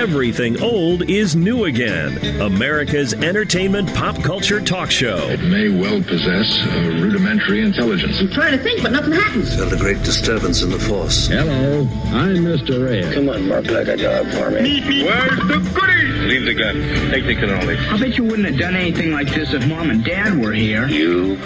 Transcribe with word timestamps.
Everything 0.00 0.62
Old 0.62 1.10
is 1.10 1.36
New 1.36 1.66
Again, 1.66 2.40
America's 2.40 3.12
entertainment 3.12 3.94
pop 3.94 4.16
culture 4.22 4.58
talk 4.58 4.90
show. 4.90 5.18
It 5.28 5.42
may 5.42 5.68
well 5.68 6.02
possess 6.02 6.66
a 6.68 7.02
rudimentary 7.02 7.60
intelligence. 7.60 8.18
I'm 8.18 8.30
trying 8.30 8.52
to 8.52 8.64
think, 8.64 8.82
but 8.82 8.92
nothing 8.92 9.12
happens. 9.12 9.54
Felt 9.54 9.74
a 9.74 9.76
great 9.76 10.02
disturbance 10.02 10.62
in 10.62 10.70
the 10.70 10.78
force. 10.78 11.26
Hello, 11.26 11.80
I'm 12.06 12.36
Mr. 12.36 12.82
Red. 12.82 13.12
Come 13.12 13.28
on, 13.28 13.46
Mark, 13.46 13.66
like 13.66 13.88
a 13.88 13.96
job 13.98 14.26
for 14.28 14.50
me. 14.50 14.80
Where's 15.04 15.36
the 15.36 15.70
goodies? 15.78 16.20
Leave 16.30 16.44
the 16.46 16.54
gun. 16.54 16.76
Take 17.10 17.26
the 17.26 17.34
cannoli. 17.34 17.76
I 17.92 17.98
bet 17.98 18.16
you 18.16 18.24
wouldn't 18.24 18.48
have 18.48 18.58
done 18.58 18.76
anything 18.76 19.12
like 19.12 19.28
this 19.28 19.52
if 19.52 19.66
Mom 19.66 19.90
and 19.90 20.02
Dad 20.02 20.38
were 20.38 20.52
here. 20.52 20.88
You 20.88 21.36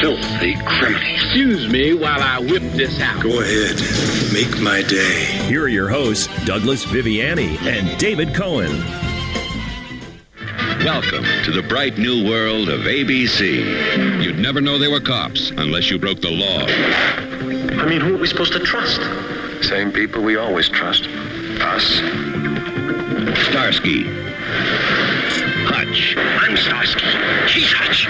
filthy 0.00 0.54
criminal. 0.66 1.02
Excuse 1.14 1.68
me 1.68 1.94
while 1.94 2.22
I 2.22 2.38
whip 2.38 2.62
this 2.74 3.00
out. 3.00 3.22
Go 3.22 3.40
ahead. 3.40 3.76
Make 4.32 4.60
my 4.60 4.82
day. 4.82 5.24
Here 5.48 5.64
are 5.64 5.68
your 5.68 5.88
hosts, 5.88 6.28
Douglas 6.44 6.84
Viviani 6.84 7.58
and 7.62 7.87
David 7.96 8.34
Cohen. 8.34 8.70
Welcome 10.84 11.24
to 11.44 11.50
the 11.50 11.64
bright 11.68 11.98
new 11.98 12.28
world 12.28 12.68
of 12.68 12.80
ABC. 12.80 14.22
You'd 14.22 14.38
never 14.38 14.60
know 14.60 14.78
they 14.78 14.88
were 14.88 15.00
cops 15.00 15.50
unless 15.50 15.90
you 15.90 15.98
broke 15.98 16.20
the 16.20 16.30
law. 16.30 16.66
I 17.80 17.86
mean, 17.88 18.00
who 18.00 18.14
are 18.14 18.18
we 18.18 18.26
supposed 18.26 18.52
to 18.52 18.60
trust? 18.60 19.00
Same 19.66 19.92
people 19.92 20.22
we 20.22 20.36
always 20.36 20.68
trust. 20.68 21.06
Us. 21.60 21.84
Starsky. 23.48 24.04
Hutch. 25.66 26.16
I'm 26.16 26.56
Starsky. 26.56 27.06
He's 27.52 27.72
Hutch. 27.72 28.06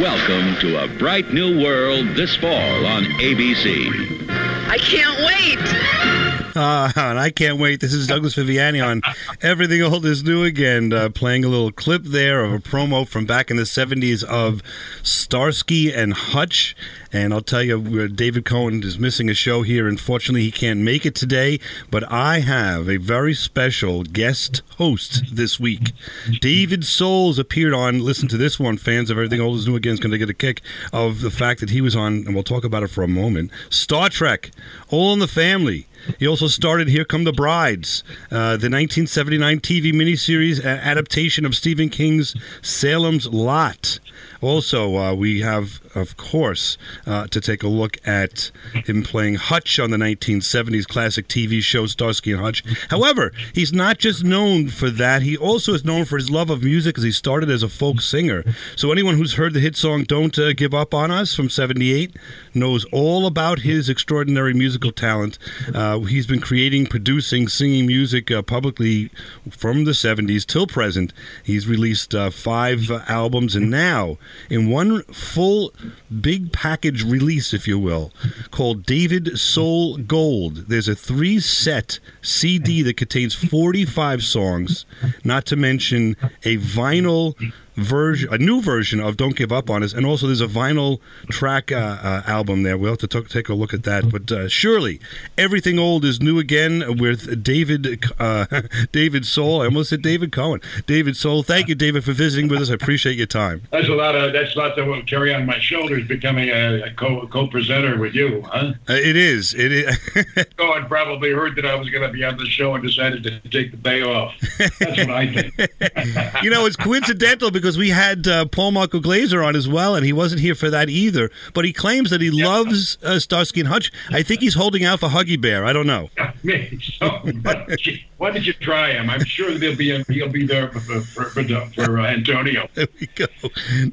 Welcome 0.00 0.60
to 0.60 0.84
a 0.84 0.88
bright 0.98 1.32
new 1.32 1.62
world 1.62 2.08
this 2.16 2.36
fall 2.36 2.86
on 2.86 3.04
ABC. 3.04 4.28
I 4.68 4.78
can't 4.78 5.18
wait. 5.26 6.19
Uh, 6.54 6.90
and 6.96 7.18
I 7.18 7.30
can't 7.30 7.58
wait. 7.58 7.80
This 7.80 7.92
is 7.92 8.06
Douglas 8.06 8.34
Viviani 8.34 8.84
on 8.84 9.02
Everything 9.42 9.82
Old 9.82 10.04
is 10.04 10.24
New 10.24 10.42
Again, 10.44 10.92
uh, 10.92 11.08
playing 11.10 11.44
a 11.44 11.48
little 11.48 11.70
clip 11.70 12.02
there 12.02 12.44
of 12.44 12.52
a 12.52 12.58
promo 12.58 13.06
from 13.06 13.24
back 13.24 13.50
in 13.50 13.56
the 13.56 13.62
70s 13.62 14.24
of 14.24 14.62
Starsky 15.02 15.92
and 15.92 16.12
Hutch. 16.12 16.74
And 17.12 17.32
I'll 17.32 17.40
tell 17.40 17.62
you, 17.62 18.08
David 18.08 18.44
Cohen 18.44 18.82
is 18.82 18.98
missing 18.98 19.28
a 19.28 19.34
show 19.34 19.62
here. 19.62 19.88
Unfortunately, 19.88 20.42
he 20.42 20.50
can't 20.50 20.80
make 20.80 21.04
it 21.04 21.14
today, 21.14 21.58
but 21.90 22.10
I 22.10 22.40
have 22.40 22.88
a 22.88 22.98
very 22.98 23.34
special 23.34 24.04
guest 24.04 24.62
host 24.76 25.24
this 25.32 25.58
week. 25.58 25.92
David 26.40 26.84
Soules 26.84 27.38
appeared 27.38 27.74
on, 27.74 28.00
listen 28.00 28.28
to 28.28 28.36
this 28.36 28.60
one, 28.60 28.76
fans 28.76 29.10
of 29.10 29.18
Everything 29.18 29.40
Old 29.40 29.58
is 29.58 29.66
New 29.66 29.76
Again 29.76 29.94
is 29.94 30.00
going 30.00 30.12
to 30.12 30.18
get 30.18 30.30
a 30.30 30.34
kick 30.34 30.62
of 30.92 31.20
the 31.20 31.30
fact 31.30 31.60
that 31.60 31.70
he 31.70 31.80
was 31.80 31.96
on, 31.96 32.24
and 32.26 32.34
we'll 32.34 32.44
talk 32.44 32.64
about 32.64 32.82
it 32.82 32.90
for 32.90 33.02
a 33.02 33.08
moment, 33.08 33.50
Star 33.70 34.08
Trek, 34.08 34.50
All 34.88 35.12
in 35.12 35.18
the 35.18 35.28
Family. 35.28 35.86
He 36.18 36.26
also 36.26 36.46
started 36.46 36.88
Here 36.88 37.04
Come 37.04 37.24
the 37.24 37.32
Brides, 37.32 38.02
uh, 38.30 38.56
the 38.56 38.68
1979 38.68 39.60
TV 39.60 39.92
miniseries 39.92 40.64
adaptation 40.64 41.44
of 41.44 41.54
Stephen 41.54 41.88
King's 41.88 42.34
Salem's 42.62 43.26
Lot. 43.26 43.98
Also, 44.40 44.96
uh, 44.96 45.14
we 45.14 45.40
have, 45.40 45.80
of 45.94 46.16
course, 46.16 46.78
uh, 47.06 47.26
to 47.28 47.40
take 47.40 47.62
a 47.62 47.68
look 47.68 47.96
at 48.06 48.50
him 48.86 49.02
playing 49.02 49.34
Hutch 49.36 49.78
on 49.78 49.90
the 49.90 49.96
1970s 49.96 50.86
classic 50.86 51.28
TV 51.28 51.60
show 51.60 51.86
Starsky 51.86 52.32
and 52.32 52.40
Hutch. 52.40 52.62
However, 52.88 53.32
he's 53.54 53.72
not 53.72 53.98
just 53.98 54.24
known 54.24 54.68
for 54.68 54.90
that, 54.90 55.22
he 55.22 55.36
also 55.36 55.74
is 55.74 55.84
known 55.84 56.04
for 56.04 56.16
his 56.16 56.30
love 56.30 56.50
of 56.50 56.62
music 56.62 56.98
as 56.98 57.04
he 57.04 57.12
started 57.12 57.50
as 57.50 57.62
a 57.62 57.68
folk 57.68 58.00
singer. 58.00 58.44
So, 58.76 58.92
anyone 58.92 59.16
who's 59.16 59.34
heard 59.34 59.54
the 59.54 59.60
hit 59.60 59.76
song 59.76 60.04
Don't 60.04 60.38
uh, 60.38 60.52
Give 60.52 60.74
Up 60.74 60.94
on 60.94 61.10
Us 61.10 61.34
from 61.34 61.50
78 61.50 62.16
knows 62.54 62.84
all 62.92 63.26
about 63.26 63.60
his 63.60 63.88
extraordinary 63.88 64.54
musical 64.54 64.92
talent. 64.92 65.38
Uh, 65.74 66.00
he's 66.00 66.26
been 66.26 66.40
creating, 66.40 66.86
producing, 66.86 67.48
singing 67.48 67.86
music 67.86 68.30
uh, 68.30 68.42
publicly 68.42 69.10
from 69.50 69.84
the 69.84 69.92
70s 69.92 70.46
till 70.46 70.66
present. 70.66 71.12
He's 71.42 71.66
released 71.66 72.14
uh, 72.14 72.30
five 72.30 72.90
albums, 73.08 73.56
and 73.56 73.70
now 73.70 74.18
in 74.48 74.68
one 74.70 75.02
full 75.04 75.72
big 76.20 76.52
package 76.52 77.04
release, 77.04 77.52
if 77.52 77.66
you 77.66 77.78
will, 77.78 78.12
called 78.50 78.84
David 78.84 79.38
Soul 79.38 79.96
Gold. 79.96 80.68
There's 80.68 80.88
a 80.88 80.94
three 80.94 81.40
set 81.40 81.98
CD 82.22 82.82
that 82.82 82.96
contains 82.96 83.34
45 83.34 84.22
songs, 84.22 84.86
not 85.24 85.46
to 85.46 85.56
mention 85.56 86.16
a 86.44 86.58
vinyl 86.58 87.34
version, 87.80 88.32
a 88.32 88.38
new 88.38 88.60
version 88.60 89.00
of 89.00 89.16
"Don't 89.16 89.36
Give 89.36 89.52
Up 89.52 89.70
on 89.70 89.82
Us," 89.82 89.92
and 89.92 90.06
also 90.06 90.26
there's 90.26 90.40
a 90.40 90.46
vinyl 90.46 91.00
track 91.28 91.72
uh, 91.72 91.98
uh, 92.02 92.22
album 92.26 92.62
there. 92.62 92.76
We'll 92.76 92.92
have 92.92 92.98
to 92.98 93.06
t- 93.06 93.22
take 93.22 93.48
a 93.48 93.54
look 93.54 93.74
at 93.74 93.84
that. 93.84 94.10
But 94.10 94.30
uh, 94.30 94.48
surely, 94.48 95.00
everything 95.36 95.78
old 95.78 96.04
is 96.04 96.20
new 96.20 96.38
again 96.38 96.98
with 96.98 97.42
David 97.42 98.04
uh, 98.18 98.46
David 98.92 99.26
Soul. 99.26 99.62
I 99.62 99.66
almost 99.66 99.90
said 99.90 100.02
David 100.02 100.32
Cohen. 100.32 100.60
David 100.86 101.16
Soul. 101.16 101.42
Thank 101.42 101.68
you, 101.68 101.74
David, 101.74 102.04
for 102.04 102.12
visiting 102.12 102.48
with 102.48 102.60
us. 102.60 102.70
I 102.70 102.74
appreciate 102.74 103.16
your 103.16 103.26
time. 103.26 103.62
That's 103.70 103.88
a 103.88 103.92
lot 103.92 104.14
of 104.14 104.32
that's 104.32 104.54
a 104.54 104.58
lot 104.58 104.76
to 104.76 105.02
carry 105.06 105.34
on 105.34 105.46
my 105.46 105.58
shoulders. 105.58 106.06
Becoming 106.06 106.48
a, 106.50 106.82
a 106.82 106.94
co 106.94 107.26
co 107.26 107.46
presenter 107.46 107.98
with 107.98 108.14
you, 108.14 108.42
huh? 108.42 108.74
Uh, 108.88 108.92
it 108.92 109.16
is. 109.16 109.54
It 109.54 109.72
is. 109.72 109.98
Cohen 110.56 110.86
probably 110.86 111.30
heard 111.30 111.56
that 111.56 111.66
I 111.66 111.74
was 111.74 111.88
going 111.90 112.02
to 112.02 112.12
be 112.12 112.24
on 112.24 112.36
the 112.36 112.46
show 112.46 112.74
and 112.74 112.82
decided 112.82 113.22
to 113.24 113.40
take 113.48 113.70
the 113.70 113.76
day 113.76 114.02
off. 114.02 114.34
That's 114.58 114.78
what 114.80 115.10
I 115.10 115.32
think. 115.32 115.54
you 116.42 116.50
know, 116.50 116.66
it's 116.66 116.76
coincidental 116.76 117.50
because 117.50 117.69
we 117.76 117.90
had 117.90 118.26
uh, 118.26 118.46
Paul 118.46 118.72
Michael 118.72 119.00
Glaser 119.00 119.42
on 119.42 119.56
as 119.56 119.68
well, 119.68 119.94
and 119.94 120.04
he 120.04 120.12
wasn't 120.12 120.40
here 120.40 120.54
for 120.54 120.70
that 120.70 120.88
either. 120.88 121.30
But 121.54 121.64
he 121.64 121.72
claims 121.72 122.10
that 122.10 122.20
he 122.20 122.28
yeah. 122.28 122.46
loves 122.46 122.98
uh, 123.02 123.18
Starsky 123.18 123.60
and 123.60 123.68
Hutch. 123.68 123.92
I 124.10 124.22
think 124.22 124.40
he's 124.40 124.54
holding 124.54 124.84
out 124.84 125.00
for 125.00 125.08
Huggy 125.08 125.40
Bear. 125.40 125.64
I 125.64 125.72
don't 125.72 125.86
know. 125.86 126.10
so, 126.98 127.22
why 128.20 128.30
did 128.30 128.46
you 128.46 128.52
try 128.52 128.90
him? 128.90 129.08
I'm 129.08 129.24
sure 129.24 129.50
he'll 129.50 129.74
be 129.74 130.04
he'll 130.04 130.28
be 130.28 130.44
there 130.44 130.68
for 130.68 131.00
for, 131.00 131.24
for, 131.24 131.42
for 131.42 131.98
uh, 131.98 132.06
Antonio. 132.06 132.68
There 132.74 132.86
we 133.00 133.06
go. 133.06 133.24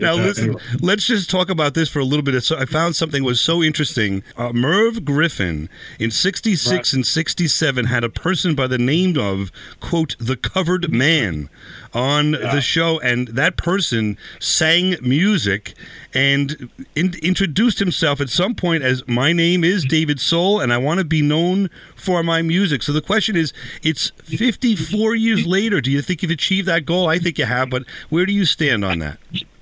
Now 0.02 0.16
listen, 0.16 0.58
let's 0.82 1.08
just 1.08 1.30
talk 1.30 1.50
about 1.50 1.76
this 1.76 1.88
for 1.88 2.00
a 2.00 2.04
little 2.04 2.24
bit. 2.24 2.44
So 2.44 2.58
I 2.58 2.66
found 2.66 2.98
something 2.98 3.24
was 3.24 3.40
so 3.40 3.64
interesting. 3.64 4.24
Uh, 4.36 4.52
Merv 4.52 5.06
Griffin 5.06 5.70
in 5.98 6.12
'66 6.12 6.70
right. 6.70 6.94
and 6.94 7.08
'67 7.08 7.86
had 7.86 8.04
a 8.04 8.10
person 8.10 8.54
by 8.54 8.68
the 8.68 8.78
name 8.78 9.18
of 9.18 9.50
quote 9.80 10.18
the 10.20 10.36
Covered 10.36 10.92
Man 10.92 11.50
on 11.94 12.34
yeah. 12.34 12.54
the 12.54 12.60
show, 12.60 13.00
and 13.00 13.30
that 13.30 13.56
person 13.56 14.18
sang 14.42 14.98
music 15.02 15.74
and 16.18 16.72
in, 16.96 17.14
introduced 17.22 17.78
himself 17.78 18.20
at 18.20 18.28
some 18.28 18.56
point 18.56 18.82
as 18.82 19.08
my 19.08 19.32
name 19.32 19.64
is 19.64 19.86
David 19.86 20.20
Soul, 20.20 20.60
and 20.60 20.74
I 20.74 20.78
want 20.80 20.98
to 20.98 21.04
be 21.04 21.22
known 21.22 21.70
for 21.96 22.24
my 22.24 22.42
music. 22.42 22.82
So 22.82 22.92
the 22.92 23.04
question 23.04 23.36
is, 23.36 23.54
it's 23.84 24.10
54 24.24 25.14
years 25.14 25.46
later. 25.46 25.80
Do 25.80 25.92
you 25.92 26.02
think 26.02 26.24
you've 26.24 26.32
achieved 26.32 26.68
that 26.68 26.86
goal? 26.86 27.08
I 27.08 27.20
think 27.20 27.38
you 27.38 27.46
have, 27.46 27.70
but 27.70 27.84
where 28.10 28.26
do 28.26 28.34
you 28.34 28.46
stand 28.46 28.84
on 28.84 28.98
that? 28.98 29.20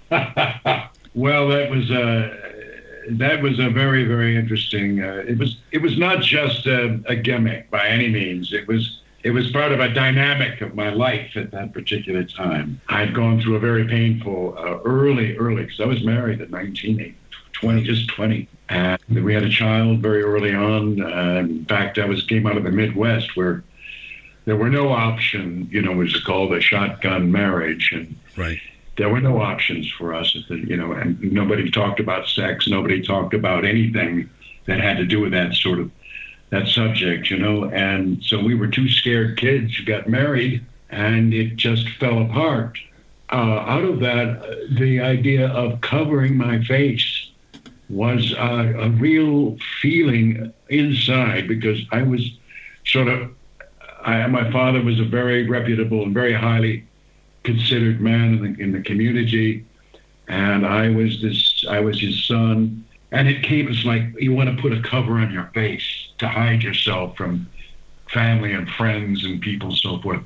well, 1.13 1.49
that 1.49 1.69
was 1.69 1.91
a 1.91 2.45
that 3.09 3.41
was 3.41 3.59
a 3.59 3.69
very 3.69 4.05
very 4.05 4.37
interesting. 4.37 5.03
Uh, 5.03 5.25
it 5.27 5.37
was 5.37 5.57
it 5.73 5.81
was 5.81 5.97
not 5.97 6.21
just 6.21 6.67
a, 6.67 7.01
a 7.05 7.17
gimmick 7.17 7.69
by 7.69 7.85
any 7.85 8.07
means. 8.07 8.53
It 8.53 8.65
was 8.65 9.01
it 9.25 9.31
was 9.31 9.49
part 9.49 9.71
of 9.71 9.79
a 9.79 9.89
dynamic 9.89 10.61
of 10.61 10.75
my 10.75 10.91
life 10.91 11.35
at 11.35 11.49
that 11.49 11.73
particular 11.73 12.23
time. 12.23 12.79
I'd 12.89 13.15
gone 13.15 13.41
through 13.41 13.55
a 13.55 13.59
very 13.59 13.83
painful 13.87 14.53
uh, 14.55 14.77
early, 14.85 15.35
early, 15.37 15.63
because 15.63 15.79
I 15.79 15.85
was 15.85 16.03
married 16.03 16.41
at 16.41 16.51
19, 16.51 17.15
20, 17.53 17.83
just 17.83 18.07
20. 18.09 18.47
And 18.69 18.99
we 19.09 19.33
had 19.33 19.41
a 19.41 19.49
child 19.49 20.01
very 20.01 20.21
early 20.21 20.53
on. 20.53 21.01
Uh, 21.01 21.39
in 21.39 21.65
fact, 21.65 21.97
I 21.97 22.05
was 22.05 22.21
came 22.21 22.45
out 22.45 22.55
of 22.55 22.65
the 22.65 22.69
Midwest 22.69 23.35
where 23.35 23.63
there 24.45 24.57
were 24.57 24.69
no 24.69 24.89
options. 24.89 25.73
You 25.73 25.81
know, 25.81 25.93
it 25.93 25.95
was 25.95 26.23
called 26.23 26.53
a 26.53 26.61
shotgun 26.61 27.31
marriage, 27.31 27.93
and 27.93 28.15
right. 28.37 28.59
there 28.97 29.09
were 29.09 29.21
no 29.21 29.41
options 29.41 29.91
for 29.91 30.13
us. 30.13 30.37
The, 30.49 30.57
you 30.57 30.77
know, 30.77 30.91
and 30.91 31.19
nobody 31.33 31.71
talked 31.71 31.99
about 31.99 32.27
sex. 32.27 32.67
Nobody 32.67 33.01
talked 33.01 33.33
about 33.33 33.65
anything 33.65 34.29
that 34.67 34.79
had 34.79 34.97
to 34.97 35.05
do 35.05 35.19
with 35.19 35.31
that 35.31 35.55
sort 35.55 35.79
of 35.79 35.89
that 36.49 36.67
subject, 36.67 37.29
you 37.29 37.37
know. 37.37 37.65
And 37.65 38.23
so 38.23 38.41
we 38.41 38.55
were 38.55 38.67
two 38.67 38.89
scared 38.89 39.37
kids 39.37 39.75
who 39.75 39.85
got 39.85 40.07
married, 40.07 40.65
and 40.89 41.33
it 41.33 41.55
just 41.55 41.87
fell 41.99 42.21
apart. 42.21 42.77
Uh, 43.31 43.35
out 43.35 43.83
of 43.83 43.99
that, 44.01 44.67
the 44.77 45.01
idea 45.01 45.47
of 45.47 45.81
covering 45.81 46.37
my 46.37 46.63
face 46.63 47.31
was 47.89 48.33
uh, 48.33 48.73
a 48.77 48.89
real 48.89 49.57
feeling 49.81 50.53
inside 50.69 51.47
because 51.47 51.79
I 51.91 52.03
was 52.03 52.37
sort 52.85 53.07
of. 53.07 53.31
I, 54.01 54.27
my 54.27 54.51
father 54.51 54.83
was 54.83 54.99
a 54.99 55.03
very 55.03 55.49
reputable 55.49 56.03
and 56.03 56.13
very 56.13 56.33
highly 56.33 56.85
considered 57.43 57.99
man 57.99 58.35
in 58.35 58.53
the, 58.53 58.61
in 58.61 58.71
the 58.71 58.81
community, 58.81 59.65
and 60.27 60.65
I 60.65 60.89
was 60.89 61.21
this. 61.23 61.65
I 61.67 61.79
was 61.79 61.99
his 61.99 62.23
son, 62.25 62.85
and 63.11 63.27
it 63.27 63.41
came 63.41 63.67
as 63.67 63.83
like 63.83 64.03
you 64.19 64.33
want 64.33 64.55
to 64.55 64.61
put 64.61 64.73
a 64.73 64.81
cover 64.83 65.13
on 65.13 65.31
your 65.31 65.49
face 65.55 66.04
to 66.17 66.27
hide 66.27 66.63
yourself 66.63 67.17
from 67.17 67.49
family 68.09 68.53
and 68.53 68.69
friends 68.69 69.25
and 69.25 69.41
people 69.41 69.69
and 69.69 69.77
so 69.77 69.99
forth. 69.99 70.21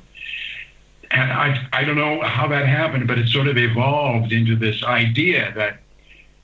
And 1.10 1.32
I, 1.32 1.68
I 1.72 1.84
don't 1.84 1.96
know 1.96 2.20
how 2.22 2.46
that 2.48 2.66
happened, 2.66 3.08
but 3.08 3.18
it 3.18 3.28
sort 3.28 3.48
of 3.48 3.56
evolved 3.56 4.32
into 4.32 4.54
this 4.54 4.84
idea 4.84 5.52
that 5.56 5.80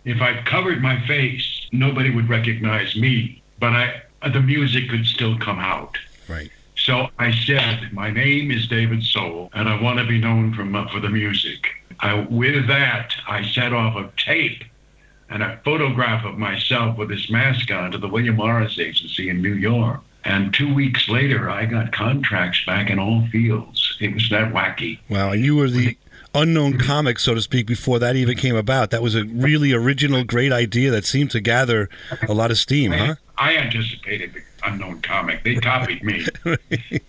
if 0.04 0.20
I 0.20 0.43
covered 0.43 0.82
my 0.82 1.04
face, 1.06 1.69
nobody 1.72 2.10
would 2.10 2.28
recognize 2.28 2.96
me, 2.96 3.43
but 3.60 3.72
I, 3.72 4.02
the 4.32 4.40
music 4.40 4.88
could 4.88 5.06
still 5.06 5.38
come 5.38 5.58
out. 5.58 5.98
Right. 6.28 6.50
So 6.76 7.08
I 7.19 7.32
said, 7.32 7.93
my 7.93 8.10
name 8.10 8.50
is 8.50 8.69
David 8.69 9.02
Soul, 9.02 9.50
and 9.54 9.69
I 9.69 9.81
want 9.81 9.98
to 9.98 10.06
be 10.06 10.19
known 10.19 10.52
from, 10.54 10.75
uh, 10.75 10.88
for 10.88 11.00
the 11.00 11.08
music. 11.08 11.69
I, 12.00 12.26
with 12.28 12.66
that, 12.69 13.14
I 13.26 13.44
set 13.44 13.72
off 13.72 13.96
a 13.96 14.10
tape 14.16 14.62
and 15.28 15.43
a 15.43 15.61
photograph 15.64 16.25
of 16.25 16.38
myself 16.38 16.96
with 16.96 17.08
this 17.08 17.31
mask 17.31 17.70
on 17.70 17.93
to 17.93 17.99
the 17.99 18.08
William 18.08 18.37
Morris 18.37 18.78
Agency 18.78 19.28
in 19.28 19.43
New 19.43 19.55
York. 19.55 20.00
And 20.25 20.52
two 20.52 20.73
weeks 20.75 21.08
later, 21.08 21.49
I 21.49 21.67
got 21.67 21.93
contracts 21.93 22.64
back 22.64 22.90
in 22.90 22.99
all 22.99 23.26
fields. 23.28 23.96
It 24.00 24.12
was 24.12 24.28
that 24.31 24.52
wacky. 24.52 24.99
Wow. 25.08 25.31
And 25.31 25.44
you 25.44 25.56
were 25.56 25.69
the 25.69 25.96
unknown 26.34 26.78
comic, 26.78 27.19
so 27.19 27.34
to 27.34 27.40
speak, 27.40 27.67
before 27.67 27.99
that 27.99 28.17
even 28.17 28.37
came 28.37 28.56
about. 28.56 28.90
That 28.90 29.02
was 29.02 29.14
a 29.14 29.25
really 29.25 29.73
original, 29.73 30.25
great 30.25 30.52
idea 30.52 30.90
that 30.90 31.05
seemed 31.05 31.31
to 31.31 31.40
gather 31.40 31.88
a 32.29 32.34
lot 32.34 32.50
of 32.50 32.58
steam, 32.58 32.93
I, 32.93 32.99
huh? 32.99 33.14
I 33.38 33.56
anticipated 33.56 34.34
the 34.34 34.43
unknown 34.64 35.00
comic. 35.02 35.44
They 35.44 35.55
copied 35.56 36.02
me. 36.02 36.26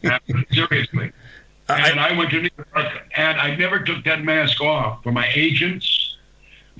Seriously. 0.51 1.11
And 1.69 1.99
I, 1.99 2.09
I 2.09 2.17
went 2.17 2.29
to 2.31 2.41
New 2.41 2.49
York, 2.75 2.87
and 3.15 3.39
I 3.39 3.55
never 3.55 3.79
took 3.79 4.03
that 4.05 4.23
mask 4.23 4.61
off 4.61 5.03
for 5.03 5.11
my 5.11 5.29
agents, 5.33 6.15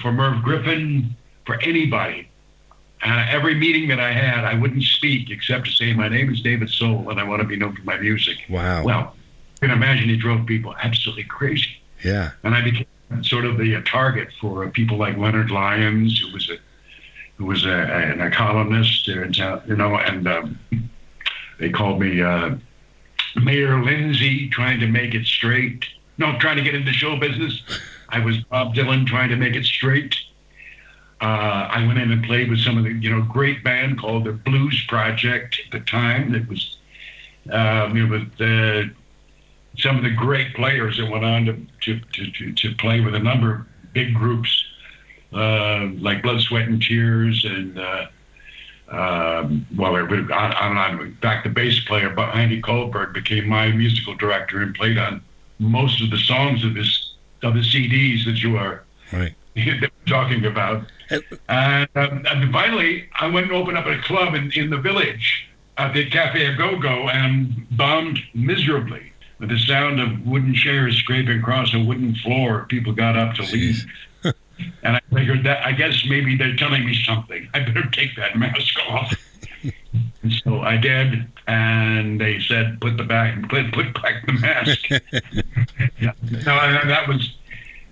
for 0.02 0.12
Merv 0.12 0.44
Griffin, 0.44 1.16
for 1.48 1.60
anybody. 1.62 2.30
And 3.02 3.30
every 3.30 3.56
meeting 3.56 3.88
that 3.88 4.00
I 4.00 4.12
had, 4.12 4.44
I 4.44 4.54
wouldn't 4.54 4.84
speak 4.84 5.30
except 5.32 5.66
to 5.66 5.72
say, 5.72 5.94
My 5.94 6.10
name 6.10 6.32
is 6.32 6.42
David 6.42 6.70
Soul, 6.70 7.10
and 7.10 7.20
I 7.20 7.24
want 7.24 7.42
to 7.42 7.48
be 7.48 7.56
known 7.56 7.76
for 7.76 7.84
my 7.84 7.98
music. 7.98 8.38
Wow. 8.50 8.84
Well, 8.84 9.16
you 9.62 9.68
can 9.68 9.72
imagine 9.72 10.10
it 10.10 10.18
drove 10.18 10.46
people 10.46 10.76
absolutely 10.82 11.24
crazy. 11.24 11.82
Yeah. 12.04 12.32
And 12.44 12.54
I 12.54 12.62
became 12.62 12.88
sort 13.22 13.46
of 13.46 13.58
the 13.58 13.82
target 13.84 14.30
for 14.42 14.70
people 14.70 14.98
like 14.98 15.18
Leonard 15.18 15.50
Lyons, 15.50 16.20
who 16.20 16.34
was 16.34 16.50
a 16.50 16.58
who 17.38 17.46
was 17.46 17.66
a, 17.66 17.70
a, 17.70 18.28
a 18.28 18.32
columnist 18.32 19.06
there 19.06 19.24
in 19.24 19.32
town, 19.32 19.62
you 19.68 19.76
know, 19.76 19.96
and 19.96 20.28
um, 20.28 20.60
they 21.60 21.70
called 21.70 22.00
me 22.00 22.20
uh, 22.20 22.56
Mayor 23.36 23.84
Lindsay, 23.84 24.50
trying 24.50 24.80
to 24.80 24.88
make 24.88 25.14
it 25.14 25.28
straight. 25.28 25.86
No, 26.18 26.36
trying 26.40 26.58
to 26.58 26.64
get 26.64 26.74
into 26.74 26.92
show 26.92 27.16
business. 27.16 27.62
I 28.10 28.26
was 28.26 28.38
Bob 28.46 28.74
Dylan, 28.74 29.06
trying 29.06 29.30
to 29.30 29.36
make 29.36 29.56
it 29.56 29.66
straight. 29.66 30.16
Uh, 31.20 31.68
I 31.72 31.86
went 31.88 32.00
in 32.00 32.12
and 32.12 32.24
played 32.24 32.50
with 32.50 32.60
some 32.60 32.78
of 32.78 32.84
the, 32.84 32.92
you 32.92 33.10
know, 33.10 33.24
great 33.24 33.64
band 33.64 34.00
called 34.00 34.26
the 34.26 34.34
Blues 34.34 34.86
Project 34.88 35.60
at 35.66 35.72
the 35.72 35.80
time. 35.80 36.32
That 36.32 36.48
was, 36.48 36.78
um, 37.52 37.96
know, 37.96 38.08
with 38.08 38.42
uh, 38.42 38.94
some 39.78 39.98
of 39.98 40.04
the 40.04 40.12
great 40.12 40.54
players 40.56 40.98
that 40.98 41.10
went 41.10 41.26
on 41.26 41.46
to 41.46 41.66
to, 41.82 42.00
to, 42.00 42.32
to, 42.32 42.54
to 42.54 42.76
play 42.76 43.02
with 43.02 43.16
a 43.16 43.20
number 43.20 43.56
of 43.56 43.94
big 43.94 44.14
groups 44.14 44.64
uh, 45.34 45.88
like 45.98 46.22
Blood, 46.22 46.42
Sweat, 46.42 46.68
and 46.68 46.82
Tears, 46.82 47.44
and 47.46 47.80
uh, 47.80 48.06
um, 48.90 49.68
well, 49.76 49.96
on, 49.96 50.32
on, 50.32 50.78
on. 50.78 51.02
In 51.02 51.16
fact, 51.18 51.44
the 51.44 51.50
bass 51.50 51.80
player, 51.86 52.18
Andy 52.18 52.62
Kulberg, 52.62 53.14
became 53.14 53.48
my 53.48 53.70
musical 53.72 54.16
director 54.16 54.62
and 54.62 54.74
played 54.74 54.98
on 54.98 55.22
most 55.60 56.02
of 56.02 56.12
the 56.12 56.18
songs 56.18 56.64
of 56.64 56.76
his 56.76 57.14
of 57.44 57.54
the 57.54 57.60
CDs 57.60 58.26
that 58.26 58.42
you 58.42 58.58
are 58.58 58.84
right. 59.14 59.36
Talking 60.06 60.46
about. 60.46 60.86
And, 61.10 61.88
um, 61.96 62.26
and, 62.30 62.52
finally, 62.52 63.10
I 63.20 63.28
went 63.28 63.48
and 63.48 63.56
opened 63.56 63.78
up 63.78 63.86
a 63.86 63.98
club 64.02 64.36
in, 64.36 64.52
in 64.54 64.70
the 64.70 64.78
village 64.78 65.48
at 65.78 65.94
the 65.94 66.10
Cafe 66.10 66.46
Au 66.46 66.58
Go 66.58 66.80
Go 66.80 67.10
and 67.10 67.68
bombed 67.72 68.20
miserably 68.34 69.14
with 69.40 69.50
the 69.50 69.60
sound 69.60 70.00
of 70.00 70.26
wooden 70.26 70.54
chairs 70.54 70.98
scraping 70.98 71.40
across 71.40 71.74
a 71.74 71.80
wooden 71.80 72.16
floor. 72.16 72.66
People 72.70 72.94
got 72.94 73.18
up 73.18 73.36
to 73.36 73.44
leave. 73.44 73.86
and 74.24 74.98
I 74.98 75.02
figured 75.14 75.44
that 75.44 75.66
I 75.66 75.72
guess 75.72 76.06
maybe 76.08 76.36
they're 76.36 76.56
telling 76.56 76.86
me 76.86 76.94
something. 77.04 77.48
I 77.54 77.60
better 77.60 77.88
take 77.92 78.16
that 78.18 78.38
mask 78.38 78.80
off. 78.90 79.14
and 80.24 80.34
so 80.44 80.62
I 80.62 80.78
did, 80.78 81.28
and 81.48 82.20
they 82.20 82.40
said, 82.40 82.80
"Put 82.82 82.98
the 82.98 83.04
back, 83.04 83.50
put 83.50 83.72
put 83.72 83.94
back 84.02 84.26
the 84.26 84.34
mask." 84.34 84.90
yeah. 86.00 86.12
No, 86.46 86.88
that 86.88 87.08
was, 87.08 87.36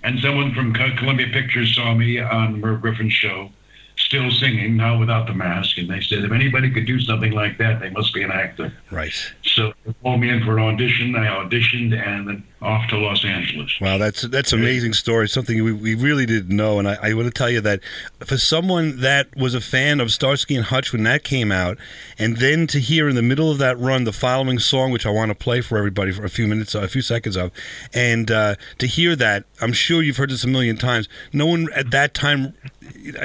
and 0.06 0.20
someone 0.20 0.54
from 0.54 0.72
Columbia 0.72 1.28
Pictures 1.34 1.76
saw 1.76 1.96
me 1.96 2.20
on 2.20 2.62
Merv 2.62 2.82
Griffin's 2.82 3.12
show, 3.12 3.50
still 3.98 4.30
singing 4.30 4.78
now 4.78 5.00
without 5.00 5.26
the 5.26 5.34
mask, 5.34 5.80
and 5.80 5.90
they 5.90 6.00
said 6.00 6.24
if 6.24 6.32
anybody 6.32 6.70
could 6.70 6.86
do 6.86 7.00
something 7.00 7.32
like 7.32 7.58
that, 7.58 7.80
they 7.80 7.90
must 7.90 8.14
be 8.14 8.22
an 8.22 8.32
actor. 8.32 8.72
Right. 8.92 9.12
So 9.44 9.74
they 9.84 9.94
called 10.04 10.22
me 10.22 10.30
in 10.30 10.44
for 10.44 10.60
an 10.60 10.64
audition. 10.64 11.16
I 11.16 11.26
auditioned, 11.26 12.00
and 12.00 12.44
off 12.66 12.90
to 12.90 12.98
Los 12.98 13.24
Angeles. 13.24 13.80
Wow, 13.80 13.98
that's 13.98 14.24
that's 14.24 14.52
amazing 14.52 14.94
story. 14.94 15.30
Something 15.30 15.64
we, 15.64 15.72
we 15.72 15.96
really 15.96 16.26
didn't 16.26 16.56
know, 16.56 16.80
and 16.80 16.88
I, 16.88 16.98
I 17.02 17.14
want 17.14 17.28
to 17.28 17.32
tell 17.32 17.50
you 17.50 17.62
that 17.62 17.82
for 18.20 18.38
someone 18.38 19.00
that 19.02 19.36
was 19.36 19.54
a 19.54 19.62
fan 19.62 20.00
of 20.00 20.12
Starsky 20.12 20.56
and 20.56 20.66
Hutch 20.66 20.92
when 20.92 21.04
that 21.04 21.24
came 21.24 21.52
out, 21.52 21.78
and 22.18 22.38
then 22.38 22.66
to 22.68 22.80
hear 22.80 23.08
in 23.08 23.16
the 23.16 23.22
middle 23.22 23.52
of 23.52 23.60
that 23.60 23.80
run 23.80 24.04
the 24.04 24.12
following 24.12 24.60
song, 24.60 24.92
which 24.92 25.06
I 25.06 25.12
want 25.12 25.30
to 25.30 25.36
play 25.36 25.62
for 25.62 25.78
everybody 25.78 26.12
for 26.12 26.26
a 26.26 26.30
few 26.30 26.48
minutes, 26.48 26.74
a 26.74 26.88
few 26.88 27.02
seconds 27.04 27.36
of, 27.36 27.52
and 27.94 28.32
uh, 28.32 28.56
to 28.80 28.88
hear 28.88 29.16
that, 29.16 29.46
I'm 29.62 29.74
sure 29.74 30.02
you've 30.02 30.18
heard 30.18 30.32
this 30.32 30.44
a 30.44 30.48
million 30.48 30.76
times. 30.76 31.08
No 31.32 31.46
one 31.46 31.70
at 31.74 31.92
that 31.92 32.14
time, 32.16 32.56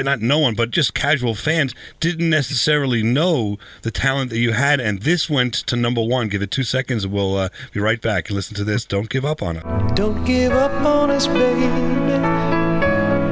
not 0.03 0.21
no 0.21 0.39
one, 0.39 0.55
but 0.55 0.71
just 0.71 0.93
casual 0.93 1.35
fans 1.35 1.75
didn't 1.99 2.29
necessarily 2.29 3.03
know 3.03 3.59
the 3.83 3.91
talent 3.91 4.31
that 4.31 4.39
you 4.39 4.53
had, 4.53 4.81
and 4.81 5.03
this 5.03 5.31
went 5.31 5.55
to 5.55 5.77
number 5.77 6.03
one. 6.03 6.29
Give 6.29 6.43
it 6.43 6.51
two 6.51 6.65
seconds, 6.65 7.07
we'll 7.07 7.37
uh, 7.37 7.49
be 7.73 7.81
right 7.81 8.03
back. 8.03 8.29
Listen 8.29 8.55
to 8.57 8.65
this. 8.65 8.85
Don't 8.85 9.09
give 9.09 9.25
up 9.25 9.30
on 9.39 9.57
it. 9.57 9.65
Don't 9.95 10.25
give 10.25 10.53
up 10.53 10.73
on 10.85 11.11
us, 11.11 11.27
baby. 11.29 11.69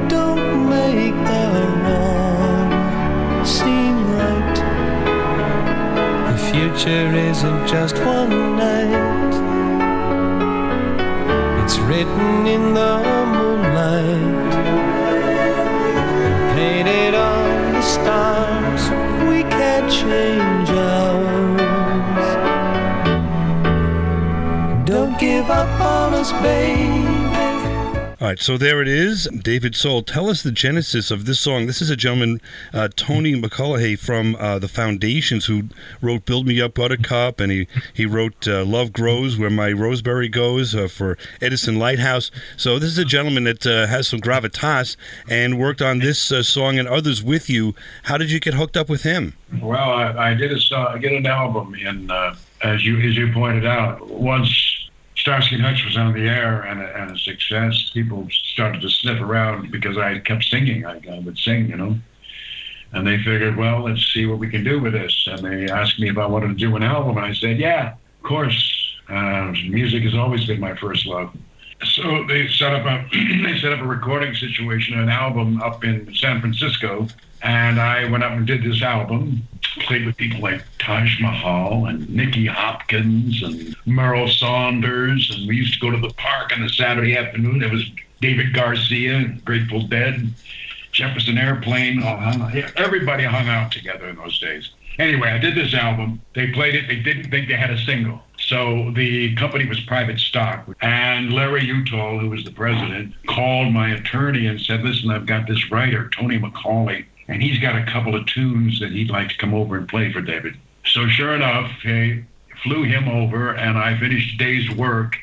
Don't 0.07 0.69
make 0.69 1.13
the 1.31 1.45
wrong 1.83 3.45
seem 3.45 3.95
right. 4.17 4.57
The 6.31 6.37
future 6.51 7.07
isn't 7.29 7.67
just 7.67 7.95
one 7.97 8.55
night. 8.55 9.33
It's 11.63 11.77
written 11.79 12.47
in 12.47 12.73
the 12.73 12.93
moonlight, 13.35 14.53
painted 16.55 17.13
on 17.13 17.73
the 17.73 17.81
stars. 17.81 18.83
We 19.29 19.43
can't 19.43 19.91
change 19.91 20.69
ours. 20.69 21.48
Give 25.39 25.51
up 25.51 25.79
on 25.79 26.13
us, 26.15 26.33
baby. 26.41 26.83
All 28.19 28.27
right, 28.27 28.39
so 28.39 28.57
there 28.57 28.81
it 28.81 28.89
is. 28.89 29.23
David 29.41 29.73
Soul, 29.73 30.03
tell 30.03 30.29
us 30.29 30.43
the 30.43 30.51
genesis 30.51 31.11
of 31.11 31.25
this 31.25 31.39
song. 31.39 31.65
This 31.65 31.81
is 31.81 31.89
a 31.89 31.95
gentleman, 31.95 32.41
uh, 32.73 32.89
Tony 32.93 33.41
McCullough 33.41 33.97
from 33.97 34.35
uh, 34.35 34.59
the 34.59 34.67
Foundations, 34.67 35.45
who 35.45 35.69
wrote 36.01 36.25
"Build 36.25 36.45
Me 36.45 36.61
Up, 36.61 36.73
Buttercup," 36.73 37.39
and 37.39 37.53
he 37.53 37.67
he 37.93 38.05
wrote 38.05 38.49
uh, 38.49 38.65
"Love 38.65 38.91
Grows 38.91 39.37
Where 39.37 39.49
My 39.49 39.71
Rosemary 39.71 40.27
Goes" 40.27 40.75
uh, 40.75 40.89
for 40.89 41.17
Edison 41.41 41.79
Lighthouse. 41.79 42.31
So 42.57 42.77
this 42.77 42.89
is 42.89 42.97
a 42.97 43.05
gentleman 43.05 43.45
that 43.45 43.65
uh, 43.65 43.87
has 43.87 44.09
some 44.09 44.19
gravitas 44.19 44.97
and 45.29 45.57
worked 45.57 45.81
on 45.81 45.99
this 45.99 46.33
uh, 46.33 46.43
song 46.43 46.77
and 46.77 46.85
others 46.85 47.23
with 47.23 47.49
you. 47.49 47.75
How 48.03 48.17
did 48.17 48.29
you 48.29 48.41
get 48.41 48.55
hooked 48.55 48.75
up 48.75 48.89
with 48.89 49.03
him? 49.03 49.35
Well, 49.61 49.89
I, 49.89 50.31
I 50.31 50.33
did 50.33 50.51
a 50.51 50.75
I 50.75 50.97
did 50.97 51.13
an 51.13 51.25
album, 51.27 51.75
and 51.75 52.11
as 52.61 52.83
you 52.83 52.99
as 52.99 53.15
you 53.15 53.31
pointed 53.31 53.65
out, 53.65 54.05
once 54.09 54.68
Starsky 55.19 55.55
and 55.55 55.63
Hutch 55.63 55.83
was 55.83 55.97
on 55.97 56.13
the 56.13 56.27
air 56.27 56.61
and 56.61 56.81
a, 56.81 56.97
and 56.97 57.11
a 57.11 57.19
success. 57.19 57.91
People 57.93 58.27
started 58.31 58.81
to 58.81 58.89
sniff 58.89 59.19
around 59.19 59.69
because 59.69 59.97
I 59.97 60.19
kept 60.19 60.45
singing. 60.45 60.85
I, 60.85 61.01
I 61.11 61.19
would 61.19 61.37
sing, 61.37 61.69
you 61.69 61.75
know. 61.75 61.99
And 62.93 63.05
they 63.05 63.17
figured, 63.17 63.57
well, 63.57 63.83
let's 63.83 64.03
see 64.13 64.25
what 64.25 64.39
we 64.39 64.49
can 64.49 64.63
do 64.63 64.79
with 64.79 64.93
this. 64.93 65.27
And 65.29 65.39
they 65.45 65.71
asked 65.71 65.99
me 65.99 66.09
if 66.09 66.17
I 66.17 66.25
wanted 66.25 66.47
to 66.47 66.55
do 66.55 66.75
an 66.75 66.83
album. 66.83 67.17
And 67.17 67.25
I 67.25 67.33
said, 67.33 67.59
yeah, 67.59 67.93
of 67.93 68.23
course. 68.23 68.75
Uh, 69.09 69.53
music 69.67 70.03
has 70.03 70.15
always 70.15 70.45
been 70.45 70.59
my 70.59 70.75
first 70.75 71.05
love. 71.05 71.35
So 71.83 72.25
they 72.27 72.47
set 72.47 72.73
up 72.73 72.85
a 72.85 73.07
they 73.43 73.57
set 73.59 73.71
up 73.71 73.79
a 73.79 73.87
recording 73.87 74.35
situation, 74.35 74.99
an 74.99 75.09
album 75.09 75.61
up 75.61 75.83
in 75.83 76.13
San 76.13 76.41
Francisco, 76.41 77.07
and 77.41 77.79
I 77.79 78.09
went 78.09 78.23
up 78.23 78.31
and 78.31 78.45
did 78.45 78.63
this 78.63 78.81
album. 78.81 79.43
Played 79.81 80.05
with 80.05 80.17
people 80.17 80.41
like 80.41 80.63
Taj 80.79 81.21
Mahal 81.21 81.85
and 81.85 82.09
Nicky 82.09 82.47
Hopkins 82.47 83.43
and 83.43 83.75
Merl 83.85 84.27
Saunders, 84.27 85.29
and 85.33 85.47
we 85.47 85.55
used 85.55 85.73
to 85.75 85.79
go 85.79 85.91
to 85.91 85.97
the 85.97 86.13
park 86.15 86.51
on 86.55 86.63
a 86.63 86.69
Saturday 86.69 87.15
afternoon. 87.15 87.59
There 87.59 87.69
was 87.69 87.89
David 88.19 88.53
Garcia, 88.53 89.37
Grateful 89.45 89.83
Dead, 89.87 90.27
Jefferson 90.91 91.37
Airplane. 91.37 92.01
Everybody 92.75 93.23
hung 93.23 93.47
out 93.47 93.71
together 93.71 94.09
in 94.09 94.15
those 94.15 94.39
days. 94.39 94.71
Anyway, 94.97 95.29
I 95.29 95.37
did 95.37 95.55
this 95.55 95.73
album. 95.73 96.21
They 96.33 96.47
played 96.51 96.75
it. 96.75 96.87
They 96.87 96.97
didn't 96.97 97.29
think 97.29 97.47
they 97.47 97.55
had 97.55 97.71
a 97.71 97.77
single. 97.77 98.21
So 98.49 98.89
the 98.95 99.35
company 99.35 99.65
was 99.65 99.79
private 99.81 100.17
stock. 100.17 100.65
And 100.81 101.31
Larry 101.31 101.67
Uttal, 101.67 102.19
who 102.19 102.31
was 102.31 102.43
the 102.43 102.51
president, 102.51 103.13
called 103.27 103.71
my 103.71 103.91
attorney 103.91 104.47
and 104.47 104.59
said, 104.59 104.81
listen, 104.81 105.11
I've 105.11 105.27
got 105.27 105.47
this 105.47 105.69
writer, 105.69 106.09
Tony 106.09 106.39
Macaulay, 106.39 107.05
and 107.27 107.43
he's 107.43 107.59
got 107.59 107.75
a 107.75 107.85
couple 107.85 108.15
of 108.15 108.25
tunes 108.25 108.79
that 108.79 108.91
he'd 108.91 109.11
like 109.11 109.29
to 109.29 109.37
come 109.37 109.53
over 109.53 109.77
and 109.77 109.87
play 109.87 110.11
for 110.11 110.21
David. 110.21 110.57
So 110.83 111.07
sure 111.07 111.35
enough, 111.35 111.69
he 111.83 112.23
flew 112.63 112.81
him 112.85 113.07
over, 113.07 113.55
and 113.55 113.77
I 113.77 113.95
finished 113.99 114.39
day's 114.39 114.67
work 114.71 115.15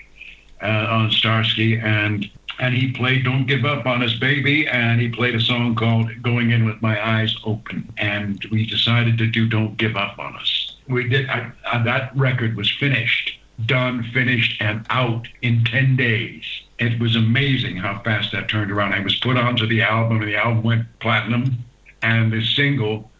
uh, 0.62 0.86
on 0.88 1.10
Starsky, 1.10 1.80
and 1.80 2.30
and 2.58 2.74
he 2.74 2.92
played 2.92 3.24
"Don't 3.24 3.46
Give 3.46 3.64
Up 3.64 3.86
on 3.86 4.04
Us, 4.04 4.14
Baby," 4.14 4.68
and 4.68 5.00
he 5.00 5.08
played 5.08 5.34
a 5.34 5.40
song 5.40 5.74
called 5.74 6.10
"Going 6.22 6.52
In 6.52 6.64
with 6.64 6.80
My 6.80 7.04
Eyes 7.04 7.36
Open," 7.44 7.92
and 7.98 8.42
we 8.52 8.64
decided 8.64 9.18
to 9.18 9.26
do 9.26 9.48
"Don't 9.48 9.76
Give 9.76 9.96
Up 9.96 10.18
on 10.20 10.36
Us." 10.36 10.65
We 10.88 11.08
did. 11.08 11.28
I, 11.28 11.52
uh, 11.64 11.82
that 11.84 12.16
record 12.16 12.56
was 12.56 12.70
finished, 12.70 13.38
done, 13.66 14.02
finished, 14.12 14.60
and 14.60 14.86
out 14.90 15.28
in 15.42 15.64
ten 15.64 15.96
days. 15.96 16.44
It 16.78 17.00
was 17.00 17.16
amazing 17.16 17.76
how 17.76 18.00
fast 18.02 18.32
that 18.32 18.48
turned 18.48 18.70
around. 18.70 18.92
I 18.92 19.00
was 19.00 19.16
put 19.16 19.36
onto 19.36 19.66
the 19.66 19.82
album, 19.82 20.20
and 20.20 20.28
the 20.28 20.36
album 20.36 20.62
went 20.62 20.86
platinum, 21.00 21.64
and 22.02 22.32
the 22.32 22.44
single 22.44 23.10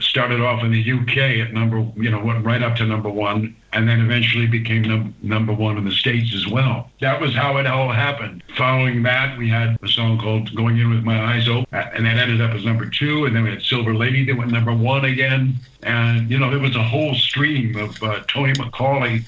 started 0.00 0.40
off 0.40 0.62
in 0.62 0.72
the 0.72 0.92
UK 0.92 1.46
at 1.46 1.52
number, 1.52 1.86
you 1.96 2.10
know, 2.10 2.22
went 2.24 2.44
right 2.44 2.62
up 2.62 2.76
to 2.76 2.86
number 2.86 3.08
one, 3.08 3.56
and 3.72 3.88
then 3.88 4.00
eventually 4.00 4.46
became 4.46 4.82
num- 4.82 5.14
number 5.22 5.52
one 5.52 5.78
in 5.78 5.84
the 5.84 5.92
States 5.92 6.34
as 6.34 6.46
well. 6.46 6.90
That 7.00 7.20
was 7.20 7.34
how 7.34 7.56
it 7.58 7.66
all 7.66 7.90
happened. 7.90 8.42
Following 8.56 9.02
that, 9.04 9.38
we 9.38 9.48
had 9.48 9.76
a 9.82 9.88
song 9.88 10.18
called 10.18 10.54
Going 10.54 10.78
In 10.78 10.90
With 10.90 11.04
My 11.04 11.20
Eyes 11.34 11.48
Open, 11.48 11.66
and 11.72 12.06
that 12.06 12.18
ended 12.18 12.40
up 12.40 12.54
as 12.54 12.64
number 12.64 12.86
two, 12.86 13.24
and 13.24 13.34
then 13.34 13.44
we 13.44 13.50
had 13.50 13.62
Silver 13.62 13.94
Lady 13.94 14.24
that 14.26 14.36
went 14.36 14.50
number 14.50 14.74
one 14.74 15.04
again. 15.04 15.54
And, 15.82 16.30
you 16.30 16.38
know, 16.38 16.50
there 16.50 16.60
was 16.60 16.76
a 16.76 16.82
whole 16.82 17.14
stream 17.14 17.76
of 17.76 18.02
uh, 18.02 18.20
Tony 18.28 18.52
Macaulay 18.58 19.22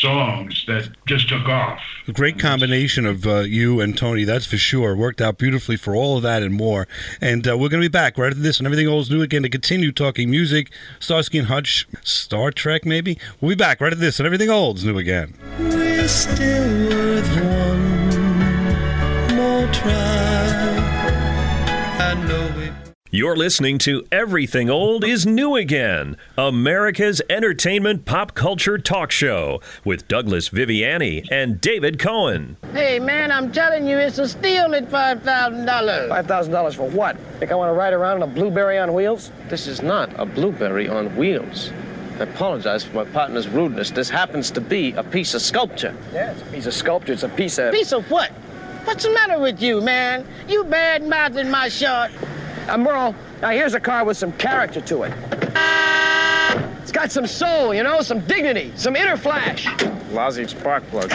songs 0.00 0.64
that 0.66 0.88
just 1.06 1.28
took 1.28 1.46
off. 1.46 1.80
A 2.08 2.12
great 2.12 2.38
combination 2.38 3.06
of 3.06 3.26
uh, 3.26 3.40
you 3.40 3.80
and 3.80 3.96
Tony, 3.96 4.24
that's 4.24 4.46
for 4.46 4.56
sure. 4.56 4.96
Worked 4.96 5.20
out 5.20 5.38
beautifully 5.38 5.76
for 5.76 5.94
all 5.94 6.16
of 6.16 6.22
that 6.22 6.42
and 6.42 6.54
more. 6.54 6.88
And 7.20 7.46
uh, 7.46 7.56
we're 7.58 7.68
going 7.68 7.82
to 7.82 7.88
be 7.88 7.88
back 7.88 8.18
right 8.18 8.28
after 8.28 8.42
this 8.42 8.58
and 8.58 8.66
everything 8.66 8.88
old 8.88 9.04
is 9.04 9.10
new 9.10 9.22
again 9.22 9.42
to 9.42 9.48
continue 9.48 9.92
talking 9.92 10.30
music, 10.30 10.70
Starsky 10.98 11.38
and 11.38 11.48
Hutch, 11.48 11.86
Star 12.02 12.50
Trek 12.50 12.84
maybe. 12.84 13.18
We'll 13.40 13.50
be 13.50 13.56
back 13.56 13.80
right 13.80 13.92
after 13.92 14.00
this 14.00 14.18
and 14.18 14.26
everything 14.26 14.50
old 14.50 14.78
is 14.78 14.84
new 14.84 14.98
again. 14.98 15.34
We're 15.58 16.08
still 16.08 16.88
worth 16.88 17.36
one 17.36 19.36
more 19.36 19.72
try. 19.72 20.09
You're 23.12 23.34
listening 23.34 23.78
to 23.78 24.06
Everything 24.12 24.70
Old 24.70 25.02
is 25.02 25.26
New 25.26 25.56
Again, 25.56 26.16
America's 26.38 27.20
entertainment 27.28 28.04
pop 28.04 28.34
culture 28.34 28.78
talk 28.78 29.10
show 29.10 29.60
with 29.84 30.06
Douglas 30.06 30.48
Viviani 30.48 31.26
and 31.28 31.60
David 31.60 31.98
Cohen. 31.98 32.56
Hey, 32.72 33.00
man, 33.00 33.32
I'm 33.32 33.50
telling 33.50 33.88
you, 33.88 33.98
it's 33.98 34.18
a 34.18 34.28
steal 34.28 34.76
at 34.76 34.88
$5,000. 34.88 35.24
$5,000 35.24 36.74
for 36.76 36.88
what? 36.90 37.18
Think 37.40 37.50
I 37.50 37.56
want 37.56 37.70
to 37.70 37.72
ride 37.72 37.94
around 37.94 38.18
in 38.18 38.22
a 38.22 38.28
blueberry 38.28 38.78
on 38.78 38.94
wheels? 38.94 39.32
This 39.48 39.66
is 39.66 39.82
not 39.82 40.08
a 40.16 40.24
blueberry 40.24 40.88
on 40.88 41.16
wheels. 41.16 41.72
I 42.20 42.22
apologize 42.22 42.84
for 42.84 43.04
my 43.04 43.10
partner's 43.10 43.48
rudeness. 43.48 43.90
This 43.90 44.08
happens 44.08 44.52
to 44.52 44.60
be 44.60 44.92
a 44.92 45.02
piece 45.02 45.34
of 45.34 45.42
sculpture. 45.42 45.96
Yeah, 46.12 46.30
it's 46.30 46.42
a 46.42 46.44
piece 46.44 46.66
of 46.66 46.74
sculpture. 46.74 47.14
It's 47.14 47.24
a 47.24 47.28
piece 47.28 47.58
of. 47.58 47.72
Piece 47.72 47.92
of 47.92 48.08
what? 48.08 48.30
What's 48.84 49.02
the 49.02 49.10
matter 49.10 49.40
with 49.40 49.60
you, 49.60 49.80
man? 49.80 50.24
You 50.48 50.62
bad 50.62 51.02
mouthing 51.02 51.50
my 51.50 51.68
shot. 51.68 52.12
Uh, 52.70 52.78
Merle, 52.78 53.16
now 53.42 53.50
here's 53.50 53.74
a 53.74 53.80
car 53.80 54.04
with 54.04 54.16
some 54.16 54.30
character 54.34 54.80
to 54.80 55.02
it. 55.02 55.12
It's 56.82 56.92
got 56.92 57.10
some 57.10 57.26
soul, 57.26 57.74
you 57.74 57.82
know, 57.82 58.00
some 58.00 58.20
dignity, 58.20 58.72
some 58.76 58.94
inner 58.94 59.16
flash. 59.16 59.66
Lousy 60.12 60.46
spark 60.46 60.86
plug. 60.86 61.10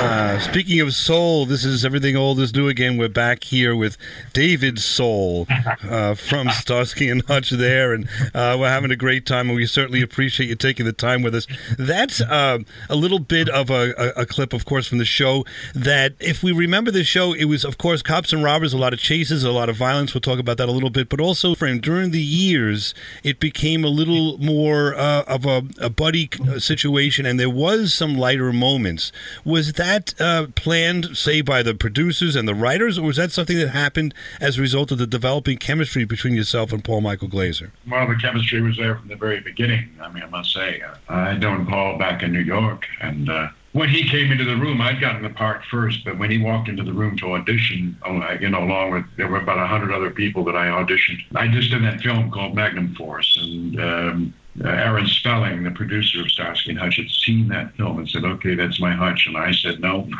Uh, 0.00 0.38
speaking 0.38 0.78
of 0.78 0.94
soul, 0.94 1.44
this 1.44 1.64
is 1.64 1.84
everything 1.84 2.16
old 2.16 2.38
is 2.38 2.54
new 2.54 2.68
again. 2.68 2.96
We're 2.96 3.08
back 3.08 3.42
here 3.42 3.74
with 3.74 3.96
David 4.32 4.78
Soul 4.78 5.48
uh, 5.82 6.14
from 6.14 6.48
Starsky 6.52 7.10
and 7.10 7.24
Hutch 7.26 7.50
there, 7.50 7.92
and 7.92 8.08
uh, 8.32 8.56
we're 8.60 8.68
having 8.68 8.92
a 8.92 8.96
great 8.96 9.26
time, 9.26 9.48
and 9.48 9.56
we 9.56 9.66
certainly 9.66 10.00
appreciate 10.00 10.48
you 10.48 10.54
taking 10.54 10.86
the 10.86 10.92
time 10.92 11.22
with 11.22 11.34
us. 11.34 11.48
That's 11.76 12.20
uh, 12.20 12.60
a 12.88 12.94
little 12.94 13.18
bit 13.18 13.48
of 13.48 13.70
a, 13.70 13.92
a, 13.98 14.22
a, 14.22 14.26
clip, 14.26 14.52
of 14.52 14.64
course, 14.64 14.86
from 14.86 14.98
the 14.98 15.04
show. 15.04 15.44
That 15.74 16.14
if 16.20 16.44
we 16.44 16.52
remember 16.52 16.92
the 16.92 17.02
show, 17.02 17.32
it 17.32 17.46
was, 17.46 17.64
of 17.64 17.76
course, 17.76 18.00
cops 18.00 18.32
and 18.32 18.44
robbers, 18.44 18.72
a 18.72 18.78
lot 18.78 18.92
of 18.92 19.00
chases, 19.00 19.42
a 19.42 19.50
lot 19.50 19.68
of 19.68 19.74
violence. 19.74 20.14
We'll 20.14 20.20
talk 20.20 20.38
about 20.38 20.58
that 20.58 20.68
a 20.68 20.72
little 20.72 20.90
bit, 20.90 21.08
but 21.08 21.20
also, 21.20 21.56
friend, 21.56 21.82
during 21.82 22.12
the 22.12 22.22
years, 22.22 22.94
it 23.24 23.40
became 23.40 23.82
a 23.82 23.88
little 23.88 24.38
more 24.38 24.94
uh, 24.94 25.22
of 25.22 25.44
a, 25.44 25.64
a 25.80 25.90
buddy 25.90 26.30
situation, 26.58 27.26
and 27.26 27.40
there 27.40 27.50
was 27.50 27.92
some 27.92 28.16
lighter 28.16 28.52
moments. 28.52 29.10
Was 29.44 29.72
that 29.72 29.87
uh, 30.20 30.46
planned, 30.54 31.16
say, 31.16 31.40
by 31.40 31.62
the 31.62 31.74
producers 31.74 32.36
and 32.36 32.46
the 32.46 32.54
writers, 32.54 32.98
or 32.98 33.06
was 33.06 33.16
that 33.16 33.32
something 33.32 33.58
that 33.58 33.68
happened 33.68 34.14
as 34.40 34.58
a 34.58 34.60
result 34.60 34.90
of 34.92 34.98
the 34.98 35.06
developing 35.06 35.58
chemistry 35.58 36.04
between 36.04 36.34
yourself 36.34 36.72
and 36.72 36.84
Paul 36.84 37.00
Michael 37.00 37.28
Glaser? 37.28 37.72
Well, 37.88 38.06
the 38.06 38.16
chemistry 38.16 38.60
was 38.60 38.76
there 38.76 38.96
from 38.96 39.08
the 39.08 39.16
very 39.16 39.40
beginning. 39.40 39.90
I 40.00 40.08
mean, 40.12 40.22
I 40.22 40.28
must 40.28 40.52
say, 40.52 40.80
uh, 40.80 41.12
I'd 41.12 41.40
known 41.40 41.66
Paul 41.66 41.98
back 41.98 42.22
in 42.22 42.32
New 42.32 42.40
York, 42.40 42.86
and 43.00 43.28
uh, 43.28 43.48
when 43.72 43.88
he 43.88 44.08
came 44.08 44.32
into 44.32 44.44
the 44.44 44.56
room, 44.56 44.80
I'd 44.80 45.00
gotten 45.00 45.22
the 45.22 45.30
part 45.30 45.62
first, 45.70 46.04
but 46.04 46.18
when 46.18 46.30
he 46.30 46.38
walked 46.38 46.68
into 46.68 46.82
the 46.82 46.92
room 46.92 47.16
to 47.18 47.34
audition, 47.34 47.96
oh, 48.04 48.20
you 48.40 48.48
know, 48.48 48.64
along 48.64 48.92
with 48.92 49.04
there 49.16 49.28
were 49.28 49.40
about 49.40 49.58
a 49.58 49.66
hundred 49.66 49.92
other 49.92 50.10
people 50.10 50.42
that 50.44 50.56
I 50.56 50.66
auditioned. 50.66 51.20
I 51.34 51.48
just 51.48 51.70
did 51.70 51.84
that 51.84 52.00
film 52.00 52.30
called 52.30 52.54
Magnum 52.54 52.94
Force, 52.94 53.38
and 53.40 53.80
um, 53.80 54.34
uh, 54.64 54.68
Aaron 54.68 55.06
Spelling, 55.06 55.62
the 55.64 55.70
producer 55.70 56.20
of 56.22 56.30
Starsky 56.30 56.70
and 56.70 56.78
Hutch, 56.78 56.96
had 56.96 57.10
seen 57.10 57.48
that 57.48 57.74
film 57.76 57.98
and 57.98 58.08
said, 58.08 58.24
"Okay, 58.24 58.54
that's 58.54 58.80
my 58.80 58.92
Hutch," 58.92 59.26
and 59.26 59.36
I 59.36 59.52
said, 59.52 59.80
"No." 59.80 60.08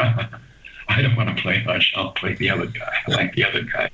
I 0.88 1.02
don't 1.02 1.16
want 1.16 1.36
to 1.36 1.42
play 1.42 1.60
Hutch. 1.60 1.92
I'll 1.96 2.12
play 2.12 2.34
the 2.34 2.50
other 2.50 2.66
guy. 2.66 2.94
I 3.06 3.10
like 3.10 3.34
the 3.34 3.44
other 3.44 3.62
guy. 3.62 3.90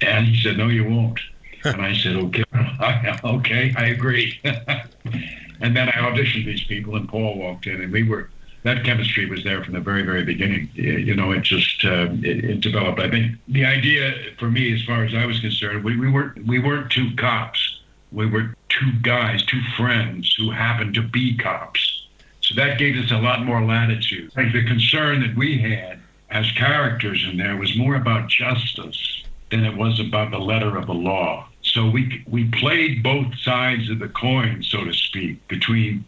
And 0.00 0.26
he 0.26 0.42
said, 0.42 0.58
No, 0.58 0.68
you 0.68 0.84
won't. 0.84 1.20
And 1.64 1.80
I 1.80 1.96
said, 1.96 2.16
Okay, 2.16 2.44
okay, 3.24 3.74
I 3.76 3.86
agree. 3.86 4.40
and 4.44 5.76
then 5.76 5.88
I 5.88 5.92
auditioned 5.92 6.46
these 6.46 6.64
people, 6.64 6.96
and 6.96 7.08
Paul 7.08 7.38
walked 7.38 7.66
in, 7.66 7.80
and 7.80 7.92
we 7.92 8.02
were 8.02 8.30
that 8.62 8.82
chemistry 8.82 9.26
was 9.26 9.44
there 9.44 9.62
from 9.62 9.74
the 9.74 9.80
very, 9.80 10.02
very 10.02 10.24
beginning. 10.24 10.68
You 10.74 11.14
know, 11.14 11.30
it 11.30 11.42
just 11.42 11.84
uh, 11.84 12.08
it, 12.22 12.44
it, 12.44 12.60
developed. 12.60 12.98
I 12.98 13.08
think 13.08 13.36
the 13.46 13.64
idea 13.64 14.12
for 14.40 14.50
me, 14.50 14.74
as 14.74 14.82
far 14.82 15.04
as 15.04 15.14
I 15.14 15.24
was 15.24 15.38
concerned, 15.38 15.84
we, 15.84 15.96
we 15.96 16.10
weren't 16.10 16.44
we 16.46 16.58
weren't 16.58 16.90
two 16.90 17.14
cops. 17.14 17.80
We 18.10 18.26
were 18.26 18.55
two 18.78 18.92
guys, 19.02 19.44
two 19.44 19.62
friends 19.76 20.34
who 20.34 20.50
happened 20.50 20.94
to 20.94 21.02
be 21.02 21.36
cops. 21.36 22.06
So 22.40 22.54
that 22.54 22.78
gave 22.78 22.96
us 22.96 23.10
a 23.10 23.18
lot 23.18 23.44
more 23.44 23.64
latitude. 23.64 24.32
Like 24.36 24.52
the 24.52 24.64
concern 24.64 25.20
that 25.20 25.36
we 25.36 25.58
had 25.58 25.98
as 26.30 26.50
characters 26.52 27.24
in 27.28 27.36
there 27.36 27.56
was 27.56 27.76
more 27.76 27.96
about 27.96 28.28
justice 28.28 29.22
than 29.50 29.64
it 29.64 29.76
was 29.76 30.00
about 30.00 30.30
the 30.30 30.38
letter 30.38 30.76
of 30.76 30.86
the 30.86 30.94
law. 30.94 31.48
So 31.62 31.88
we 31.90 32.24
we 32.28 32.48
played 32.50 33.02
both 33.02 33.36
sides 33.38 33.90
of 33.90 33.98
the 33.98 34.08
coin, 34.08 34.62
so 34.62 34.84
to 34.84 34.92
speak, 34.92 35.46
between 35.48 36.04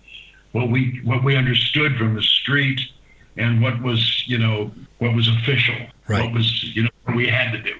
what 0.53 0.71
we 0.71 1.01
what 1.05 1.25
we 1.25 1.37
understood 1.37 1.97
from 1.97 2.15
the 2.15 2.23
street 2.23 2.81
and 3.37 3.61
what 3.63 3.83
was 3.83 4.29
you 4.29 4.39
know 4.39 4.71
what 4.99 5.15
was 5.15 5.29
official, 5.29 5.77
right. 6.09 6.25
what 6.25 6.33
was 6.33 6.65
you 6.77 6.85
know 6.85 6.91
what 7.05 7.17
we 7.17 7.27
had 7.27 7.53
to 7.53 7.63
do. 7.63 7.75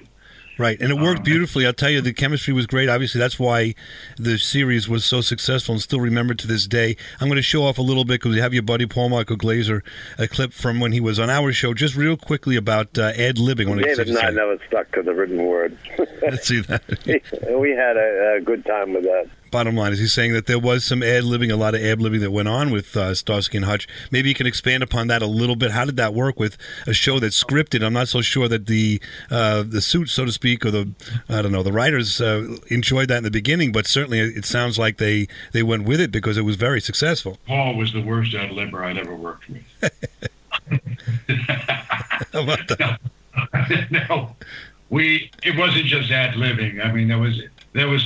Right, 0.59 0.77
and 0.81 0.91
it 0.91 0.99
worked 0.99 1.23
beautifully. 1.23 1.65
I'll 1.65 1.71
tell 1.71 1.89
you, 1.89 2.01
the 2.01 2.11
chemistry 2.11 2.53
was 2.53 2.67
great. 2.67 2.89
Obviously, 2.89 3.17
that's 3.17 3.39
why 3.39 3.75
the 4.17 4.37
series 4.37 4.89
was 4.89 5.05
so 5.05 5.21
successful 5.21 5.71
and 5.71 5.81
still 5.81 6.01
remembered 6.01 6.37
to 6.39 6.47
this 6.47 6.67
day. 6.67 6.97
I'm 7.21 7.29
going 7.29 7.37
to 7.37 7.41
show 7.41 7.63
off 7.63 7.77
a 7.77 7.81
little 7.81 8.03
bit 8.03 8.15
because 8.15 8.35
we 8.35 8.41
have 8.41 8.53
your 8.53 8.63
buddy 8.63 8.85
Paul 8.85 9.07
Michael 9.07 9.37
Glaser 9.37 9.85
a 10.17 10.27
clip 10.27 10.51
from 10.51 10.81
when 10.81 10.91
he 10.91 10.99
was 10.99 11.17
on 11.17 11.29
our 11.29 11.53
show, 11.53 11.73
just 11.73 11.95
real 11.95 12.17
quickly 12.17 12.57
about 12.57 12.97
uh, 12.97 13.13
ad 13.15 13.37
libbing. 13.37 13.81
David 13.81 14.09
and 14.09 14.17
I 14.17 14.31
never 14.31 14.57
stuck 14.67 14.91
to 14.95 15.01
the 15.01 15.13
written 15.13 15.45
word. 15.45 15.77
Let's 16.21 16.49
see 16.49 16.59
that. 16.59 16.83
we 17.57 17.71
had 17.71 17.95
a, 17.95 18.35
a 18.37 18.41
good 18.41 18.65
time 18.65 18.91
with 18.91 19.03
that 19.03 19.29
bottom 19.51 19.75
line 19.75 19.93
is 19.93 19.99
he's 19.99 20.13
saying 20.13 20.33
that 20.33 20.45
there 20.45 20.59
was 20.59 20.85
some 20.85 21.03
ad 21.03 21.23
libbing, 21.23 21.51
a 21.51 21.55
lot 21.55 21.75
of 21.75 21.81
ad 21.81 21.99
libbing 21.99 22.19
that 22.21 22.31
went 22.31 22.47
on 22.47 22.71
with 22.71 22.95
uh, 22.95 23.13
Starsky 23.13 23.57
and 23.57 23.65
Hutch. 23.65 23.87
Maybe 24.11 24.29
you 24.29 24.35
can 24.35 24.47
expand 24.47 24.83
upon 24.83 25.07
that 25.07 25.21
a 25.21 25.27
little 25.27 25.55
bit. 25.55 25.71
How 25.71 25.85
did 25.85 25.97
that 25.97 26.13
work 26.13 26.39
with 26.39 26.57
a 26.87 26.93
show 26.93 27.19
that's 27.19 27.41
scripted? 27.41 27.83
I'm 27.83 27.93
not 27.93 28.07
so 28.07 28.21
sure 28.21 28.47
that 28.47 28.67
the 28.67 29.01
uh, 29.29 29.63
the 29.63 29.81
suit, 29.81 30.09
so 30.09 30.25
to 30.25 30.31
speak, 30.31 30.65
or 30.65 30.71
the 30.71 30.89
I 31.27 31.41
don't 31.41 31.51
know, 31.51 31.63
the 31.63 31.71
writers 31.71 32.21
uh, 32.21 32.57
enjoyed 32.67 33.07
that 33.09 33.17
in 33.17 33.23
the 33.23 33.31
beginning, 33.31 33.71
but 33.71 33.87
certainly 33.87 34.19
it 34.19 34.45
sounds 34.45 34.77
like 34.79 34.97
they 34.97 35.27
they 35.51 35.63
went 35.63 35.83
with 35.83 35.99
it 35.99 36.11
because 36.11 36.37
it 36.37 36.43
was 36.43 36.55
very 36.55 36.81
successful. 36.81 37.37
Paul 37.47 37.75
was 37.75 37.93
the 37.93 38.01
worst 38.01 38.33
ad 38.33 38.51
libber 38.51 38.83
I'd 38.83 38.97
ever 38.97 39.15
worked 39.15 39.49
with. 39.49 39.63
How 42.33 42.43
about 42.43 42.67
that? 42.67 42.99
No. 43.89 43.97
no, 44.09 44.35
we 44.89 45.31
it 45.43 45.57
wasn't 45.57 45.85
just 45.85 46.11
ad 46.11 46.33
libbing. 46.35 46.83
I 46.83 46.91
mean, 46.91 47.07
there 47.07 47.17
was 47.19 47.41
there 47.73 47.87
was 47.87 48.03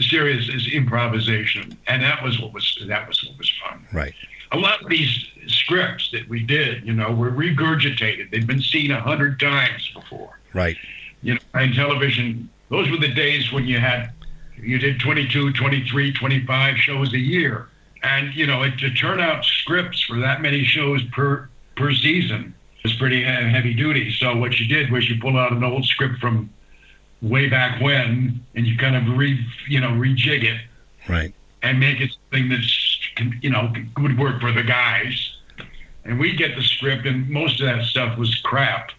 serious 0.00 0.72
improvisation, 0.72 1.76
and 1.88 2.02
that 2.02 2.22
was 2.22 2.40
what 2.40 2.52
was 2.52 2.78
that 2.86 3.08
was 3.08 3.22
what 3.24 3.38
was 3.38 3.52
fun. 3.62 3.86
Right. 3.92 4.14
A 4.52 4.58
lot 4.58 4.82
of 4.82 4.88
these 4.88 5.26
scripts 5.48 6.10
that 6.12 6.28
we 6.28 6.40
did, 6.40 6.86
you 6.86 6.92
know, 6.92 7.12
were 7.12 7.32
regurgitated. 7.32 8.30
They'd 8.30 8.46
been 8.46 8.62
seen 8.62 8.92
a 8.92 9.00
hundred 9.00 9.40
times 9.40 9.90
before. 9.92 10.38
Right. 10.54 10.76
You 11.22 11.34
know, 11.34 11.60
in 11.60 11.72
television, 11.72 12.48
those 12.70 12.88
were 12.90 12.98
the 12.98 13.12
days 13.12 13.52
when 13.52 13.66
you 13.66 13.78
had 13.78 14.12
you 14.56 14.78
did 14.78 15.00
22, 15.00 15.52
23, 15.52 16.12
25 16.12 16.76
shows 16.76 17.12
a 17.12 17.18
year, 17.18 17.68
and 18.02 18.32
you 18.34 18.46
know, 18.46 18.62
it, 18.62 18.78
to 18.78 18.90
turn 18.90 19.20
out 19.20 19.44
scripts 19.44 20.00
for 20.02 20.18
that 20.20 20.40
many 20.40 20.64
shows 20.64 21.02
per 21.12 21.48
per 21.76 21.92
season 21.92 22.54
was 22.82 22.94
pretty 22.94 23.22
heavy 23.24 23.74
duty. 23.74 24.12
So 24.12 24.36
what 24.36 24.58
you 24.60 24.66
did 24.66 24.92
was 24.92 25.08
you 25.10 25.20
pull 25.20 25.36
out 25.36 25.52
an 25.52 25.64
old 25.64 25.84
script 25.84 26.20
from 26.20 26.50
way 27.22 27.48
back 27.48 27.80
when, 27.80 28.44
and 28.54 28.66
you 28.66 28.76
kind 28.76 28.96
of 28.96 29.16
re 29.16 29.44
you 29.68 29.80
know 29.80 29.90
rejig 29.90 30.44
it, 30.44 30.60
right, 31.08 31.34
and 31.62 31.80
make 31.80 32.00
it 32.00 32.10
something 32.12 32.48
that's 32.48 32.98
you 33.40 33.50
know 33.50 33.72
would 33.98 34.18
work 34.18 34.40
for 34.40 34.52
the 34.52 34.62
guys. 34.62 35.32
And 36.04 36.20
we 36.20 36.36
get 36.36 36.54
the 36.54 36.62
script, 36.62 37.04
and 37.04 37.28
most 37.28 37.60
of 37.60 37.66
that 37.66 37.84
stuff 37.84 38.16
was 38.16 38.34
crap, 38.36 38.92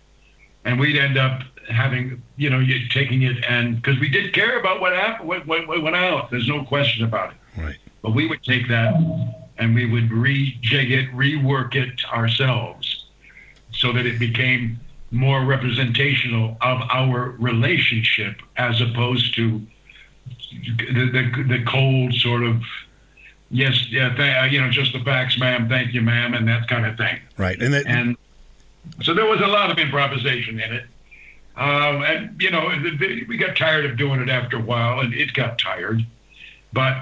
and 0.66 0.80
we'd 0.80 0.98
end 0.98 1.18
up 1.18 1.44
having 1.70 2.22
you 2.38 2.50
know 2.50 2.64
taking 2.90 3.24
it 3.24 3.44
and 3.44 3.76
because 3.76 4.00
we 4.00 4.10
did 4.10 4.34
care 4.34 4.58
about 4.60 4.80
what 4.80 4.94
happened 4.94 5.28
what, 5.28 5.46
what, 5.46 5.68
what 5.68 5.82
went 5.82 5.96
out. 5.96 6.32
There's 6.32 6.48
no 6.48 6.64
question 6.64 7.06
about 7.06 7.32
it. 7.32 7.62
Right. 7.62 7.78
But 8.02 8.12
we 8.12 8.28
would 8.28 8.44
take 8.44 8.68
that 8.70 8.94
and 9.58 9.76
we 9.76 9.86
would 9.86 10.10
rejig 10.10 10.92
it, 10.92 11.12
rework 11.12 11.76
it 11.76 12.06
ourselves 12.06 13.06
so 13.72 13.92
that 13.94 14.06
it 14.06 14.20
became 14.20 14.80
more 15.12 15.44
representational 15.46 16.58
of 16.62 16.82
our 16.90 17.36
relationship 17.40 18.42
as 18.58 18.82
opposed 18.82 19.34
to 19.36 19.62
the, 20.52 21.10
the, 21.12 21.44
the 21.48 21.64
cold 21.66 22.14
sort 22.14 22.44
of 22.44 22.62
yes 23.50 23.90
yeah 23.90 24.14
th- 24.14 24.52
you 24.52 24.60
know 24.60 24.70
just 24.70 24.92
the 24.92 25.00
facts 25.00 25.40
ma'am 25.40 25.70
thank 25.70 25.94
you 25.94 26.02
ma'am 26.02 26.34
and 26.34 26.48
that 26.48 26.68
kind 26.68 26.86
of 26.86 26.98
thing. 26.98 27.20
Right 27.38 27.60
and 27.62 27.74
that, 27.74 27.86
and 27.88 28.18
so 29.02 29.14
there 29.14 29.26
was 29.26 29.40
a 29.42 29.48
lot 29.48 29.72
of 29.72 29.78
improvisation 29.78 30.60
in 30.60 30.74
it. 30.74 30.86
Um, 31.56 32.04
and 32.04 32.42
you 32.42 32.52
know 32.52 32.70
we 33.28 33.38
got 33.38 33.56
tired 33.56 33.86
of 33.86 33.98
doing 33.98 34.20
it 34.20 34.30
after 34.30 34.58
a 34.58 34.62
while 34.62 35.00
and 35.00 35.14
it 35.14 35.34
got 35.34 35.58
tired. 35.58 36.06
But 36.74 36.98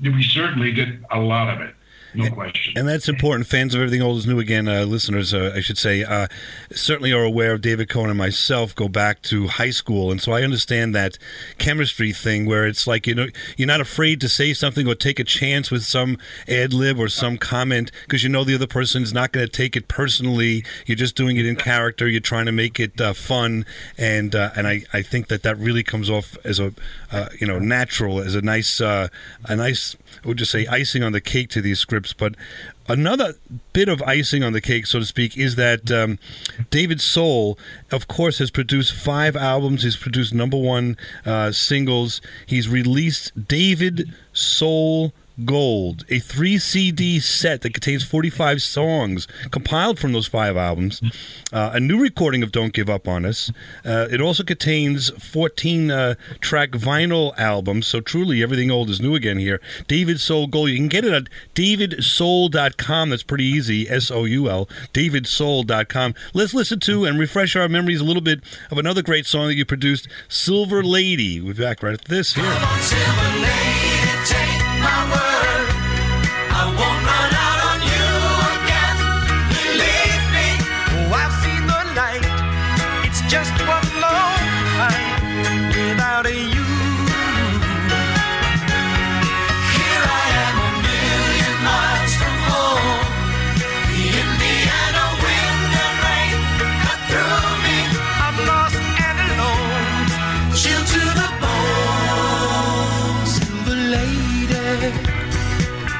we 0.00 0.22
certainly 0.24 0.72
did 0.72 1.04
a 1.10 1.20
lot 1.20 1.48
of 1.54 1.60
it 1.60 1.74
no 2.14 2.30
question. 2.30 2.74
And 2.76 2.88
that's 2.88 3.08
important. 3.08 3.46
Fans 3.48 3.74
of 3.74 3.80
Everything 3.80 4.02
Old 4.02 4.18
is 4.18 4.26
New 4.26 4.38
Again, 4.38 4.68
uh, 4.68 4.84
listeners, 4.84 5.34
uh, 5.34 5.52
I 5.54 5.60
should 5.60 5.78
say, 5.78 6.04
uh, 6.04 6.28
certainly 6.72 7.12
are 7.12 7.24
aware 7.24 7.54
of 7.54 7.60
David 7.60 7.88
Cohen 7.88 8.10
and 8.10 8.18
myself 8.18 8.74
go 8.74 8.88
back 8.88 9.22
to 9.22 9.48
high 9.48 9.70
school. 9.70 10.10
And 10.10 10.20
so 10.20 10.32
I 10.32 10.42
understand 10.42 10.94
that 10.94 11.18
chemistry 11.58 12.12
thing 12.12 12.46
where 12.46 12.66
it's 12.66 12.86
like, 12.86 13.06
you 13.06 13.14
know, 13.14 13.28
you're 13.56 13.66
not 13.66 13.80
afraid 13.80 14.20
to 14.20 14.28
say 14.28 14.52
something 14.52 14.86
or 14.86 14.94
take 14.94 15.18
a 15.18 15.24
chance 15.24 15.70
with 15.70 15.84
some 15.84 16.18
ad 16.46 16.72
lib 16.72 16.98
or 16.98 17.08
some 17.08 17.38
comment 17.38 17.90
because 18.02 18.22
you 18.22 18.28
know 18.28 18.44
the 18.44 18.54
other 18.54 18.66
person's 18.66 19.12
not 19.12 19.32
going 19.32 19.46
to 19.46 19.52
take 19.52 19.76
it 19.76 19.88
personally. 19.88 20.64
You're 20.86 20.96
just 20.96 21.16
doing 21.16 21.36
it 21.36 21.46
in 21.46 21.56
character. 21.56 22.06
You're 22.08 22.20
trying 22.20 22.46
to 22.46 22.52
make 22.52 22.78
it 22.78 23.00
uh, 23.00 23.14
fun. 23.14 23.64
And 23.96 24.34
uh, 24.34 24.50
and 24.56 24.66
I, 24.66 24.82
I 24.92 25.02
think 25.02 25.28
that 25.28 25.42
that 25.42 25.56
really 25.58 25.82
comes 25.82 26.10
off 26.10 26.36
as 26.44 26.60
a, 26.60 26.72
uh, 27.10 27.28
you 27.40 27.46
know, 27.46 27.58
natural, 27.58 28.20
as 28.20 28.34
a 28.34 28.42
nice, 28.42 28.80
a 28.80 29.10
nice, 29.48 29.96
I 30.24 30.28
would 30.28 30.36
just 30.36 30.52
say 30.52 30.66
icing 30.66 31.02
on 31.02 31.12
the 31.12 31.20
cake 31.20 31.48
to 31.50 31.62
these 31.62 31.78
scripts. 31.78 32.03
But 32.12 32.34
another 32.88 33.34
bit 33.72 33.88
of 33.88 34.02
icing 34.02 34.42
on 34.42 34.52
the 34.52 34.60
cake, 34.60 34.86
so 34.86 34.98
to 34.98 35.04
speak, 35.04 35.36
is 35.36 35.56
that 35.56 35.90
um, 35.90 36.18
David 36.70 37.00
Soul, 37.00 37.58
of 37.90 38.08
course, 38.08 38.38
has 38.38 38.50
produced 38.50 38.92
five 38.92 39.36
albums. 39.36 39.82
He's 39.82 39.96
produced 39.96 40.34
number 40.34 40.56
one 40.56 40.96
uh, 41.24 41.52
singles. 41.52 42.20
He's 42.46 42.68
released 42.68 43.48
David 43.48 44.12
Soul. 44.32 45.12
Gold, 45.44 46.04
a 46.08 46.20
three 46.20 46.58
CD 46.58 47.18
set 47.18 47.62
that 47.62 47.74
contains 47.74 48.04
45 48.04 48.62
songs 48.62 49.26
compiled 49.50 49.98
from 49.98 50.12
those 50.12 50.28
five 50.28 50.56
albums, 50.56 51.02
uh, 51.52 51.70
a 51.74 51.80
new 51.80 52.00
recording 52.00 52.44
of 52.44 52.52
Don't 52.52 52.72
Give 52.72 52.88
Up 52.88 53.08
on 53.08 53.24
Us. 53.24 53.50
Uh, 53.84 54.06
it 54.10 54.20
also 54.20 54.44
contains 54.44 55.10
14 55.10 55.90
uh, 55.90 56.14
track 56.40 56.70
vinyl 56.70 57.36
albums, 57.36 57.88
so 57.88 58.00
truly 58.00 58.42
everything 58.44 58.70
old 58.70 58.88
is 58.90 59.00
new 59.00 59.16
again 59.16 59.38
here. 59.38 59.60
David 59.88 60.20
Soul 60.20 60.46
Gold, 60.46 60.70
you 60.70 60.76
can 60.76 60.88
get 60.88 61.04
it 61.04 61.12
at 61.12 61.24
davidsoul.com. 61.54 63.10
That's 63.10 63.22
pretty 63.24 63.44
easy, 63.44 63.88
S 63.88 64.12
O 64.12 64.24
U 64.24 64.48
L, 64.48 64.68
davidsoul.com. 64.92 66.14
Let's 66.32 66.54
listen 66.54 66.78
to 66.80 67.04
and 67.04 67.18
refresh 67.18 67.56
our 67.56 67.68
memories 67.68 68.00
a 68.00 68.04
little 68.04 68.22
bit 68.22 68.40
of 68.70 68.78
another 68.78 69.02
great 69.02 69.26
song 69.26 69.48
that 69.48 69.56
you 69.56 69.64
produced, 69.64 70.06
Silver 70.28 70.84
Lady. 70.84 71.40
We're 71.40 71.54
back 71.54 71.82
right 71.82 71.94
at 71.94 72.04
this 72.04 72.34
here 72.34 72.44
my 74.84 75.10
world. 75.10 75.33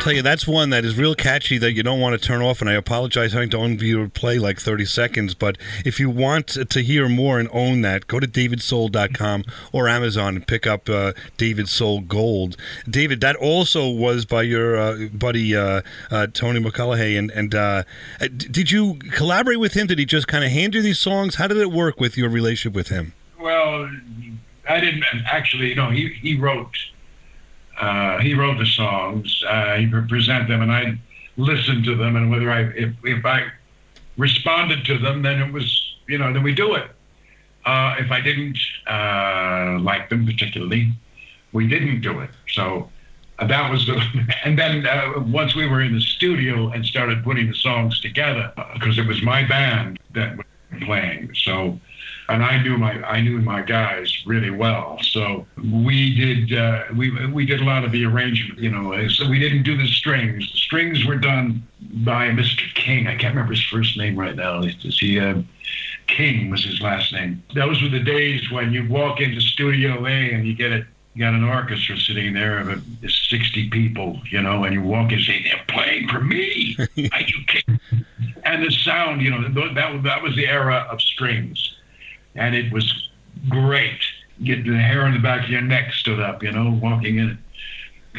Tell 0.05 0.13
you 0.13 0.21
that's 0.21 0.47
one 0.47 0.69
that 0.69 0.85
is 0.85 0.99
real 0.99 1.15
catchy 1.15 1.57
that 1.57 1.73
you 1.73 1.83
don't 1.83 1.99
want 1.99 2.21
to 2.21 2.25
turn 2.25 2.43
off. 2.43 2.61
And 2.61 2.69
I 2.69 2.75
apologize, 2.75 3.35
I 3.35 3.47
don't 3.47 3.81
you 3.81 4.11
play 4.11 4.39
like 4.39 4.61
30 4.61 4.85
seconds. 4.85 5.35
But 5.35 5.57
if 5.83 5.99
you 5.99 6.11
want 6.11 6.49
to 6.49 6.81
hear 6.83 7.09
more 7.09 7.39
and 7.39 7.49
own 7.53 7.81
that, 7.83 8.07
go 8.07 8.21
to 8.21 8.27
davidsoul.com 8.27 9.45
or 9.73 9.89
Amazon 9.89 10.37
and 10.37 10.47
pick 10.47 10.67
up 10.67 10.91
uh, 10.91 11.15
David 11.39 11.71
Soul 11.71 12.03
Gold. 12.03 12.59
David, 12.89 13.23
that 13.23 13.35
also 13.37 13.89
was 13.89 14.27
by 14.27 14.43
your 14.43 14.77
uh, 14.77 15.09
buddy 15.13 15.57
uh, 15.57 15.81
uh 16.11 16.27
Tony 16.27 16.61
McCullagh. 16.61 17.19
And, 17.19 17.31
and 17.31 17.55
uh, 17.55 17.85
did 18.37 18.71
you 18.71 18.97
collaborate 19.13 19.59
with 19.59 19.73
him? 19.73 19.87
Did 19.87 19.99
he 19.99 20.05
just 20.05 20.29
kind 20.29 20.45
of 20.45 20.51
hand 20.51 20.75
you 20.75 20.83
these 20.83 20.99
songs? 20.99 21.37
How 21.37 21.47
did 21.47 21.57
it 21.57 21.73
work 21.73 21.99
with 21.99 22.19
your 22.19 22.29
relationship 22.29 22.77
with 22.77 22.89
him? 22.89 23.15
Well, 23.41 23.91
I 24.69 24.81
didn't 24.81 25.05
actually. 25.27 25.75
Know, 25.75 25.91
he 25.91 26.09
he 26.09 26.37
wrote 26.37 26.77
uh, 27.81 28.19
he 28.19 28.35
wrote 28.35 28.59
the 28.59 28.67
songs. 28.67 29.43
Uh, 29.47 29.77
he 29.77 29.87
would 29.87 30.09
present 30.09 30.49
them, 30.49 30.63
and 30.63 30.73
I 30.73 30.99
listened 31.37 31.85
to 31.85 31.97
them. 31.97 32.17
And 32.17 32.31
whether 32.31 32.51
I, 32.51 32.63
if, 32.63 32.93
if 33.05 33.25
I 33.25 33.47
responded 34.17 34.85
to 34.87 34.99
them, 34.99 35.23
then 35.23 35.41
it 35.41 35.53
was, 35.53 35.97
you 36.07 36.19
know, 36.19 36.33
then 36.33 36.43
we 36.43 36.55
do 36.55 36.75
it. 36.75 36.91
Uh, 37.65 37.97
if 37.99 38.11
I 38.11 38.21
didn't 38.21 38.59
uh, 38.87 39.79
like 39.81 40.11
them 40.11 40.27
particularly, 40.27 40.93
we 41.53 41.67
didn't 41.67 42.03
do 42.03 42.21
it. 42.21 42.31
So 42.49 42.91
uh, 43.39 43.47
that 43.47 43.71
was 43.71 43.87
the. 43.87 43.95
And 44.45 44.59
then 44.59 44.87
once 45.33 45.55
we 45.55 45.67
were 45.67 45.81
in 45.81 45.95
the 45.95 46.01
studio 46.01 46.69
and 46.69 46.85
started 46.85 47.25
putting 47.25 47.49
the 47.49 47.55
songs 47.55 48.01
together, 48.01 48.53
because 48.75 48.99
it 48.99 49.07
was 49.07 49.23
my 49.23 49.47
band 49.47 49.99
that 50.13 50.37
was 50.37 50.47
playing. 50.83 51.35
So 51.35 51.81
and 52.29 52.43
I 52.43 52.63
knew 52.63 52.79
my 52.79 53.03
I 53.03 53.21
knew 53.21 53.39
my 53.39 53.63
guys 53.63 54.23
really 54.27 54.51
well. 54.51 54.99
So 55.03 55.47
we 55.73 56.15
did 56.15 56.59
uh, 56.59 56.85
we 56.97 57.27
we 57.27 57.45
did 57.45 57.61
a 57.61 57.65
lot 57.65 57.85
of 57.85 57.93
the 57.93 58.05
arrangement. 58.05 58.59
You 58.59 58.71
know, 58.71 59.09
so 59.09 59.29
we 59.29 59.39
didn't 59.39 59.63
do 59.63 59.77
the 59.77 59.87
strings. 59.87 60.51
The 60.51 60.59
strings 60.59 61.05
were 61.05 61.17
done 61.17 61.67
by 62.05 62.29
Mr. 62.29 62.73
King. 62.75 63.07
I 63.07 63.17
can't 63.17 63.35
remember 63.35 63.53
his 63.53 63.65
first 63.65 63.97
name 63.99 64.17
right 64.17 64.37
now. 64.37 64.63
Is 64.63 64.99
he? 64.99 65.21
Uh, 65.21 65.43
King 66.07 66.51
was 66.51 66.63
his 66.65 66.81
last 66.83 67.13
name. 67.13 67.43
Those 67.55 67.83
were 67.83 67.89
the 67.89 68.01
days 68.01 68.51
when 68.51 68.73
you 68.73 68.87
walk 68.89 69.21
into 69.21 69.41
Studio 69.41 70.07
A 70.07 70.33
and 70.35 70.47
you 70.47 70.55
get 70.55 70.71
it. 70.73 70.87
You 71.15 71.25
got 71.25 71.33
an 71.33 71.45
orchestra 71.45 71.97
sitting 71.97 72.35
there 72.35 72.59
of 72.59 72.83
60 73.09 73.71
people, 73.71 74.21
you 74.29 74.43
know, 74.43 74.65
and 74.65 74.75
you 74.75 74.83
walk 74.83 75.13
in 75.13 75.19
and 75.19 75.25
say, 75.25 75.45
they're 75.45 75.65
playing 75.69 76.09
for 76.09 76.21
me. 76.21 76.77
Are 76.81 77.21
you 77.21 77.45
kidding? 77.47 77.81
And 78.43 78.65
the 78.65 78.71
sound, 78.73 79.23
you 79.23 79.31
know, 79.31 79.49
that, 79.49 80.03
that 80.03 80.23
was 80.23 80.35
the 80.35 80.49
era 80.49 80.89
of 80.91 81.01
strings 81.01 81.74
and 82.35 82.55
it 82.55 82.73
was 82.73 83.09
great. 83.49 84.01
Get 84.43 84.65
the 84.65 84.77
hair 84.77 85.05
on 85.05 85.13
the 85.13 85.21
back 85.21 85.45
of 85.45 85.51
your 85.51 85.61
neck 85.61 85.93
stood 85.93 86.21
up, 86.21 86.43
you 86.43 86.51
know, 86.51 86.79
walking 86.83 87.19
in. 87.19 87.31
It 87.31 87.39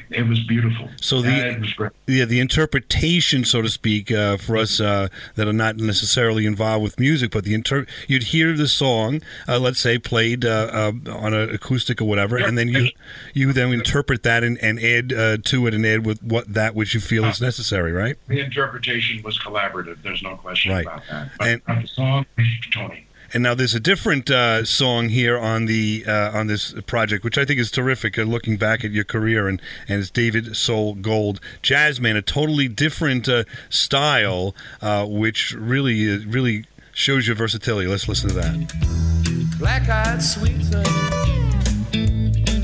it 0.09 0.27
was 0.27 0.43
beautiful. 0.43 0.89
So 0.99 1.21
the 1.21 1.91
yeah, 2.07 2.25
the 2.25 2.39
interpretation, 2.39 3.45
so 3.45 3.61
to 3.61 3.69
speak, 3.69 4.11
uh, 4.11 4.37
for 4.37 4.57
us 4.57 4.79
uh, 4.79 5.07
that 5.35 5.47
are 5.47 5.53
not 5.53 5.77
necessarily 5.77 6.45
involved 6.45 6.83
with 6.83 6.99
music, 6.99 7.31
but 7.31 7.43
the 7.43 7.53
inter- 7.53 7.85
you'd 8.07 8.23
hear 8.23 8.53
the 8.53 8.67
song, 8.67 9.21
uh, 9.47 9.59
let's 9.59 9.79
say, 9.79 9.97
played 9.97 10.43
uh, 10.43 10.69
uh, 10.71 11.11
on 11.11 11.33
an 11.33 11.49
acoustic 11.49 12.01
or 12.01 12.05
whatever, 12.05 12.37
and 12.37 12.57
then 12.57 12.67
you 12.67 12.89
you 13.33 13.53
then 13.53 13.71
interpret 13.71 14.23
that 14.23 14.43
and, 14.43 14.57
and 14.59 14.79
add 14.79 15.13
uh, 15.13 15.37
to 15.43 15.67
it 15.67 15.73
and 15.73 15.85
add 15.85 16.05
with 16.05 16.21
what 16.21 16.53
that 16.53 16.75
which 16.75 16.93
you 16.93 16.99
feel 16.99 17.25
is 17.25 17.39
necessary, 17.39 17.91
right? 17.91 18.17
The 18.27 18.41
interpretation 18.41 19.23
was 19.23 19.39
collaborative. 19.39 20.01
There's 20.03 20.23
no 20.23 20.35
question 20.35 20.71
right. 20.71 20.85
about 20.85 21.03
that. 21.09 21.29
But 21.37 21.47
and, 21.47 21.83
the 21.83 21.87
song, 21.87 22.25
Tony. 22.73 23.04
And 23.33 23.43
now 23.43 23.53
there's 23.53 23.73
a 23.73 23.79
different 23.79 24.29
uh, 24.29 24.65
song 24.65 25.09
here 25.09 25.37
on 25.37 25.65
the 25.65 26.05
uh, 26.07 26.31
on 26.33 26.47
this 26.47 26.73
project, 26.85 27.23
which 27.23 27.37
I 27.37 27.45
think 27.45 27.59
is 27.59 27.71
terrific. 27.71 28.17
Uh, 28.17 28.23
looking 28.23 28.57
back 28.57 28.83
at 28.83 28.91
your 28.91 29.03
career, 29.03 29.47
and 29.47 29.61
and 29.87 30.01
it's 30.01 30.09
David 30.09 30.55
Soul 30.55 30.95
Gold, 30.95 31.39
Jazzman, 31.61 32.15
a 32.15 32.21
totally 32.21 32.67
different 32.67 33.27
uh, 33.27 33.43
style, 33.69 34.55
uh, 34.81 35.05
which 35.05 35.53
really 35.53 36.13
uh, 36.13 36.19
really 36.27 36.65
shows 36.93 37.27
your 37.27 37.35
versatility. 37.35 37.87
Let's 37.87 38.07
listen 38.07 38.29
to 38.29 38.35
that. 38.35 39.59
Black 39.59 39.89
eyed 39.89 40.21
sweet 40.21 40.63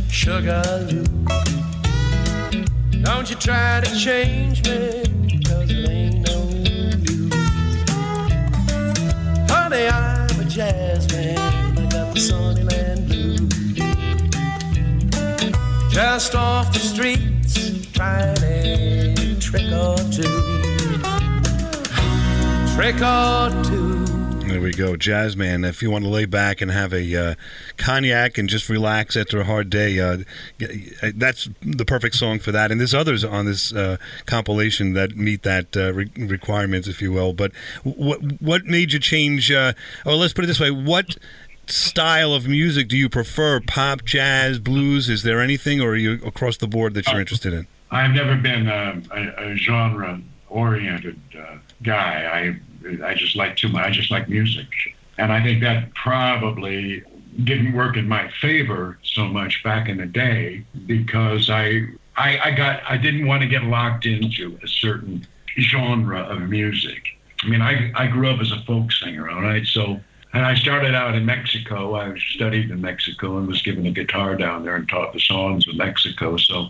sugar 0.10 0.62
Don't 3.02 3.30
you 3.30 3.36
try 3.38 3.82
to 3.82 3.96
change 3.98 4.68
me, 4.68 5.42
cause 5.44 5.72
it 5.72 5.90
ain't 5.90 6.28
no. 6.28 6.38
Honey, 9.50 9.88
I 9.88 10.21
jasmine. 10.52 11.38
I 11.38 11.88
got 11.90 12.14
the 12.14 12.20
Sunnyland 12.20 13.08
blues. 13.08 13.40
Just 15.94 16.36
off 16.36 16.74
the 16.74 16.80
streets, 16.80 17.92
trying 17.94 18.38
a 18.44 19.16
trick 19.40 19.72
or 19.72 19.98
two. 20.12 20.28
Trick 22.76 23.02
or 23.02 23.50
two. 23.64 24.11
There 24.52 24.62
we 24.62 24.74
go, 24.74 24.96
jazz 24.98 25.38
man. 25.38 25.64
If 25.64 25.82
you 25.82 25.90
want 25.90 26.04
to 26.04 26.10
lay 26.10 26.26
back 26.26 26.62
and 26.62 26.70
have 26.72 26.94
a 26.94 27.16
uh, 27.16 27.36
cognac 27.78 28.38
and 28.38 28.50
just 28.50 28.68
relax 28.68 29.16
after 29.16 29.40
a 29.40 29.46
hard 29.46 29.70
day, 29.70 30.00
uh, 30.00 30.18
that's 31.16 31.50
the 31.62 31.86
perfect 31.86 32.16
song 32.16 32.40
for 32.40 32.52
that. 32.52 32.72
And 32.72 32.80
there's 32.80 32.94
others 32.94 33.24
on 33.24 33.46
this 33.46 33.74
uh, 33.74 33.98
compilation 34.26 34.94
that 34.94 35.16
meet 35.16 35.44
that 35.44 35.78
uh, 35.78 35.94
re- 35.94 36.12
requirements, 36.18 36.88
if 36.88 37.02
you 37.02 37.12
will. 37.12 37.34
But 37.34 37.54
what 37.84 38.42
what 38.42 38.66
made 38.66 38.94
you 38.94 39.00
change? 39.00 39.52
Uh, 39.52 39.74
or 40.06 40.16
let's 40.16 40.34
put 40.34 40.44
it 40.44 40.48
this 40.48 40.60
way: 40.60 40.72
what 40.72 41.16
style 41.68 42.34
of 42.34 42.48
music 42.48 42.90
do 42.90 42.98
you 42.98 43.08
prefer? 43.08 43.62
Pop, 43.62 44.04
jazz, 44.04 44.60
blues? 44.60 45.08
Is 45.10 45.24
there 45.24 45.40
anything, 45.40 45.80
or 45.80 45.92
are 45.92 45.96
you 45.96 46.14
across 46.26 46.58
the 46.58 46.68
board 46.68 46.94
that 46.96 47.08
you're 47.08 47.22
interested 47.22 47.54
in? 47.54 47.68
I've 47.90 48.12
never 48.12 48.36
been 48.36 48.68
a, 48.68 49.02
a, 49.12 49.52
a 49.52 49.56
genre-oriented 49.56 51.20
uh, 51.38 51.58
guy. 51.84 52.26
I 52.26 52.60
I 53.04 53.14
just 53.14 53.36
like 53.36 53.56
too 53.56 53.70
much. 53.70 53.86
I 53.86 53.92
just 53.92 54.12
like 54.12 54.30
music, 54.30 54.68
and 55.18 55.32
I 55.32 55.44
think 55.44 55.62
that 55.62 55.94
probably 55.94 57.04
didn't 57.44 57.74
work 57.74 57.96
in 57.96 58.08
my 58.08 58.30
favor 58.42 58.98
so 59.04 59.26
much 59.26 59.64
back 59.64 59.88
in 59.88 59.98
the 59.98 60.06
day 60.06 60.66
because 60.86 61.50
I 61.50 61.88
I, 62.16 62.40
I 62.46 62.52
got 62.52 62.82
I 62.88 62.98
didn't 62.98 63.28
want 63.28 63.42
to 63.42 63.48
get 63.48 63.64
locked 63.64 64.06
into 64.06 64.60
a 64.64 64.68
certain 64.68 65.26
genre 65.60 66.22
of 66.22 66.42
music. 66.42 67.04
I 67.44 67.48
mean, 67.48 67.62
I 67.62 67.92
I 67.96 68.08
grew 68.08 68.30
up 68.30 68.40
as 68.40 68.52
a 68.52 68.62
folk 68.62 68.92
singer, 68.92 69.30
all 69.30 69.42
right, 69.42 69.66
so. 69.66 70.00
And 70.34 70.46
I 70.46 70.56
started 70.56 70.96
out 70.96 71.14
in 71.14 71.26
Mexico. 71.26 71.94
I 71.96 72.18
studied 72.18 72.72
in 72.72 72.80
Mexico 72.80 73.38
and 73.38 73.50
was 73.50 73.62
given 73.62 73.86
a 73.86 73.92
guitar 73.92 74.38
down 74.38 74.64
there 74.64 74.78
and 74.78 74.88
taught 74.88 75.12
the 75.12 75.20
songs 75.20 75.68
of 75.68 75.76
Mexico. 75.76 76.38
So 76.38 76.70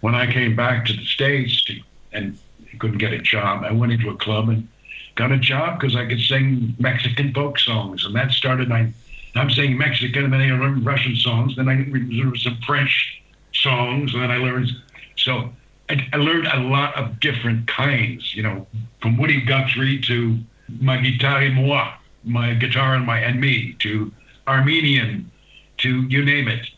when 0.00 0.16
I 0.16 0.28
came 0.32 0.56
back 0.56 0.84
to 0.86 0.92
the 0.92 1.04
States 1.04 1.62
to, 1.66 1.80
and 2.12 2.36
couldn't 2.78 2.98
get 2.98 3.12
a 3.12 3.18
job, 3.18 3.64
I 3.64 3.72
went 3.72 3.92
into 3.92 4.10
a 4.10 4.16
club 4.16 4.48
and 4.48 4.68
got 5.16 5.32
a 5.32 5.38
job 5.38 5.80
because 5.80 5.96
I 5.96 6.06
could 6.06 6.20
sing 6.20 6.76
Mexican 6.78 7.32
folk 7.32 7.58
songs, 7.58 8.04
and 8.04 8.14
that 8.14 8.30
started. 8.30 8.70
I, 8.70 8.92
I'm 9.34 9.50
singing 9.50 9.76
Mexican, 9.76 10.24
and 10.24 10.32
then 10.32 10.40
I 10.40 10.50
learned 10.50 10.86
Russian 10.86 11.16
songs. 11.16 11.56
Then 11.56 11.68
I 11.68 11.86
learned 11.90 12.38
some 12.38 12.58
French 12.66 13.22
songs, 13.52 14.14
and 14.14 14.22
then 14.22 14.30
I 14.30 14.36
learned. 14.36 14.70
So 15.16 15.50
I, 15.90 16.06
I 16.12 16.16
learned 16.18 16.46
a 16.46 16.60
lot 16.60 16.94
of 16.94 17.18
different 17.18 17.66
kinds. 17.66 18.34
You 18.34 18.44
know, 18.44 18.66
from 19.00 19.16
Woody 19.16 19.40
Guthrie 19.40 20.00
to 20.02 20.38
my 20.80 20.98
guitar 20.98 21.42
et 21.42 21.50
moi, 21.50 21.92
my 22.22 22.54
guitar 22.54 22.94
and 22.94 23.04
my 23.04 23.18
and 23.18 23.40
me, 23.40 23.74
to 23.80 24.12
Armenian, 24.46 25.30
to 25.78 26.02
you 26.02 26.24
name 26.24 26.48
it. 26.48 26.68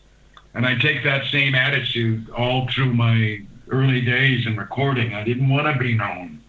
And 0.53 0.65
I 0.65 0.75
take 0.75 1.03
that 1.03 1.25
same 1.27 1.53
attitude 1.55 2.29
all 2.31 2.67
through 2.69 2.93
my 2.93 3.41
early 3.69 4.01
days 4.01 4.47
in 4.47 4.57
recording. 4.57 5.13
I 5.13 5.23
didn't 5.23 5.49
want 5.49 5.67
to 5.67 5.77
be 5.77 5.93
known 5.93 6.41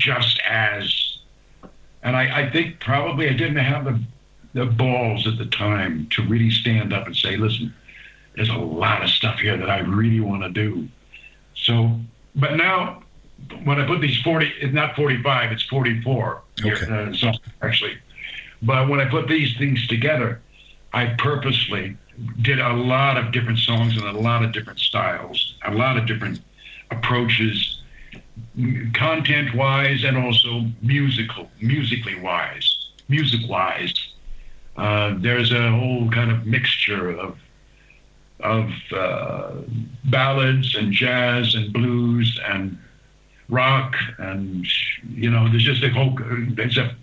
just 0.00 0.40
as 0.48 1.09
and 2.02 2.16
I, 2.16 2.46
I, 2.46 2.50
think 2.50 2.80
probably 2.80 3.28
I 3.28 3.32
didn't 3.32 3.56
have 3.56 3.84
the, 3.84 4.00
the 4.54 4.66
balls 4.66 5.26
at 5.26 5.38
the 5.38 5.46
time 5.46 6.08
to 6.10 6.22
really 6.26 6.50
stand 6.50 6.92
up 6.92 7.06
and 7.06 7.16
say, 7.16 7.36
listen, 7.36 7.74
there's 8.34 8.48
a 8.48 8.56
lot 8.56 9.02
of 9.02 9.10
stuff 9.10 9.38
here 9.38 9.56
that 9.56 9.68
I 9.68 9.80
really 9.80 10.20
want 10.20 10.42
to 10.42 10.50
do. 10.50 10.88
So, 11.54 11.98
but 12.34 12.56
now 12.56 13.02
when 13.64 13.80
I 13.80 13.86
put 13.86 14.00
these 14.00 14.20
40, 14.22 14.52
it's 14.60 14.74
not 14.74 14.96
45, 14.96 15.52
it's 15.52 15.62
44. 15.64 16.42
Okay. 16.64 16.86
Uh, 16.86 17.12
so 17.12 17.32
actually, 17.62 17.98
but 18.62 18.88
when 18.88 19.00
I 19.00 19.08
put 19.08 19.28
these 19.28 19.56
things 19.56 19.86
together, 19.86 20.40
I 20.92 21.14
purposely 21.18 21.96
did 22.42 22.58
a 22.58 22.72
lot 22.72 23.16
of 23.16 23.32
different 23.32 23.58
songs 23.58 23.96
and 23.96 24.04
a 24.04 24.18
lot 24.18 24.44
of 24.44 24.52
different 24.52 24.78
styles, 24.78 25.54
a 25.64 25.72
lot 25.72 25.96
of 25.96 26.06
different 26.06 26.40
approaches 26.90 27.79
content 28.94 29.54
wise 29.54 30.04
and 30.04 30.16
also 30.16 30.64
musical 30.82 31.50
musically 31.60 32.18
wise 32.20 32.88
music 33.08 33.40
wise 33.48 33.94
uh, 34.76 35.14
there's 35.18 35.52
a 35.52 35.70
whole 35.70 36.10
kind 36.10 36.30
of 36.30 36.46
mixture 36.46 37.10
of 37.10 37.36
of 38.40 38.70
uh, 38.92 39.52
ballads 40.04 40.74
and 40.74 40.92
jazz 40.92 41.54
and 41.54 41.72
blues 41.72 42.40
and 42.46 42.78
rock 43.48 43.94
and 44.18 44.66
you 45.08 45.30
know 45.30 45.48
there's 45.48 45.64
just 45.64 45.82
a 45.82 45.90
whole 45.90 46.16
it's 46.58 46.76
a 46.76 46.94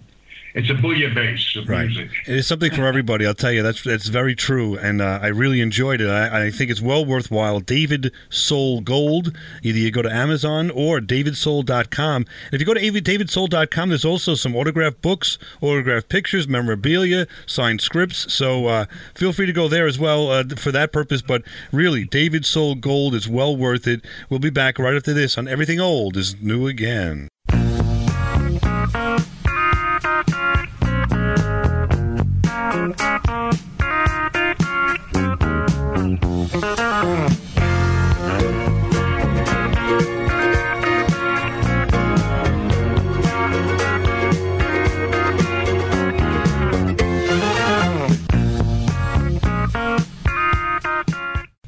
it's 0.58 0.72
a 0.72 0.74
bouillabaisse 0.74 1.56
of 1.56 1.70
right. 1.70 1.86
music. 1.86 2.10
It 2.26 2.36
is 2.36 2.48
something 2.48 2.72
for 2.74 2.88
everybody. 2.88 3.28
I'll 3.28 3.36
tell 3.36 3.52
you 3.52 3.62
that's 3.62 3.84
that's 3.84 4.08
very 4.08 4.34
true, 4.34 4.76
and 4.76 5.04
uh, 5.04 5.20
I 5.22 5.28
really 5.28 5.62
enjoyed 5.62 6.02
it. 6.02 6.10
I, 6.10 6.48
I, 6.48 6.52
think 6.52 6.72
it's 6.72 6.82
well 6.82 7.06
worthwhile. 7.06 7.60
David 7.60 8.12
Soul 8.30 8.82
Gold. 8.82 9.38
Either 9.62 9.78
you 9.78 9.92
go 9.92 10.02
to 10.02 10.12
Amazon 10.12 10.72
or 10.72 11.00
davidsoul.com. 11.00 12.26
If 12.52 12.60
you 12.60 12.66
go 12.66 12.74
to 12.74 12.80
davidsoul.com, 12.80 13.90
there's 13.90 14.04
also 14.04 14.34
some 14.34 14.56
autographed 14.56 15.04
books, 15.04 15.38
autographed 15.62 16.10
pictures, 16.10 16.48
memorabilia, 16.48 17.28
signed 17.46 17.82
scripts. 17.82 18.34
So 18.34 18.66
uh, 18.66 18.86
feel 19.14 19.34
free 19.34 19.46
to 19.46 19.54
go 19.54 19.68
there 19.68 19.86
as 19.86 20.00
well 20.00 20.32
uh, 20.32 20.44
for 20.56 20.72
that 20.72 20.92
purpose. 20.92 21.22
But 21.22 21.44
really, 21.72 22.04
David 22.04 22.48
Soul 22.48 22.74
Gold 22.74 23.14
is 23.14 23.30
well 23.30 23.56
worth 23.56 23.86
it. 23.86 24.02
We'll 24.28 24.40
be 24.40 24.50
back 24.50 24.80
right 24.80 24.96
after 24.96 25.14
this 25.14 25.38
on 25.38 25.48
Everything 25.48 25.80
Old 25.80 26.18
is 26.18 26.42
New 26.42 26.66
Again. 26.66 27.30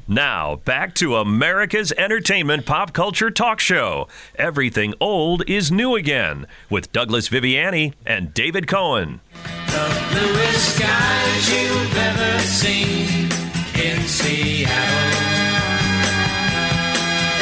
Now, 0.08 0.56
back 0.64 0.94
to 0.96 1.16
America's 1.16 1.92
entertainment 1.92 2.66
pop 2.66 2.92
culture 2.92 3.30
talk 3.30 3.60
show. 3.60 4.08
Everything 4.36 4.94
old 4.98 5.48
is 5.48 5.70
new 5.70 5.94
again 5.94 6.46
with 6.70 6.90
Douglas 6.90 7.28
Viviani 7.28 7.92
and 8.06 8.32
David 8.32 8.66
Cohen. 8.66 9.20
The 9.34 10.06
bluest 10.10 10.76
skies 10.76 11.52
you've 11.52 11.96
ever 11.96 12.38
seen 12.40 13.39
in 14.00 14.08
Seattle. 14.08 14.76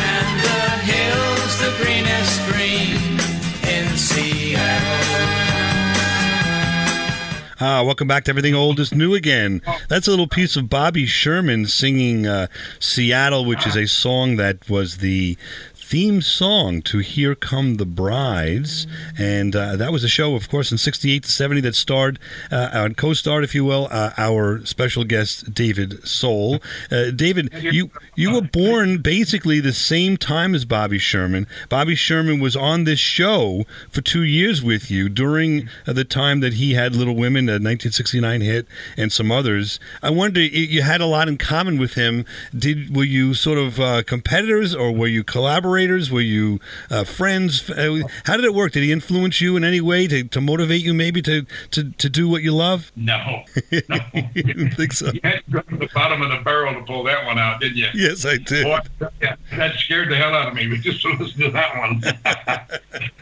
And 0.03 0.41
the 0.43 0.71
hills, 0.93 1.59
the 1.61 1.73
greenest 1.83 2.47
green 2.47 3.21
in 3.69 3.97
Seattle. 3.97 4.99
Ah, 7.61 7.83
welcome 7.85 8.07
back 8.07 8.25
to 8.25 8.31
Everything 8.31 8.55
Old 8.55 8.79
is 8.79 8.95
New 8.95 9.15
Again. 9.15 9.63
That's 9.89 10.07
a 10.07 10.11
little 10.11 10.29
piece 10.29 10.57
of 10.57 10.69
Bobby 10.69 11.07
Sherman 11.07 11.67
singing 11.67 12.27
uh, 12.27 12.47
Seattle, 12.79 13.45
which 13.45 13.67
is 13.67 13.77
a 13.77 13.87
song 13.87 14.37
that 14.37 14.69
was 14.69 14.99
the 14.99 15.37
theme 15.89 16.21
song 16.21 16.83
to 16.83 16.99
Here 16.99 17.35
Come 17.35 17.77
the 17.77 17.87
Brides. 17.87 18.87
And 19.17 19.57
uh, 19.57 19.75
that 19.77 19.91
was 19.91 20.05
a 20.05 20.09
show, 20.09 20.35
of 20.35 20.51
course, 20.51 20.71
in 20.71 20.77
68 20.77 21.23
to 21.23 21.31
70 21.31 21.63
that 21.63 21.75
starred, 21.75 22.19
uh, 22.51 22.91
co 22.95 23.15
starred, 23.15 23.43
if 23.43 23.55
you 23.55 23.65
will, 23.65 23.89
uh, 23.91 24.11
our 24.19 24.65
special 24.67 25.05
guest, 25.05 25.55
David 25.55 26.07
Soul. 26.07 26.61
Uh, 26.93 27.11
David, 27.11 27.51
you, 27.63 27.91
you 28.15 28.35
were 28.35 28.43
born 28.43 28.99
basically 28.99 29.61
the 29.61 29.73
same 29.73 30.19
time 30.19 30.55
as 30.55 30.67
Bobby 30.67 30.99
Sherman. 30.99 31.47
Bobby 31.71 31.95
Sherman 31.95 32.39
was 32.39 32.55
on 32.55 32.85
this 32.85 33.01
show 33.01 33.65
for 33.89 34.03
two 34.03 34.25
years 34.25 34.63
with 34.63 34.91
you 34.91 35.09
during 35.09 35.71
uh, 35.87 35.95
the 35.95 36.05
time 36.05 36.41
that 36.41 36.55
he 36.55 36.75
had 36.75 36.95
Little 36.95 37.17
Women, 37.17 37.49
a 37.49 37.53
1969 37.53 38.43
hit, 38.43 38.67
and 38.99 39.11
some 39.11 39.33
others. 39.33 39.81
I 40.03 40.11
wonder, 40.11 40.43
you 40.43 40.83
had 40.83 41.01
a 41.01 41.07
lot 41.07 41.29
in 41.29 41.39
common 41.39 41.79
with 41.79 41.95
him. 41.95 42.27
Did 42.55 42.95
Were 42.95 43.05
you 43.05 43.33
sort 43.33 43.57
of 43.57 43.81
uh, 43.81 44.03
competitors 44.03 44.75
or 44.75 44.93
were 44.93 45.07
you 45.07 45.25
collaborators? 45.25 45.78
Were 45.79 46.21
you 46.21 46.59
uh, 46.91 47.05
friends? 47.05 47.71
Uh, 47.71 48.01
how 48.25 48.37
did 48.37 48.45
it 48.45 48.55
work? 48.55 48.73
Did 48.73 48.83
he 48.83 48.91
influence 48.91 49.41
you 49.41 49.57
in 49.57 49.63
any 49.63 49.81
way 49.81 50.09
to, 50.09 50.25
to 50.25 50.41
motivate 50.41 50.83
you 50.83 50.93
maybe 50.93 51.23
to, 51.23 51.47
to, 51.71 51.91
to 51.93 52.09
do 52.09 52.29
what 52.29 52.43
you 52.43 52.53
love? 52.53 52.91
No. 52.97 53.45
no. 53.89 53.99
you 54.35 54.71
think 54.71 54.93
so? 54.93 55.13
You 55.13 55.21
had 55.23 55.45
to 55.45 55.51
go 55.51 55.61
to 55.61 55.77
the 55.77 55.89
bottom 55.95 56.23
of 56.23 56.31
the 56.31 56.39
barrel 56.39 56.75
to 56.75 56.81
pull 56.85 57.05
that 57.05 57.25
one 57.27 57.39
out, 57.39 57.61
didn't 57.61 57.77
you? 57.77 57.87
Yes, 57.95 58.27
I 58.27 58.39
did. 58.39 58.65
Boy, 58.65 58.81
yeah, 59.23 59.37
that 59.57 59.77
scared 59.77 60.11
the 60.11 60.17
hell 60.17 60.35
out 60.35 60.49
of 60.49 60.55
me. 60.55 60.69
We 60.79 60.79
just 60.79 61.05
listened 61.05 61.45
to 61.45 61.51
that 61.53 61.79
one. 61.79 62.03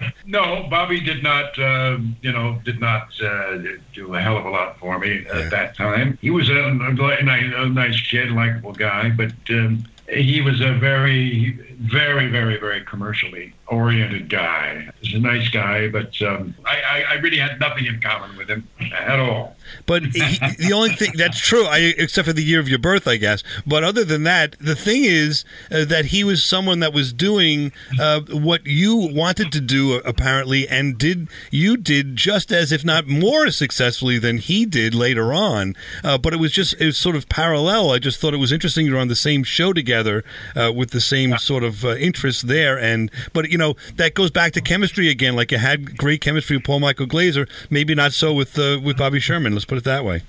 no, 0.27 0.67
Bobby 0.69 1.01
did 1.01 1.23
not, 1.23 1.57
uh, 1.59 1.99
you 2.23 2.33
know, 2.33 2.61
did 2.65 2.81
not 2.81 3.09
uh, 3.23 3.59
do 3.93 4.15
a 4.15 4.21
hell 4.21 4.37
of 4.37 4.47
a 4.47 4.51
lot 4.51 4.79
for 4.79 4.99
me 4.99 5.25
yeah. 5.25 5.39
at 5.39 5.51
that 5.51 5.77
time. 5.77 6.19
He 6.21 6.31
was 6.31 6.49
a, 6.49 6.55
a, 6.55 7.63
a 7.63 7.69
nice 7.69 8.01
kid, 8.01 8.33
likable 8.33 8.73
guy, 8.73 9.11
but 9.11 9.33
um, 9.51 9.85
he 10.09 10.41
was 10.41 10.61
a 10.61 10.73
very, 10.75 11.53
very, 11.81 12.29
very, 12.29 12.59
very 12.59 12.85
commercially 12.85 13.53
oriented 13.69 14.29
guy. 14.29 14.89
He's 15.01 15.15
a 15.15 15.19
nice 15.19 15.49
guy, 15.49 15.89
but 15.89 16.21
um, 16.23 16.55
I, 16.65 16.81
I, 16.81 17.05
I, 17.11 17.15
really 17.15 17.39
had 17.39 17.59
nothing 17.59 17.87
in 17.87 18.01
common 18.01 18.37
with 18.37 18.49
him 18.49 18.69
at 18.93 19.19
all. 19.19 19.57
But 19.87 20.05
he, 20.05 20.39
the 20.59 20.73
only 20.73 20.91
thing 20.91 21.15
that's 21.17 21.41
true, 21.41 21.65
I, 21.65 21.95
except 21.99 22.29
for 22.29 22.33
the 22.33 22.45
year 22.45 22.61
of 22.61 22.69
your 22.69 22.79
birth, 22.79 23.09
I 23.09 23.17
guess. 23.17 23.43
But 23.67 23.83
other 23.83 24.05
than 24.05 24.23
that, 24.23 24.55
the 24.61 24.77
thing 24.77 25.03
is 25.05 25.45
uh, 25.73 25.85
that 25.87 26.07
he 26.07 26.23
was 26.23 26.45
someone 26.45 26.79
that 26.79 26.93
was 26.93 27.13
doing 27.13 27.73
uh, 27.99 28.21
what 28.31 28.65
you 28.67 28.97
wanted 28.97 29.51
to 29.53 29.61
do, 29.61 29.95
apparently, 29.95 30.69
and 30.69 30.97
did 30.97 31.27
you 31.51 31.77
did 31.77 32.15
just 32.15 32.53
as, 32.53 32.71
if 32.71 32.85
not 32.85 33.09
more 33.09 33.51
successfully 33.51 34.19
than 34.21 34.39
he 34.39 34.65
did 34.65 34.95
later 34.95 35.33
on. 35.33 35.75
Uh, 36.05 36.17
but 36.17 36.33
it 36.33 36.37
was 36.37 36.53
just 36.53 36.81
it 36.81 36.87
was 36.87 36.97
sort 36.97 37.17
of 37.17 37.29
parallel. 37.29 37.91
I 37.91 37.99
just 37.99 38.21
thought 38.21 38.35
it 38.35 38.39
was 38.39 38.53
interesting 38.53 38.87
you're 38.87 38.99
on 38.99 39.09
the 39.09 39.17
same 39.17 39.43
show 39.43 39.73
together 39.73 39.96
uh, 40.05 40.73
with 40.73 40.91
the 40.91 41.01
same 41.01 41.37
sort 41.39 41.63
of 41.63 41.85
uh, 41.85 41.97
interests 41.97 42.43
there. 42.43 42.79
And 42.79 43.11
but 43.33 43.51
you 43.51 43.59
know 43.59 43.77
that 43.97 44.15
goes 44.15 44.31
back 44.31 44.53
to 44.53 44.61
chemistry 44.61 45.09
again. 45.09 45.37
Like 45.37 45.53
you 45.53 45.59
had 45.59 45.97
great 45.97 46.21
chemistry 46.21 46.57
with 46.57 46.65
Paul 46.65 46.81
Michael 46.81 47.07
Glaser, 47.07 47.47
maybe 47.71 47.95
not 47.95 48.13
so 48.13 48.33
with 48.33 48.59
uh, 48.59 48.81
with 48.83 48.99
Bobby 48.99 49.21
Sherman. 49.21 49.53
Let's 49.53 49.65
put 49.65 49.79
it 49.79 49.85
that 49.85 50.05
way. 50.05 50.23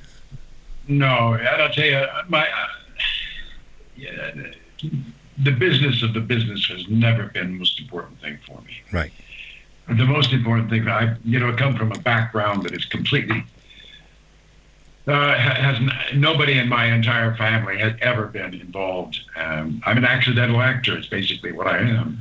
No, 0.88 1.08
I'll 1.08 1.69
tell 1.73 1.86
you, 1.86 2.06
my 2.30 2.47
uh, 2.47 2.67
yeah, 3.95 4.32
the 5.38 5.51
business 5.51 6.03
of 6.03 6.13
the 6.13 6.21
business 6.21 6.65
has 6.67 6.88
never 6.88 7.25
been 7.25 7.53
the 7.53 7.60
most 7.60 7.80
important 7.80 8.19
thing 8.21 8.38
for 8.45 8.62
me. 8.62 8.82
Right. 8.91 9.12
The 9.88 10.06
most 10.06 10.34
important 10.34 10.69
thing 10.69 10.88
I, 10.88 11.15
you 11.23 11.39
know, 11.39 11.53
come 11.56 11.75
from 11.75 11.91
a 11.91 11.99
background 11.99 12.63
that 12.63 12.73
is 12.73 12.86
completely 12.86 13.43
uh, 15.08 15.38
has 15.38 15.80
nobody 16.15 16.58
in 16.58 16.67
my 16.67 16.86
entire 16.86 17.36
family 17.36 17.78
has 17.78 17.93
ever 18.02 18.28
been 18.28 18.54
involved. 18.54 19.20
Um, 19.38 19.82
I'm 19.86 19.98
an 19.98 20.06
accidental 20.06 20.60
actor. 20.62 20.98
It's 20.98 21.08
basically 21.08 21.54
what 21.54 21.67
I 21.67 21.78
am. 21.80 22.20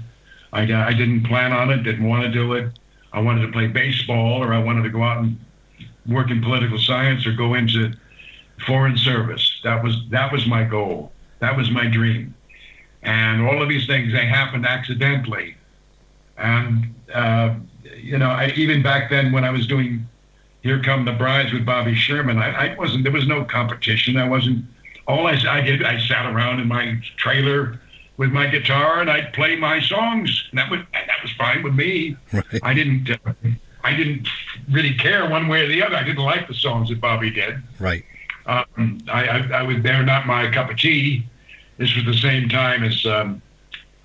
I, 0.52 0.62
I 0.62 0.92
didn't 0.92 1.24
plan 1.24 1.52
on 1.52 1.70
it. 1.70 1.82
Didn't 1.82 2.08
want 2.08 2.22
to 2.24 2.30
do 2.30 2.52
it. 2.54 2.78
I 3.12 3.20
wanted 3.20 3.46
to 3.46 3.52
play 3.52 3.66
baseball, 3.66 4.42
or 4.42 4.54
I 4.54 4.58
wanted 4.58 4.82
to 4.82 4.90
go 4.90 5.02
out 5.02 5.18
and 5.18 5.38
work 6.06 6.30
in 6.30 6.40
political 6.42 6.78
science, 6.78 7.26
or 7.26 7.32
go 7.32 7.54
into 7.54 7.92
foreign 8.66 8.96
service. 8.96 9.60
That 9.64 9.82
was 9.82 10.04
that 10.10 10.32
was 10.32 10.46
my 10.46 10.64
goal. 10.64 11.12
That 11.40 11.56
was 11.56 11.70
my 11.70 11.86
dream. 11.86 12.34
And 13.02 13.42
all 13.42 13.62
of 13.62 13.68
these 13.68 13.86
things 13.86 14.12
they 14.12 14.26
happened 14.26 14.66
accidentally. 14.66 15.56
And 16.38 16.94
uh, 17.12 17.54
you 17.96 18.18
know, 18.18 18.30
I, 18.30 18.52
even 18.56 18.82
back 18.82 19.10
then 19.10 19.32
when 19.32 19.44
I 19.44 19.50
was 19.50 19.66
doing 19.66 20.06
here 20.66 20.82
Come 20.82 21.04
the 21.04 21.12
Brides 21.12 21.52
with 21.52 21.64
Bobby 21.64 21.94
Sherman. 21.94 22.38
I, 22.38 22.72
I 22.72 22.74
wasn't, 22.76 23.04
there 23.04 23.12
was 23.12 23.26
no 23.26 23.44
competition. 23.44 24.16
I 24.16 24.28
wasn't, 24.28 24.64
all 25.06 25.26
I, 25.26 25.40
I 25.48 25.60
did, 25.60 25.84
I 25.84 25.98
sat 25.98 26.26
around 26.26 26.60
in 26.60 26.68
my 26.68 27.00
trailer 27.16 27.80
with 28.16 28.32
my 28.32 28.46
guitar 28.46 29.00
and 29.00 29.10
I'd 29.10 29.32
play 29.32 29.56
my 29.56 29.80
songs. 29.80 30.48
And 30.50 30.58
that 30.58 30.70
was, 30.70 30.80
that 30.92 31.22
was 31.22 31.32
fine 31.32 31.62
with 31.62 31.74
me. 31.74 32.16
Right. 32.32 32.44
I 32.62 32.74
didn't, 32.74 33.10
uh, 33.10 33.32
I 33.84 33.94
didn't 33.94 34.28
really 34.70 34.94
care 34.94 35.30
one 35.30 35.48
way 35.48 35.64
or 35.64 35.68
the 35.68 35.82
other. 35.82 35.96
I 35.96 36.02
didn't 36.02 36.24
like 36.24 36.48
the 36.48 36.54
songs 36.54 36.88
that 36.88 37.00
Bobby 37.00 37.30
did. 37.30 37.62
Right. 37.78 38.04
Um, 38.46 38.98
I, 39.08 39.28
I, 39.28 39.38
I 39.60 39.62
was, 39.62 39.82
they're 39.82 40.02
not 40.02 40.26
my 40.26 40.50
cup 40.50 40.70
of 40.70 40.78
tea. 40.78 41.26
This 41.78 41.94
was 41.94 42.04
the 42.04 42.14
same 42.14 42.48
time 42.48 42.82
as, 42.82 43.06
um, 43.06 43.40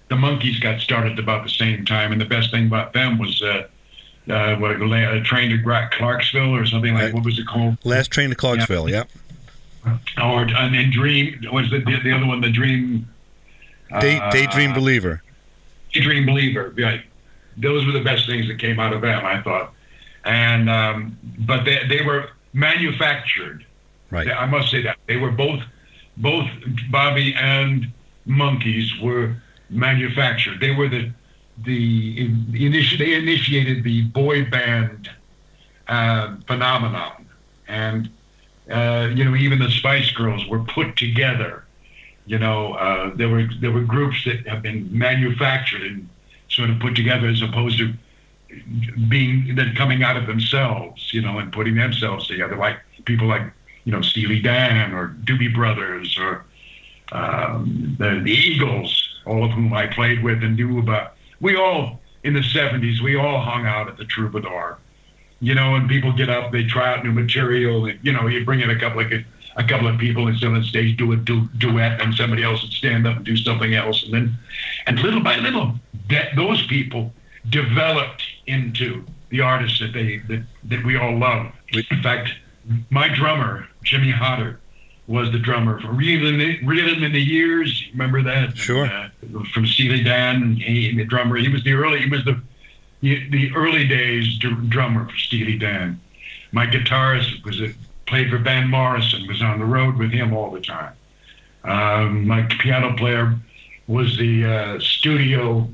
the 0.09 0.17
Monkees 0.17 0.59
got 0.59 0.81
started 0.81 1.17
about 1.19 1.43
the 1.43 1.49
same 1.49 1.85
time, 1.85 2.11
and 2.11 2.19
the 2.19 2.25
best 2.25 2.51
thing 2.51 2.67
about 2.67 2.91
them 2.91 3.17
was 3.17 3.41
uh, 3.41 3.67
uh, 4.29 4.55
what 4.55 4.71
a 4.71 5.21
train 5.21 5.49
to 5.49 5.87
Clarksville 5.91 6.55
or 6.55 6.65
something 6.65 6.93
like. 6.93 7.05
Right. 7.05 7.13
What 7.13 7.25
was 7.25 7.39
it 7.39 7.47
called? 7.47 7.77
Last 7.83 8.11
train 8.11 8.29
to 8.29 8.35
Clarksville. 8.35 8.89
Yeah. 8.89 9.03
Yep. 9.85 9.99
Or 10.21 10.41
and 10.41 10.75
then 10.75 10.91
Dream 10.91 11.43
was 11.51 11.71
the, 11.71 11.79
the, 11.79 11.99
the 12.03 12.11
other 12.11 12.25
one, 12.25 12.41
the 12.41 12.51
Dream. 12.51 13.07
Day, 13.99 14.19
uh, 14.19 14.31
Daydream 14.31 14.73
Believer. 14.73 15.21
Daydream 15.91 16.25
Believer. 16.25 16.73
Right. 16.77 17.01
Those 17.57 17.85
were 17.85 17.91
the 17.91 18.03
best 18.03 18.25
things 18.27 18.47
that 18.47 18.59
came 18.59 18.79
out 18.79 18.93
of 18.93 19.01
them, 19.01 19.25
I 19.25 19.41
thought. 19.41 19.73
And 20.23 20.69
um, 20.69 21.17
but 21.39 21.65
they 21.65 21.79
they 21.87 22.05
were 22.05 22.29
manufactured. 22.53 23.65
Right. 24.11 24.29
I 24.29 24.45
must 24.45 24.69
say 24.69 24.83
that 24.83 24.97
they 25.07 25.17
were 25.17 25.31
both 25.31 25.61
both 26.17 26.47
Bobby 26.89 27.33
and 27.33 27.87
Monkees 28.27 29.01
were 29.01 29.35
manufactured. 29.69 30.59
They 30.59 30.71
were 30.71 30.87
the 30.87 31.11
the, 31.63 32.29
initi- 32.29 32.97
they 32.97 33.13
initiated 33.13 33.83
the 33.83 34.03
boy 34.03 34.49
band 34.49 35.09
uh, 35.87 36.35
phenomenon, 36.47 37.27
and 37.67 38.09
uh, 38.69 39.09
you 39.13 39.23
know 39.25 39.35
even 39.35 39.59
the 39.59 39.69
Spice 39.69 40.11
Girls 40.11 40.45
were 40.47 40.59
put 40.59 40.95
together. 40.95 41.65
You 42.25 42.39
know 42.39 42.73
uh, 42.73 43.11
there 43.15 43.29
were 43.29 43.47
there 43.59 43.71
were 43.71 43.81
groups 43.81 44.23
that 44.25 44.47
have 44.47 44.61
been 44.61 44.87
manufactured 44.97 45.81
and 45.81 46.09
sort 46.49 46.69
of 46.69 46.79
put 46.79 46.95
together 46.95 47.27
as 47.27 47.41
opposed 47.41 47.77
to 47.79 47.93
being 49.07 49.55
then 49.55 49.75
coming 49.75 50.03
out 50.03 50.17
of 50.17 50.27
themselves. 50.27 51.13
You 51.13 51.21
know 51.21 51.39
and 51.39 51.51
putting 51.51 51.75
themselves 51.75 52.27
together 52.27 52.55
like 52.55 52.77
people 53.05 53.27
like 53.27 53.43
you 53.83 53.91
know 53.91 54.01
Steely 54.01 54.41
Dan 54.41 54.93
or 54.93 55.09
Doobie 55.25 55.53
Brothers 55.53 56.17
or 56.17 56.45
um, 57.11 57.95
the, 57.99 58.21
the 58.23 58.31
Eagles, 58.31 59.19
all 59.25 59.43
of 59.43 59.51
whom 59.51 59.73
I 59.73 59.87
played 59.87 60.23
with 60.23 60.43
and 60.43 60.55
knew 60.55 60.79
about 60.79 61.15
we 61.41 61.55
all 61.55 61.99
in 62.23 62.33
the 62.33 62.39
70s 62.39 63.01
we 63.01 63.17
all 63.17 63.41
hung 63.41 63.65
out 63.65 63.89
at 63.89 63.97
the 63.97 64.05
troubadour. 64.05 64.77
You 65.41 65.55
know 65.55 65.75
and 65.75 65.89
people 65.89 66.13
get 66.13 66.29
up 66.29 66.51
they 66.51 66.63
try 66.63 66.93
out 66.93 67.03
new 67.03 67.11
material 67.11 67.85
and, 67.85 67.99
you 68.03 68.13
know 68.13 68.27
you 68.27 68.45
bring 68.45 68.61
in 68.61 68.69
a 68.69 68.79
couple 68.79 69.01
of 69.01 69.11
a 69.57 69.63
couple 69.63 69.87
of 69.87 69.97
people 69.97 70.27
and 70.27 70.37
sit 70.37 70.47
on 70.47 70.63
stage 70.63 70.95
do 70.97 71.11
a 71.11 71.17
du- 71.17 71.49
duet 71.57 71.99
and 71.99 72.13
somebody 72.13 72.43
else 72.43 72.61
would 72.61 72.71
stand 72.71 73.05
up 73.05 73.17
and 73.17 73.25
do 73.25 73.35
something 73.35 73.73
else 73.73 74.03
and 74.03 74.13
then 74.13 74.33
and 74.85 74.99
little 74.99 75.21
by 75.21 75.35
little 75.37 75.73
that 76.09 76.35
those 76.35 76.65
people 76.67 77.11
developed 77.49 78.23
into 78.45 79.03
the 79.29 79.41
artists 79.41 79.79
that 79.79 79.93
they 79.93 80.17
that, 80.29 80.43
that 80.65 80.85
we 80.85 80.95
all 80.95 81.17
love. 81.17 81.51
In 81.73 82.03
fact 82.03 82.29
my 82.91 83.09
drummer 83.09 83.67
jimmy 83.83 84.11
hodder 84.11 84.60
was 85.11 85.31
the 85.31 85.39
drummer 85.39 85.79
for 85.81 85.89
Rhythm, 85.89 86.65
Rhythm 86.65 87.03
in 87.03 87.11
the 87.11 87.21
Years. 87.21 87.83
Remember 87.91 88.23
that? 88.23 88.57
Sure. 88.57 88.85
Uh, 88.85 89.09
from 89.53 89.67
Steely 89.67 90.03
Dan, 90.03 90.55
he, 90.55 90.95
the 90.95 91.03
drummer. 91.03 91.35
He 91.35 91.49
was 91.49 91.63
the 91.63 91.73
early. 91.73 91.99
He 91.99 92.09
was 92.09 92.23
the 92.23 92.41
the 93.01 93.51
early 93.55 93.87
days 93.87 94.37
drummer 94.37 95.09
for 95.09 95.17
Steely 95.17 95.57
Dan. 95.57 95.99
My 96.51 96.67
guitarist 96.67 97.43
was 97.43 97.59
a, 97.59 97.73
played 98.05 98.29
for 98.29 98.37
Van 98.37 98.69
Morrison. 98.69 99.27
Was 99.27 99.41
on 99.41 99.59
the 99.59 99.65
road 99.65 99.97
with 99.97 100.11
him 100.11 100.33
all 100.33 100.51
the 100.51 100.61
time. 100.61 100.93
Um, 101.63 102.27
my 102.27 102.43
piano 102.43 102.95
player 102.95 103.37
was 103.87 104.17
the 104.17 104.45
uh, 104.45 104.79
studio 104.79 105.67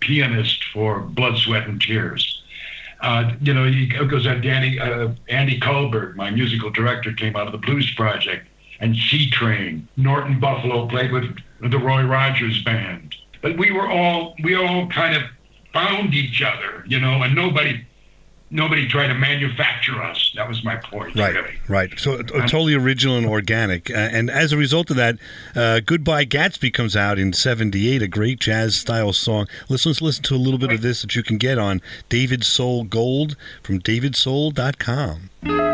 pianist 0.00 0.62
for 0.72 1.00
Blood, 1.00 1.38
Sweat, 1.38 1.66
and 1.66 1.80
Tears. 1.80 2.42
Uh, 3.00 3.32
you 3.40 3.52
know, 3.52 3.64
he 3.64 3.86
goes 3.86 4.26
on 4.26 4.40
Danny, 4.40 4.78
uh, 4.78 5.08
Andy 5.28 5.58
Kulberg, 5.58 6.16
my 6.16 6.30
musical 6.30 6.70
director, 6.70 7.12
came 7.12 7.36
out 7.36 7.46
of 7.46 7.52
the 7.52 7.58
Blues 7.58 7.92
Project 7.94 8.46
and 8.84 8.94
Seatrain. 8.94 9.88
Norton 9.96 10.38
Buffalo 10.38 10.86
played 10.86 11.10
with 11.10 11.24
the 11.62 11.78
Roy 11.78 12.02
Rogers 12.02 12.62
band. 12.64 13.16
But 13.40 13.56
we 13.56 13.72
were 13.72 13.88
all 13.88 14.36
we 14.44 14.54
all 14.54 14.88
kind 14.88 15.16
of 15.16 15.22
found 15.72 16.12
each 16.12 16.42
other, 16.42 16.84
you 16.86 17.00
know, 17.00 17.22
and 17.22 17.34
nobody 17.34 17.82
nobody 18.50 18.86
tried 18.86 19.08
to 19.08 19.14
manufacture 19.14 20.02
us. 20.02 20.32
That 20.36 20.48
was 20.48 20.62
my 20.62 20.76
point. 20.76 21.16
Right, 21.16 21.34
really. 21.34 21.54
right. 21.66 21.98
So 21.98 22.18
uh, 22.18 22.46
totally 22.46 22.74
original 22.74 23.16
and 23.16 23.26
organic. 23.26 23.90
Uh, 23.90 23.94
and 23.94 24.30
as 24.30 24.52
a 24.52 24.58
result 24.58 24.90
of 24.90 24.96
that, 24.96 25.16
uh, 25.56 25.80
"Goodbye 25.80 26.26
Gatsby" 26.26 26.72
comes 26.72 26.94
out 26.94 27.18
in 27.18 27.32
'78, 27.32 28.02
a 28.02 28.08
great 28.08 28.38
jazz 28.38 28.76
style 28.76 29.14
song. 29.14 29.46
Let's, 29.70 29.86
let's 29.86 30.02
listen 30.02 30.22
to 30.24 30.34
a 30.34 30.36
little 30.36 30.58
bit 30.58 30.72
of 30.72 30.82
this 30.82 31.00
that 31.00 31.16
you 31.16 31.22
can 31.22 31.38
get 31.38 31.56
on 31.58 31.80
David 32.10 32.44
Soul 32.44 32.84
Gold 32.84 33.34
from 33.62 33.80
DavidSoul.com. 33.80 35.73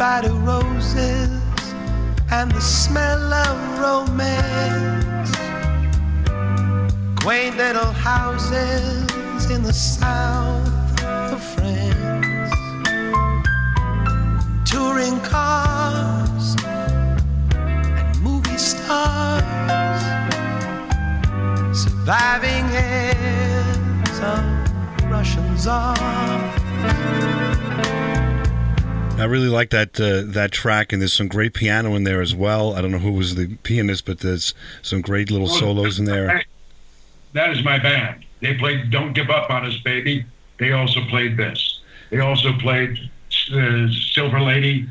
to 0.00 0.32
roses 0.32 1.28
and 2.30 2.50
the 2.52 2.60
smell 2.60 3.34
of 3.34 3.78
romance. 3.78 5.30
Quaint 7.22 7.58
little 7.58 7.92
houses 7.92 9.50
in 9.50 9.62
the 9.62 9.74
south 9.74 11.04
of 11.04 11.42
France. 11.54 12.54
Touring 14.64 15.20
cars 15.20 16.56
and 16.64 18.22
movie 18.22 18.56
stars. 18.56 19.42
Surviving 21.76 22.64
heirs 22.72 24.20
of 24.22 25.10
Russian 25.10 25.58
czars. 25.58 27.59
I 29.20 29.24
really 29.24 29.48
like 29.48 29.68
that 29.70 30.00
uh, 30.00 30.22
that 30.32 30.50
track, 30.50 30.92
and 30.92 31.02
there's 31.02 31.12
some 31.12 31.28
great 31.28 31.52
piano 31.52 31.94
in 31.94 32.04
there 32.04 32.22
as 32.22 32.34
well. 32.34 32.74
I 32.74 32.80
don't 32.80 32.90
know 32.90 32.98
who 32.98 33.12
was 33.12 33.34
the 33.34 33.56
pianist, 33.62 34.06
but 34.06 34.20
there's 34.20 34.54
some 34.80 35.02
great 35.02 35.30
little 35.30 35.46
solos 35.46 35.98
in 35.98 36.06
there. 36.06 36.42
That 37.34 37.50
is 37.50 37.62
my 37.62 37.78
band. 37.78 38.24
They 38.40 38.54
played 38.54 38.90
"Don't 38.90 39.12
Give 39.12 39.28
Up 39.28 39.50
on 39.50 39.66
Us, 39.66 39.76
Baby." 39.84 40.24
They 40.58 40.72
also 40.72 41.04
played 41.04 41.36
this. 41.36 41.80
They 42.08 42.20
also 42.20 42.54
played 42.54 42.98
uh, 43.52 43.88
"Silver 43.90 44.40
Lady." 44.40 44.88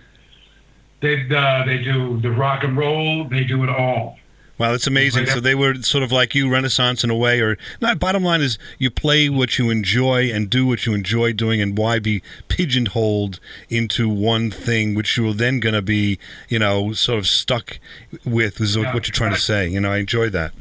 They 1.01 1.27
uh, 1.35 1.65
they 1.65 1.79
do 1.79 2.19
the 2.21 2.31
rock 2.31 2.63
and 2.63 2.77
roll. 2.77 3.23
They 3.23 3.43
do 3.43 3.63
it 3.63 3.69
all. 3.69 4.18
Wow, 4.59 4.71
that's 4.71 4.87
amazing. 4.87 5.25
So 5.25 5.39
they 5.39 5.55
were 5.55 5.75
sort 5.75 6.03
of 6.03 6.11
like 6.11 6.35
you, 6.35 6.49
Renaissance 6.49 7.03
in 7.03 7.09
a 7.09 7.15
way, 7.15 7.39
or 7.39 7.57
not. 7.79 7.97
Bottom 7.97 8.23
line 8.23 8.41
is, 8.41 8.59
you 8.77 8.91
play 8.91 9.29
what 9.29 9.57
you 9.57 9.69
enjoy 9.69 10.29
and 10.31 10.49
do 10.49 10.67
what 10.67 10.85
you 10.85 10.93
enjoy 10.93 11.31
doing, 11.31 11.61
and 11.61 11.77
why 11.77 11.97
be 11.99 12.21
pigeonholed 12.49 13.39
into 13.69 14.09
one 14.09 14.51
thing, 14.51 14.95
which 14.95 15.15
you're 15.15 15.33
then 15.33 15.61
going 15.61 15.75
to 15.75 15.81
be, 15.81 16.19
you 16.49 16.59
know, 16.59 16.91
sort 16.91 17.19
of 17.19 17.25
stuck 17.25 17.79
with. 18.25 18.59
Is 18.59 18.75
Yeah. 18.75 18.93
what 18.93 19.07
you're 19.07 19.13
trying 19.13 19.33
to 19.33 19.39
say. 19.39 19.69
You 19.69 19.79
know, 19.79 19.91
I 19.93 19.97
enjoy 19.99 20.29
that. 20.31 20.51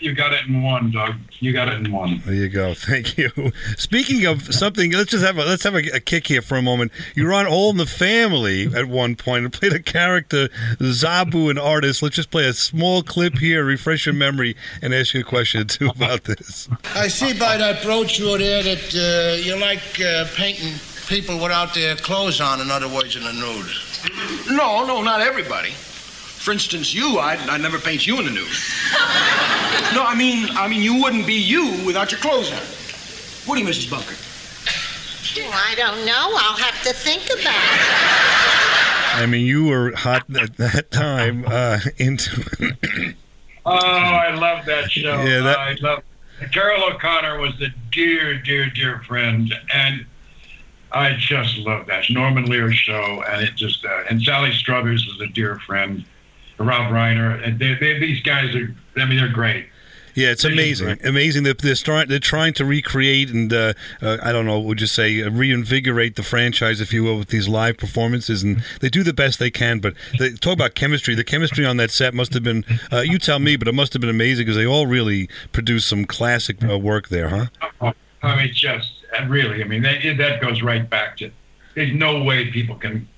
You 0.00 0.14
got 0.14 0.32
it 0.32 0.46
in 0.46 0.62
one, 0.62 0.90
Doug. 0.90 1.14
You 1.40 1.52
got 1.52 1.68
it 1.68 1.74
in 1.74 1.92
one. 1.92 2.22
There 2.24 2.34
you 2.34 2.48
go. 2.48 2.74
Thank 2.88 3.18
you. 3.18 3.30
Speaking 3.76 4.26
of 4.26 4.54
something, 4.54 4.92
let's 4.92 5.10
just 5.10 5.24
have 5.24 5.38
a, 5.38 5.44
let's 5.44 5.64
have 5.64 5.74
a, 5.74 5.96
a 5.96 6.00
kick 6.00 6.26
here 6.28 6.42
for 6.42 6.56
a 6.56 6.62
moment. 6.62 6.92
You 7.14 7.24
were 7.26 7.32
on 7.32 7.46
All 7.46 7.70
in 7.70 7.76
the 7.76 7.86
Family 7.86 8.66
at 8.74 8.86
one 8.86 9.16
point 9.16 9.44
and 9.44 9.52
played 9.52 9.72
a 9.72 9.82
character, 9.82 10.48
Zabu, 10.78 11.50
an 11.50 11.58
artist. 11.58 12.02
Let's 12.02 12.16
just 12.16 12.30
play 12.30 12.46
a 12.46 12.52
small 12.52 13.02
clip 13.02 13.38
here, 13.38 13.64
refresh 13.64 14.06
your 14.06 14.14
memory, 14.14 14.56
and 14.82 14.94
ask 14.94 15.14
you 15.14 15.20
a 15.20 15.24
question 15.24 15.62
or 15.62 15.64
two 15.64 15.88
about 15.94 16.24
this. 16.24 16.68
I 16.94 17.08
see 17.08 17.38
by 17.38 17.56
that 17.56 17.82
brochure 17.82 18.38
there 18.38 18.62
that 18.62 18.94
uh, 18.94 19.42
you 19.42 19.58
like 19.60 20.00
uh, 20.00 20.26
painting 20.34 20.74
people 21.08 21.38
without 21.38 21.74
their 21.74 21.96
clothes 21.96 22.40
on, 22.40 22.60
in 22.60 22.70
other 22.70 22.88
words, 22.88 23.16
in 23.16 23.24
the 23.24 23.32
nude. 23.32 24.56
No, 24.56 24.86
no, 24.86 25.02
not 25.02 25.20
everybody. 25.20 25.72
For 26.38 26.52
instance, 26.52 26.94
you, 26.94 27.18
I'd, 27.18 27.38
I'd 27.48 27.60
never 27.60 27.78
paint 27.78 28.06
you 28.06 28.18
in 28.18 28.24
the 28.24 28.30
nude. 28.30 28.46
no, 29.94 30.02
I 30.04 30.14
mean, 30.16 30.48
I 30.52 30.68
mean, 30.68 30.82
you 30.82 31.02
wouldn't 31.02 31.26
be 31.26 31.34
you 31.34 31.84
without 31.84 32.10
your 32.10 32.20
clothes 32.20 32.50
on. 32.52 32.58
What 33.46 33.56
do 33.56 33.62
you, 33.62 33.68
Mrs. 33.68 33.90
Bunker? 33.90 34.14
Well, 35.36 35.50
I 35.52 35.74
don't 35.74 36.04
know. 36.06 36.34
I'll 36.36 36.56
have 36.56 36.82
to 36.84 36.92
think 36.92 37.24
about 37.26 37.54
it. 37.54 39.22
I 39.22 39.26
mean, 39.28 39.44
you 39.46 39.66
were 39.66 39.94
hot 39.94 40.24
at 40.36 40.56
that 40.56 40.90
time 40.90 41.44
uh, 41.46 41.80
into. 41.98 42.74
Oh, 43.66 43.72
I 43.74 44.34
love 44.34 44.64
that 44.66 44.90
show. 44.90 45.22
Yeah, 45.22 45.40
that- 45.40 45.58
I 45.58 45.76
love. 45.80 46.02
Carroll 46.52 46.84
O'Connor 46.84 47.40
was 47.40 47.60
a 47.60 47.68
dear, 47.90 48.38
dear, 48.38 48.70
dear 48.70 49.00
friend, 49.08 49.52
and 49.74 50.06
I 50.92 51.14
just 51.18 51.58
love 51.58 51.86
that 51.86 52.08
Norman 52.10 52.44
Lear 52.46 52.72
show, 52.72 53.22
and 53.28 53.42
it 53.42 53.56
just 53.56 53.84
uh, 53.84 54.04
and 54.08 54.22
Sally 54.22 54.52
Struthers 54.52 55.04
was 55.06 55.20
a 55.20 55.26
dear 55.32 55.58
friend, 55.66 56.04
Rob 56.58 56.92
Reiner, 56.92 57.46
and 57.46 57.58
they, 57.58 57.74
they, 57.74 57.98
these 57.98 58.22
guys 58.22 58.54
are. 58.54 58.74
I 58.96 59.04
mean, 59.04 59.18
they're 59.18 59.28
great. 59.28 59.68
Yeah, 60.18 60.32
it's 60.32 60.44
amazing. 60.44 60.98
Amazing 61.04 61.44
that 61.44 61.58
they're 61.58 61.76
trying 61.76 62.08
they're 62.08 62.18
trying 62.18 62.52
to 62.54 62.64
recreate 62.64 63.30
and 63.30 63.52
uh, 63.52 63.74
uh, 64.02 64.16
I 64.20 64.32
don't 64.32 64.46
know, 64.46 64.58
would 64.58 64.80
you 64.80 64.88
say 64.88 65.22
uh, 65.22 65.30
reinvigorate 65.30 66.16
the 66.16 66.24
franchise, 66.24 66.80
if 66.80 66.92
you 66.92 67.04
will, 67.04 67.18
with 67.18 67.28
these 67.28 67.46
live 67.46 67.76
performances, 67.76 68.42
and 68.42 68.64
they 68.80 68.88
do 68.88 69.04
the 69.04 69.12
best 69.12 69.38
they 69.38 69.52
can. 69.52 69.78
But 69.78 69.94
they 70.18 70.32
talk 70.32 70.54
about 70.54 70.74
chemistry. 70.74 71.14
The 71.14 71.22
chemistry 71.22 71.64
on 71.64 71.76
that 71.76 71.92
set 71.92 72.14
must 72.14 72.34
have 72.34 72.42
been 72.42 72.64
uh, 72.92 73.02
you 73.02 73.18
tell 73.20 73.38
me, 73.38 73.54
but 73.54 73.68
it 73.68 73.74
must 73.74 73.92
have 73.92 74.00
been 74.00 74.10
amazing 74.10 74.46
because 74.46 74.56
they 74.56 74.66
all 74.66 74.88
really 74.88 75.28
produced 75.52 75.88
some 75.88 76.04
classic 76.04 76.64
uh, 76.64 76.76
work 76.76 77.10
there, 77.10 77.28
huh? 77.28 77.46
Oh, 77.80 77.92
I 78.22 78.36
mean, 78.36 78.52
just 78.52 78.90
really, 79.28 79.62
I 79.62 79.66
mean, 79.68 79.82
that, 79.82 80.00
that 80.18 80.40
goes 80.40 80.62
right 80.62 80.88
back 80.88 81.16
to. 81.18 81.30
There's 81.76 81.94
no 81.94 82.24
way 82.24 82.50
people 82.50 82.74
can. 82.74 83.08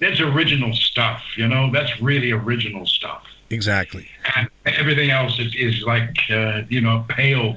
That's 0.00 0.20
original 0.20 0.72
stuff, 0.74 1.22
you 1.36 1.46
know. 1.48 1.70
That's 1.72 2.00
really 2.00 2.32
original 2.32 2.86
stuff. 2.86 3.22
Exactly. 3.50 4.08
and 4.36 4.48
everything 4.64 5.10
else 5.10 5.38
is, 5.38 5.54
is 5.56 5.82
like 5.82 6.16
uh, 6.30 6.62
you 6.68 6.80
know 6.80 7.04
a 7.08 7.12
pale 7.12 7.56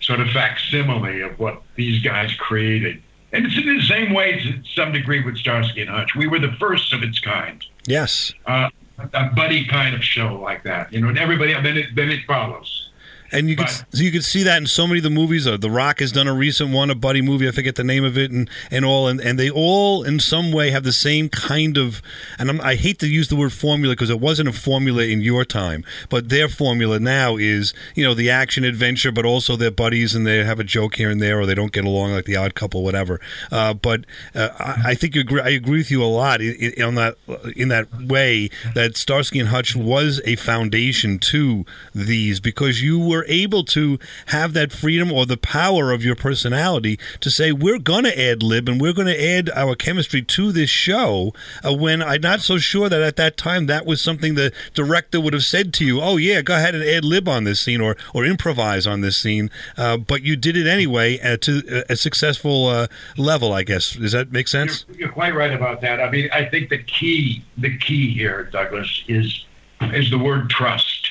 sort 0.00 0.20
of 0.20 0.28
facsimile 0.28 1.22
of 1.22 1.38
what 1.38 1.62
these 1.74 2.02
guys 2.02 2.32
created 2.34 3.02
and 3.32 3.46
it's 3.46 3.56
in 3.56 3.64
the 3.74 3.82
same 3.82 4.12
way 4.12 4.38
to 4.38 4.62
some 4.74 4.92
degree 4.92 5.24
with 5.24 5.36
starsky 5.38 5.80
and 5.80 5.88
hutch 5.90 6.14
we 6.14 6.26
were 6.26 6.38
the 6.38 6.52
first 6.60 6.92
of 6.92 7.02
its 7.02 7.18
kind 7.18 7.64
Yes. 7.86 8.32
uh, 8.44 8.68
a 9.14 9.24
buddy 9.34 9.64
kind 9.66 9.94
of 9.94 10.04
show 10.04 10.36
like 10.38 10.62
that 10.64 10.92
you 10.92 11.00
know 11.00 11.08
and 11.08 11.18
everybody 11.18 11.54
then 11.54 11.78
it 11.78 11.86
then 11.94 12.10
it 12.10 12.20
follows 12.26 12.85
And 13.32 13.48
you 13.48 13.56
could 13.56 13.68
so 13.68 13.84
you 13.92 14.12
could 14.12 14.24
see 14.24 14.42
that 14.42 14.58
in 14.58 14.66
so 14.66 14.86
many 14.86 14.98
of 14.98 15.04
the 15.04 15.10
movies. 15.10 15.46
Uh, 15.46 15.56
the 15.56 15.70
Rock 15.70 16.00
has 16.00 16.12
done 16.12 16.28
a 16.28 16.34
recent 16.34 16.72
one, 16.72 16.90
a 16.90 16.94
buddy 16.94 17.22
movie. 17.22 17.48
I 17.48 17.50
forget 17.50 17.76
the 17.76 17.84
name 17.84 18.04
of 18.04 18.16
it, 18.16 18.30
and, 18.30 18.48
and 18.70 18.84
all. 18.84 19.08
And, 19.08 19.20
and 19.20 19.38
they 19.38 19.50
all, 19.50 20.02
in 20.02 20.20
some 20.20 20.52
way, 20.52 20.70
have 20.70 20.84
the 20.84 20.92
same 20.92 21.28
kind 21.28 21.76
of. 21.76 22.02
And 22.38 22.50
I'm, 22.50 22.60
I 22.60 22.74
hate 22.76 22.98
to 23.00 23.08
use 23.08 23.28
the 23.28 23.36
word 23.36 23.52
formula 23.52 23.94
because 23.94 24.10
it 24.10 24.20
wasn't 24.20 24.48
a 24.48 24.52
formula 24.52 25.02
in 25.02 25.20
your 25.20 25.44
time, 25.44 25.84
but 26.08 26.28
their 26.28 26.48
formula 26.48 26.98
now 26.98 27.36
is 27.36 27.74
you 27.94 28.04
know 28.04 28.14
the 28.14 28.30
action 28.30 28.64
adventure, 28.64 29.12
but 29.12 29.24
also 29.24 29.56
they're 29.56 29.70
buddies 29.70 30.14
and 30.14 30.26
they 30.26 30.44
have 30.44 30.60
a 30.60 30.64
joke 30.64 30.96
here 30.96 31.10
and 31.10 31.20
there, 31.20 31.40
or 31.40 31.46
they 31.46 31.54
don't 31.54 31.72
get 31.72 31.84
along 31.84 32.12
like 32.12 32.24
the 32.24 32.36
Odd 32.36 32.54
Couple, 32.54 32.82
whatever. 32.82 33.20
Uh, 33.50 33.74
but 33.74 34.04
uh, 34.34 34.48
I, 34.58 34.90
I 34.90 34.94
think 34.94 35.14
you 35.14 35.20
agree, 35.20 35.40
I 35.40 35.50
agree 35.50 35.78
with 35.78 35.90
you 35.90 36.02
a 36.02 36.06
lot 36.06 36.40
in, 36.40 36.54
in, 36.54 36.82
on 36.82 36.94
that 36.96 37.16
in 37.56 37.68
that 37.68 37.88
way 38.02 38.50
that 38.74 38.96
Starsky 38.96 39.38
and 39.38 39.48
Hutch 39.48 39.76
was 39.76 40.20
a 40.24 40.36
foundation 40.36 41.18
to 41.18 41.64
these 41.94 42.40
because 42.40 42.82
you 42.82 42.98
were 42.98 43.15
able 43.28 43.64
to 43.64 43.98
have 44.26 44.52
that 44.52 44.72
freedom 44.72 45.12
or 45.12 45.26
the 45.26 45.36
power 45.36 45.92
of 45.92 46.04
your 46.04 46.14
personality 46.14 46.98
to 47.20 47.30
say 47.30 47.52
we're 47.52 47.78
going 47.78 48.04
to 48.04 48.20
ad 48.20 48.42
lib 48.42 48.68
and 48.68 48.80
we're 48.80 48.92
going 48.92 49.06
to 49.06 49.24
add 49.24 49.50
our 49.50 49.74
chemistry 49.74 50.22
to 50.22 50.52
this 50.52 50.70
show 50.70 51.32
uh, 51.64 51.74
when 51.74 52.02
I'm 52.02 52.20
not 52.20 52.40
so 52.40 52.58
sure 52.58 52.88
that 52.88 53.02
at 53.02 53.16
that 53.16 53.36
time 53.36 53.66
that 53.66 53.86
was 53.86 54.00
something 54.00 54.34
the 54.34 54.52
director 54.74 55.20
would 55.20 55.32
have 55.32 55.44
said 55.44 55.72
to 55.74 55.84
you 55.84 56.00
oh 56.00 56.16
yeah 56.16 56.42
go 56.42 56.54
ahead 56.54 56.74
and 56.74 56.84
ad 56.84 57.04
lib 57.04 57.28
on 57.28 57.44
this 57.44 57.60
scene 57.60 57.80
or 57.80 57.96
or 58.14 58.24
improvise 58.24 58.86
on 58.86 59.00
this 59.00 59.16
scene 59.16 59.50
uh, 59.76 59.96
but 59.96 60.22
you 60.22 60.36
did 60.36 60.56
it 60.56 60.66
anyway 60.66 61.18
uh, 61.20 61.36
to 61.38 61.84
a 61.88 61.96
successful 61.96 62.66
uh, 62.66 62.86
level 63.16 63.52
I 63.52 63.62
guess. 63.62 63.92
Does 63.92 64.12
that 64.12 64.32
make 64.32 64.48
sense? 64.48 64.84
You're 64.94 65.08
quite 65.08 65.34
right 65.34 65.52
about 65.52 65.80
that. 65.80 66.00
I 66.00 66.10
mean 66.10 66.28
i 66.32 66.44
think 66.44 66.68
the 66.68 66.82
key 66.82 67.44
the 67.56 67.76
key 67.78 68.12
here 68.12 68.44
douglas 68.44 69.04
is 69.08 69.44
is 69.80 70.10
the 70.10 70.18
word 70.18 70.48
trust 70.50 71.05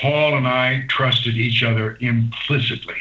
paul 0.00 0.36
and 0.36 0.46
i 0.46 0.84
trusted 0.88 1.36
each 1.36 1.62
other 1.62 1.96
implicitly. 2.00 2.96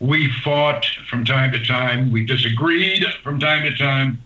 We 0.00 0.32
fought 0.42 0.86
from 1.10 1.26
time 1.26 1.52
to 1.52 1.64
time. 1.64 2.10
We 2.10 2.24
disagreed 2.24 3.04
from 3.22 3.38
time 3.38 3.62
to 3.64 3.76
time. 3.76 4.22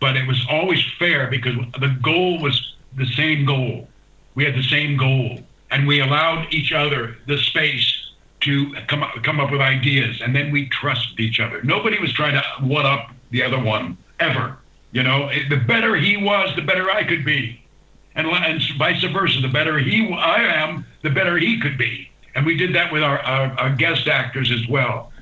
But 0.00 0.16
it 0.16 0.26
was 0.26 0.44
always 0.50 0.84
fair 0.98 1.28
because 1.28 1.54
the 1.80 1.96
goal 2.02 2.40
was 2.40 2.74
the 2.96 3.06
same 3.06 3.46
goal. 3.46 3.88
We 4.34 4.44
had 4.44 4.54
the 4.54 4.64
same 4.64 4.96
goal. 4.96 5.38
And 5.70 5.86
we 5.86 6.00
allowed 6.00 6.52
each 6.52 6.72
other 6.72 7.16
the 7.26 7.38
space 7.38 8.10
to 8.40 8.74
come 8.88 9.02
up, 9.02 9.14
come 9.22 9.40
up 9.40 9.50
with 9.52 9.60
ideas. 9.60 10.20
And 10.20 10.34
then 10.34 10.50
we 10.50 10.68
trusted 10.68 11.18
each 11.20 11.38
other. 11.38 11.62
Nobody 11.62 11.98
was 12.00 12.12
trying 12.12 12.34
to 12.34 12.42
one 12.64 12.84
up 12.84 13.10
the 13.30 13.42
other 13.42 13.62
one 13.62 13.96
ever. 14.18 14.56
You 14.92 15.02
know 15.02 15.30
the 15.50 15.56
better 15.56 15.94
he 15.94 16.16
was 16.16 16.54
the 16.56 16.62
better 16.62 16.90
i 16.90 17.04
could 17.04 17.22
be 17.22 17.60
and, 18.16 18.26
and 18.26 18.60
vice 18.78 19.04
versa. 19.04 19.40
The 19.40 19.48
better 19.48 19.78
he 19.78 20.12
i 20.12 20.42
am 20.42 20.84
the 21.02 21.10
better 21.10 21.36
he 21.38 21.60
could 21.60 21.78
be. 21.78 22.10
And 22.34 22.44
we 22.44 22.56
did 22.56 22.74
that 22.74 22.92
with 22.92 23.02
our, 23.02 23.18
our, 23.20 23.52
our 23.58 23.74
guest 23.74 24.08
actors 24.08 24.50
as 24.50 24.66
well. 24.68 25.12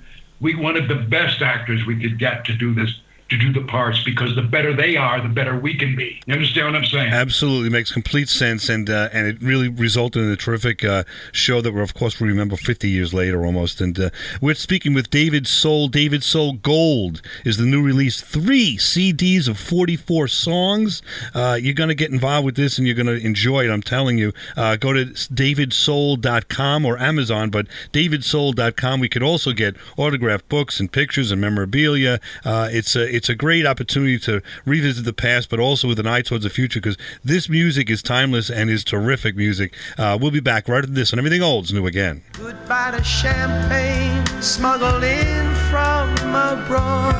We 0.40 0.54
wanted 0.57 0.88
the 0.88 0.96
best 0.96 1.42
actors 1.42 1.87
we 1.87 2.00
could 2.00 2.18
get 2.18 2.44
to 2.46 2.54
do 2.54 2.74
this 2.74 3.00
to 3.30 3.38
do 3.38 3.52
the 3.52 3.62
parts 3.66 4.02
because 4.04 4.34
the 4.34 4.42
better 4.42 4.74
they 4.74 4.96
are 4.96 5.20
the 5.20 5.28
better 5.28 5.58
we 5.58 5.76
can 5.76 5.96
be 5.96 6.20
you 6.26 6.34
understand 6.34 6.66
what 6.66 6.76
i'm 6.76 6.84
saying 6.84 7.12
Absolutely 7.12 7.70
makes 7.70 7.90
complete 7.90 8.28
sense, 8.28 8.68
and 8.68 8.90
uh, 8.90 9.08
and 9.12 9.26
it 9.26 9.40
really 9.40 9.68
resulted 9.68 10.22
in 10.22 10.30
a 10.30 10.37
terrific 10.37 10.84
uh, 10.84 11.04
show 11.32 11.60
that 11.60 11.72
we're 11.72 11.80
of 11.80 11.94
course 11.94 12.20
we 12.20 12.28
remember 12.28 12.56
50 12.56 12.88
years 12.88 13.14
later 13.14 13.46
almost. 13.46 13.80
And 13.80 13.98
uh, 13.98 14.10
we're 14.40 14.54
speaking 14.54 14.94
with 14.94 15.10
David 15.10 15.46
Soul. 15.46 15.88
David 15.88 16.22
Soul 16.22 16.54
Gold 16.54 17.22
is 17.44 17.56
the 17.56 17.64
new 17.64 17.82
release, 17.82 18.20
three 18.20 18.76
CDs 18.76 19.48
of 19.48 19.58
44 19.58 20.28
songs. 20.28 21.02
Uh, 21.34 21.58
you're 21.60 21.72
going 21.74 21.88
to 21.88 21.94
get 21.94 22.10
involved 22.10 22.44
with 22.44 22.56
this, 22.56 22.78
and 22.78 22.87
you're 22.87 22.96
going 22.96 23.06
to 23.06 23.24
enjoy 23.24 23.64
it. 23.64 23.70
I'm 23.70 23.82
telling 23.82 24.18
you. 24.18 24.32
Uh, 24.56 24.76
go 24.76 24.92
to 24.92 25.06
davidsoul.com 25.06 26.84
or 26.84 26.98
Amazon, 26.98 27.50
but 27.50 27.66
davidsoul.com. 27.92 29.00
We 29.00 29.08
could 29.08 29.22
also 29.22 29.52
get 29.52 29.76
autographed 29.96 30.48
books 30.48 30.78
and 30.78 30.92
pictures 30.92 31.30
and 31.30 31.40
memorabilia. 31.40 32.20
Uh, 32.44 32.68
it's 32.70 32.94
a 32.96 33.13
it's 33.14 33.29
a 33.29 33.35
great 33.35 33.64
opportunity 33.64 34.18
to 34.18 34.42
revisit 34.66 35.05
the 35.05 35.12
past, 35.12 35.48
but 35.48 35.61
also 35.61 35.87
with 35.87 36.00
an 36.00 36.07
eye 36.07 36.22
towards 36.22 36.44
the 36.44 36.50
future 36.50 36.81
because 36.81 36.98
this 37.24 37.48
music 37.48 37.88
is 37.88 38.03
timeless 38.03 38.50
and 38.50 38.68
is 38.68 38.83
terrific 38.83 39.37
music. 39.37 39.74
Uh, 39.96 40.18
we'll 40.20 40.31
be 40.33 40.40
back 40.40 40.68
right 40.68 40.79
after 40.79 40.90
this 40.90 41.12
and 41.12 41.18
Everything 41.20 41.42
Old's 41.42 41.72
New 41.72 41.87
Again. 41.87 42.22
Goodbye 42.33 42.90
to 42.96 43.05
champagne 43.05 44.27
smuggled 44.42 45.05
in 45.05 45.55
from 45.70 46.11
abroad. 46.35 47.14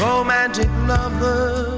Romantic 0.00 0.68
lovers. 0.86 1.77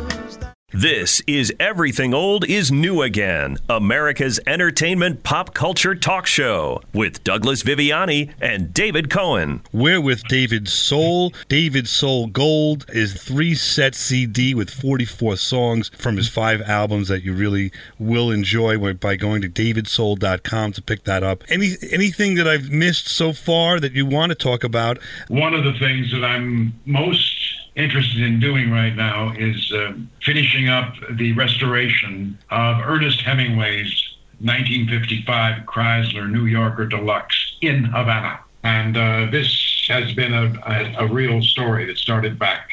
This 0.73 1.21
is 1.27 1.53
Everything 1.59 2.15
Old 2.15 2.45
is 2.45 2.71
New 2.71 3.03
Again, 3.03 3.57
America's 3.69 4.39
entertainment 4.47 5.25
pop 5.25 5.53
culture 5.53 5.97
talk 5.97 6.27
show 6.27 6.81
with 6.93 7.25
Douglas 7.25 7.65
Viviani 7.65 8.31
and 8.41 8.73
David 8.73 9.11
Cohen. 9.11 9.63
We're 9.73 10.01
with 10.01 10.23
David 10.29 10.69
Soul. 10.69 11.33
David 11.49 11.89
Soul 11.89 12.29
Gold 12.29 12.87
is 12.91 13.21
three 13.21 13.57
set 13.57 13.97
CD 13.97 14.55
with 14.55 14.71
44 14.71 15.39
songs 15.39 15.91
from 15.99 16.17
his 16.17 16.29
five 16.29 16.63
albums 16.63 17.09
that 17.09 17.25
you 17.25 17.35
really 17.35 17.73
will 17.99 18.31
enjoy 18.31 18.79
by 18.95 19.17
going 19.17 19.43
to 19.43 19.49
davidsoul.com 19.49 20.73
to 20.73 20.83
pick 20.83 21.03
that 21.03 21.25
up. 21.25 21.43
Any 21.49 21.79
anything 21.91 22.37
that 22.37 22.47
I've 22.47 22.71
missed 22.71 23.09
so 23.09 23.33
far 23.33 23.81
that 23.81 23.93
you 23.95 24.07
want 24.07 24.31
to 24.31 24.37
talk 24.37 24.63
about? 24.63 24.99
one 25.27 25.53
of 25.53 25.65
the 25.65 25.73
things 25.81 26.13
that 26.13 26.25
I'm 26.25 26.79
most 26.87 27.40
interested 27.77 28.23
in 28.23 28.41
doing 28.41 28.71
right 28.71 28.95
now 28.95 29.33
is 29.37 29.73
uh, 29.73 29.93
finishing 30.23 30.69
up 30.69 30.95
the 31.13 31.33
restoration 31.33 32.39
of 32.51 32.79
Ernest 32.85 33.21
Hemingway's 33.23 34.17
1955 34.41 35.65
Chrysler 35.67 36.31
New 36.31 36.47
Yorker 36.47 36.87
Deluxe 36.87 37.57
in 37.61 37.85
Havana. 37.85 38.41
And 38.63 38.97
uh, 38.97 39.27
this 39.31 39.87
has 39.89 40.13
been 40.13 40.35
a, 40.35 40.53
a, 40.67 41.05
a 41.05 41.07
real 41.07 41.43
story 41.43 41.85
that 41.87 41.99
started 41.99 42.39
back. 42.39 42.71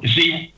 You 0.00 0.08
see, 0.08 0.54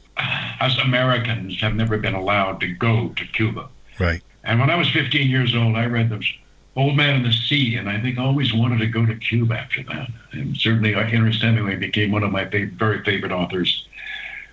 us 0.61 0.79
Americans 0.79 1.61
have 1.61 1.75
never 1.75 1.99
been 1.99 2.15
allowed 2.15 2.61
to 2.61 2.69
go 2.69 3.11
to 3.11 3.25
Cuba. 3.27 3.69
Right. 3.99 4.23
And 4.45 4.61
when 4.61 4.71
I 4.71 4.77
was 4.77 4.89
15 4.91 5.29
years 5.29 5.55
old, 5.55 5.77
I 5.77 5.87
read 5.87 6.11
those 6.11 6.31
Old 6.77 6.95
Man 6.95 7.17
in 7.17 7.23
the 7.23 7.33
Sea, 7.33 7.77
and 7.77 7.89
I 7.89 7.99
think 7.99 8.19
I 8.19 8.25
always 8.25 8.53
wanted 8.53 8.79
to 8.81 8.87
go 8.87 9.07
to 9.07 9.15
Cuba 9.15 9.59
after 9.59 9.83
that. 9.85 10.11
And 10.33 10.55
certainly, 10.55 10.95
uh, 10.95 11.01
Ernest 11.01 11.41
Hemingway 11.41 11.77
became 11.77 12.11
one 12.11 12.23
of 12.23 12.31
my 12.31 12.45
very 12.45 13.03
favorite 13.03 13.33
authors, 13.33 13.87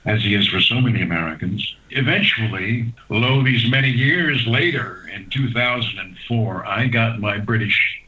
as 0.05 0.24
he 0.24 0.34
is 0.34 0.47
for 0.47 0.61
so 0.61 0.80
many 0.80 1.01
Americans. 1.01 1.76
Eventually, 1.89 2.93
lo, 3.09 3.43
these 3.43 3.69
many 3.69 3.89
years 3.89 4.47
later, 4.47 5.09
in 5.13 5.30
2004, 5.32 6.65
I 6.65 6.88
got 6.88 7.19
my 7.19 7.38
British 7.39 8.01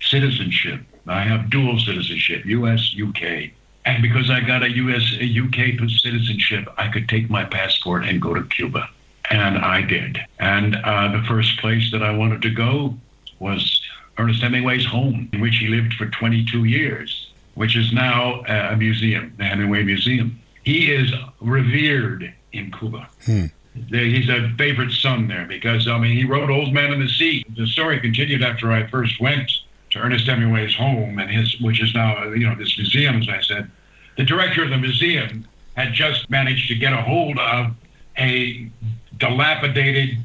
citizenship. 0.00 0.80
I 1.06 1.22
have 1.22 1.50
dual 1.50 1.78
citizenship, 1.78 2.44
U.S., 2.46 2.94
UK. 3.00 3.50
And 3.84 4.02
because 4.02 4.30
I 4.30 4.40
got 4.40 4.64
a 4.64 4.70
U.S., 4.70 5.16
a 5.20 5.38
UK 5.38 5.88
citizenship, 5.88 6.68
I 6.76 6.88
could 6.88 7.08
take 7.08 7.30
my 7.30 7.44
passport 7.44 8.04
and 8.04 8.20
go 8.20 8.34
to 8.34 8.42
Cuba. 8.42 8.88
And 9.30 9.58
I 9.58 9.82
did. 9.82 10.18
And 10.40 10.74
uh, 10.76 11.12
the 11.12 11.24
first 11.28 11.58
place 11.60 11.92
that 11.92 12.02
I 12.02 12.10
wanted 12.10 12.42
to 12.42 12.50
go 12.50 12.98
was 13.40 13.80
Ernest 14.18 14.42
Hemingway's 14.42 14.84
home, 14.84 15.28
in 15.32 15.40
which 15.40 15.56
he 15.56 15.66
lived 15.66 15.94
for 15.94 16.06
22 16.06 16.64
years, 16.64 17.32
which 17.54 17.76
is 17.76 17.92
now 17.92 18.42
a 18.44 18.76
museum, 18.76 19.34
the 19.38 19.44
Hemingway 19.44 19.82
Museum. 19.82 20.38
He 20.62 20.92
is 20.92 21.12
revered 21.40 22.32
in 22.52 22.70
Cuba. 22.70 23.08
Hmm. 23.24 23.46
He's 23.88 24.28
a 24.28 24.52
favorite 24.58 24.92
son 24.92 25.28
there 25.28 25.46
because, 25.46 25.88
I 25.88 25.98
mean, 25.98 26.16
he 26.16 26.24
wrote 26.24 26.50
Old 26.50 26.72
Man 26.72 26.92
in 26.92 27.00
the 27.00 27.08
Sea. 27.08 27.44
The 27.56 27.66
story 27.66 27.98
continued 28.00 28.42
after 28.42 28.70
I 28.70 28.86
first 28.88 29.20
went 29.20 29.50
to 29.90 29.98
Ernest 29.98 30.26
Hemingway's 30.26 30.74
home, 30.74 31.18
and 31.18 31.30
his, 31.30 31.58
which 31.60 31.82
is 31.82 31.94
now, 31.94 32.24
you 32.24 32.46
know, 32.46 32.54
this 32.54 32.76
museum, 32.76 33.22
as 33.22 33.28
I 33.28 33.40
said. 33.40 33.70
The 34.16 34.24
director 34.24 34.62
of 34.62 34.70
the 34.70 34.76
museum 34.76 35.46
had 35.76 35.94
just 35.94 36.28
managed 36.28 36.68
to 36.68 36.74
get 36.74 36.92
a 36.92 37.00
hold 37.00 37.38
of 37.38 37.74
a 38.18 38.70
dilapidated, 39.16 40.18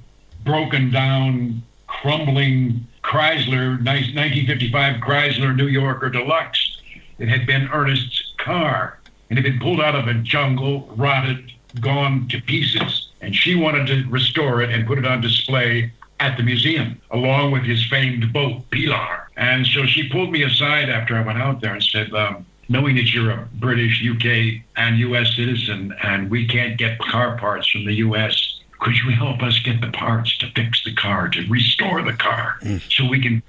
broken 0.43 0.91
down, 0.91 1.63
crumbling 1.88 2.86
Chrysler, 3.06 3.78
1955 3.86 4.99
Chrysler 4.99 5.56
New 5.56 5.68
Yorker 5.68 6.10
Deluxe. 6.10 6.82
It 7.20 7.30
had 7.30 7.45
been 7.45 7.70
Ernest's 7.72 8.34
car. 8.39 8.99
It 9.30 9.36
had 9.36 9.43
been 9.43 9.60
pulled 9.60 9.80
out 9.80 9.95
of 9.95 10.08
a 10.08 10.16
jungle, 10.16 10.88
rotted, 10.95 11.51
gone 11.80 12.28
to 12.30 12.41
pieces. 12.41 13.10
And 13.22 13.36
she 13.36 13.56
wanted 13.56 13.86
to 13.88 14.10
restore 14.10 14.62
it 14.62 14.72
and 14.72 14.88
put 14.88 14.97
it 14.97 15.06
on 15.06 15.22
display 15.22 15.91
at 16.20 16.36
the 16.36 16.43
museum, 16.43 16.99
along 17.12 17.51
with 17.51 17.64
his 17.64 17.86
famed 17.86 18.34
boat, 18.34 18.68
Pilar. 18.72 19.30
And 19.38 19.68
so 19.68 19.86
she 19.86 20.10
pulled 20.10 20.32
me 20.32 20.43
aside 20.43 20.89
after 20.89 21.16
I 21.16 21.22
went 21.22 21.38
out 21.38 21.62
there 21.62 21.74
and 21.74 21.84
said, 21.84 22.12
um, 22.14 22.45
knowing 22.70 22.95
that 22.95 23.14
you're 23.14 23.32
a 23.32 23.47
British, 23.56 24.03
UK, 24.03 24.64
and 24.78 24.97
US 24.97 25.36
citizen, 25.36 25.93
and 26.03 26.30
we 26.32 26.47
can't 26.47 26.78
get 26.78 26.97
car 26.99 27.38
parts 27.38 27.70
from 27.70 27.86
the 27.86 27.93
US, 27.95 28.55
could 28.80 28.98
you 28.98 29.12
help 29.12 29.42
us 29.42 29.60
get 29.60 29.82
the 29.82 29.92
parts 29.92 30.38
to 30.40 30.52
fix 30.52 30.84
the 30.84 30.94
car, 30.94 31.30
to 31.30 31.48
restore 31.48 32.02
the 32.02 32.14
car, 32.14 32.58
mm. 32.62 32.82
so 32.92 33.08
we 33.08 33.22
can, 33.22 33.42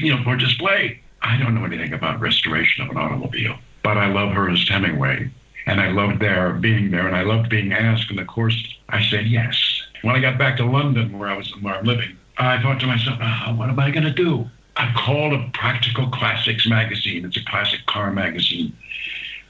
you 0.00 0.14
know, 0.14 0.22
for 0.22 0.36
display? 0.36 1.00
I 1.22 1.38
don't 1.38 1.54
know 1.54 1.64
anything 1.64 1.92
about 1.92 2.20
restoration 2.20 2.84
of 2.84 2.90
an 2.90 2.96
automobile, 2.96 3.56
but 3.82 3.96
I 3.96 4.06
love 4.06 4.36
Ernest 4.36 4.68
Hemingway, 4.68 5.30
and 5.66 5.80
I 5.80 5.90
loved 5.90 6.20
there 6.20 6.52
being 6.52 6.90
there, 6.90 7.06
and 7.06 7.16
I 7.16 7.22
loved 7.22 7.48
being 7.48 7.72
asked. 7.72 8.10
And 8.10 8.20
of 8.20 8.26
course, 8.26 8.56
I 8.88 9.02
said 9.02 9.26
yes. 9.26 9.82
When 10.02 10.14
I 10.14 10.20
got 10.20 10.38
back 10.38 10.56
to 10.58 10.64
London, 10.64 11.18
where 11.18 11.28
I 11.28 11.36
was, 11.36 11.50
where 11.60 11.76
I'm 11.76 11.84
living, 11.84 12.16
I 12.38 12.60
thought 12.60 12.80
to 12.80 12.86
myself, 12.86 13.18
oh, 13.22 13.54
what 13.54 13.68
am 13.68 13.78
I 13.78 13.90
going 13.90 14.04
to 14.04 14.12
do? 14.12 14.48
I 14.76 14.92
called 14.96 15.32
a 15.32 15.50
Practical 15.54 16.08
Classics 16.08 16.66
magazine. 16.66 17.24
It's 17.24 17.36
a 17.36 17.44
classic 17.44 17.84
car 17.86 18.10
magazine. 18.10 18.76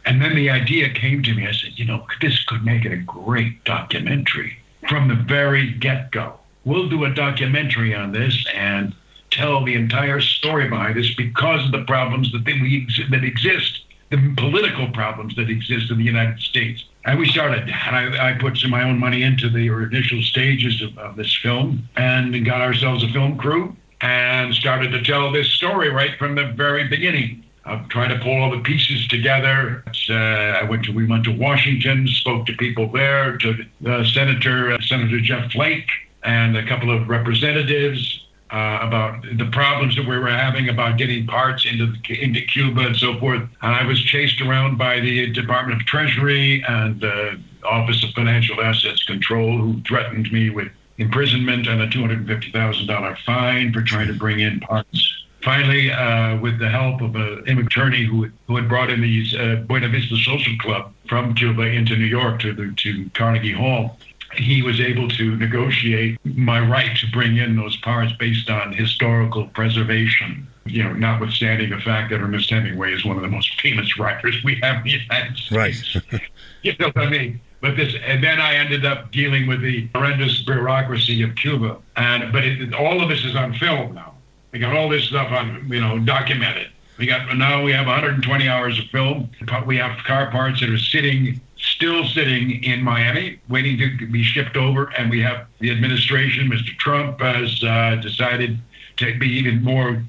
And 0.05 0.21
then 0.21 0.35
the 0.35 0.51
idea 0.51 0.91
came 0.91 1.23
to 1.23 1.33
me. 1.33 1.47
I 1.47 1.53
said, 1.53 1.79
you 1.79 1.85
know, 1.85 2.07
this 2.21 2.43
could 2.45 2.65
make 2.65 2.85
it 2.85 2.93
a 2.93 2.97
great 2.97 3.63
documentary 3.65 4.59
from 4.89 5.09
the 5.09 5.15
very 5.15 5.73
get 5.73 6.11
go. 6.11 6.39
We'll 6.65 6.89
do 6.89 7.05
a 7.05 7.15
documentary 7.15 7.95
on 7.95 8.13
this 8.13 8.47
and 8.55 8.95
tell 9.31 9.65
the 9.65 9.75
entire 9.75 10.21
story 10.21 10.69
behind 10.69 10.97
this 10.97 11.15
because 11.15 11.65
of 11.65 11.73
the 11.73 11.85
problems 11.85 12.31
that, 12.33 12.45
we, 12.45 12.87
that 13.11 13.25
exist, 13.25 13.85
the 14.11 14.35
political 14.37 14.89
problems 14.91 15.35
that 15.37 15.49
exist 15.51 15.91
in 15.91 15.99
the 15.99 16.05
United 16.05 16.39
States. 16.39 16.85
And 17.05 17.19
we 17.19 17.27
started, 17.29 17.63
and 17.63 17.97
I, 17.97 18.31
I 18.31 18.39
put 18.39 18.59
some 18.59 18.73
of 18.73 18.79
my 18.79 18.85
own 18.85 18.99
money 18.99 19.23
into 19.23 19.49
the 19.49 19.67
initial 19.69 20.23
stages 20.23 20.83
of, 20.83 20.97
of 20.99 21.17
this 21.17 21.35
film 21.43 21.89
and 21.97 22.45
got 22.45 22.61
ourselves 22.61 23.03
a 23.03 23.09
film 23.09 23.37
crew 23.39 23.77
and 24.03 24.55
started 24.55 24.91
to 24.91 25.03
tell 25.03 25.33
this 25.33 25.49
story 25.49 25.89
right 25.89 26.17
from 26.19 26.35
the 26.35 26.53
very 26.53 26.87
beginning. 26.89 27.45
I'm 27.65 27.89
trying 27.89 28.09
to 28.09 28.23
pull 28.23 28.43
all 28.43 28.51
the 28.51 28.61
pieces 28.61 29.07
together. 29.07 29.85
Uh, 30.09 30.15
I 30.15 30.65
went 30.65 30.85
to 30.85 30.93
we 30.93 31.07
went 31.07 31.25
to 31.25 31.33
Washington, 31.33 32.09
spoke 32.09 32.47
to 32.47 32.53
people 32.55 32.89
there, 32.89 33.37
to 33.39 33.65
Senator 34.05 34.73
uh, 34.73 34.81
Senator 34.81 35.21
Jeff 35.21 35.53
Flake 35.53 35.89
and 36.25 36.57
a 36.57 36.67
couple 36.67 36.91
of 36.91 37.09
representatives 37.09 38.27
uh, 38.51 38.81
about 38.83 39.23
the 39.23 39.49
problems 39.51 39.97
that 39.97 40.07
we 40.07 40.19
were 40.19 40.29
having 40.29 40.69
about 40.69 40.99
getting 40.99 41.27
parts 41.27 41.65
into 41.65 41.95
into 42.09 42.41
Cuba 42.43 42.81
and 42.83 42.97
so 42.97 43.19
forth. 43.19 43.43
And 43.63 43.75
I 43.75 43.85
was 43.87 44.03
chased 44.03 44.41
around 44.41 44.77
by 44.77 45.01
the 45.01 45.31
Department 45.33 45.81
of 45.81 45.87
Treasury 45.87 46.65
and 46.69 47.01
the 47.01 47.41
Office 47.65 48.03
of 48.03 48.11
Financial 48.11 48.61
Assets 48.61 49.05
Control, 49.05 49.57
who 49.57 49.81
threatened 49.83 50.31
me 50.33 50.51
with 50.51 50.69
imprisonment 50.99 51.67
and 51.67 51.81
a 51.81 51.89
$250,000 51.89 53.19
fine 53.25 53.73
for 53.73 53.83
trying 53.83 54.09
to 54.09 54.15
bring 54.15 54.41
in 54.41 54.61
parts 54.61 55.25
finally, 55.43 55.91
uh, 55.91 56.39
with 56.39 56.59
the 56.59 56.69
help 56.69 57.01
of 57.01 57.15
an 57.17 57.59
attorney 57.59 58.05
who, 58.05 58.31
who 58.47 58.57
had 58.57 58.69
brought 58.69 58.91
in 58.91 59.01
the 59.01 59.25
uh, 59.39 59.57
Buena 59.67 59.89
Vista 59.89 60.17
Social 60.17 60.57
Club 60.59 60.93
from 61.09 61.35
Cuba 61.35 61.63
into 61.63 61.97
New 61.97 62.07
York 62.07 62.41
to, 62.41 62.53
the, 62.53 62.73
to 62.77 63.11
Carnegie 63.15 63.53
Hall, 63.53 63.99
he 64.35 64.63
was 64.63 64.81
able 64.81 65.09
to 65.09 65.37
negotiate 65.37 66.19
my 66.25 66.61
right 66.61 66.97
to 66.97 67.07
bring 67.11 67.37
in 67.37 67.57
those 67.57 67.77
parts 67.79 68.13
based 68.15 68.49
on 68.49 68.73
historical 68.73 69.47
preservation. 69.49 70.47
You 70.65 70.85
know, 70.85 70.93
notwithstanding 70.93 71.71
the 71.71 71.81
fact 71.81 72.11
that 72.11 72.21
Ernest 72.21 72.49
Hemingway 72.49 72.95
is 72.95 73.05
one 73.05 73.17
of 73.17 73.23
the 73.23 73.29
most 73.29 73.61
famous 73.61 73.99
writers 73.99 74.37
we 74.45 74.61
have 74.63 74.79
in 74.79 74.85
the 74.85 74.91
United 74.91 75.37
States. 75.37 75.51
Right. 75.51 76.21
you 76.63 76.75
know 76.79 76.87
what 76.87 76.99
I 76.99 77.11
mean? 77.11 77.41
But 77.61 77.77
this, 77.77 77.95
and 78.05 78.23
then 78.23 78.41
I 78.41 78.55
ended 78.55 78.85
up 78.85 79.13
dealing 79.13 79.47
with 79.47 79.61
the 79.61 79.89
horrendous 79.95 80.43
bureaucracy 80.43 81.23
of 81.23 81.35
Cuba. 81.37 81.79
And 81.97 82.33
but 82.33 82.45
it, 82.45 82.75
all 82.75 83.03
of 83.03 83.09
this 83.09 83.25
is 83.25 83.37
on 83.37 83.55
film 83.55 83.95
now. 83.95 84.12
We 84.53 84.59
got 84.59 84.77
all 84.77 84.89
this 84.89 85.05
stuff 85.05 85.33
on, 85.33 85.67
you 85.71 85.81
know, 85.81 85.99
documented. 85.99 86.69
We 86.99 87.07
got 87.07 87.37
now 87.37 87.65
we 87.65 87.73
have 87.73 87.87
120 87.87 88.49
hours 88.49 88.79
of 88.79 88.85
film. 88.87 89.31
We 89.67 89.79
have 89.79 89.99
car 90.05 90.31
parts 90.31 90.61
that 90.61 90.69
are 90.69 90.79
sitting, 90.79 91.41
still 91.57 92.07
sitting 92.07 92.63
in 92.63 92.83
Miami, 92.83 93.41
waiting 93.49 93.79
to 93.79 94.07
be 94.07 94.23
shipped 94.23 94.57
over. 94.57 94.93
And 94.99 95.11
we 95.11 95.21
have 95.23 95.47
the 95.59 95.71
administration, 95.71 96.51
Mr. 96.51 96.77
Trump, 96.77 97.21
has 97.21 97.65
uh, 97.65 97.97
decided 98.03 98.59
to 98.99 99.19
be 99.19 99.27
even 99.27 99.63
more 99.65 100.05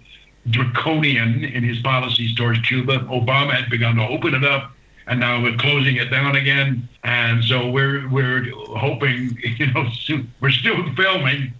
draconian 0.49 1.45
in 1.45 1.63
his 1.63 1.79
policies 1.79 2.35
towards 2.35 2.59
Cuba. 2.59 2.99
Obama 2.99 3.53
had 3.53 3.69
begun 3.69 3.95
to 3.95 4.05
open 4.09 4.35
it 4.35 4.43
up, 4.43 4.73
and 5.07 5.21
now 5.21 5.41
we're 5.41 5.55
closing 5.55 5.95
it 5.95 6.11
down 6.11 6.35
again. 6.35 6.89
And 7.05 7.41
so 7.45 7.69
we're 7.69 8.09
we're 8.09 8.51
hoping, 8.51 9.37
you 9.57 9.71
know, 9.71 9.89
we're 10.41 10.51
still 10.51 10.93
filming 10.95 11.53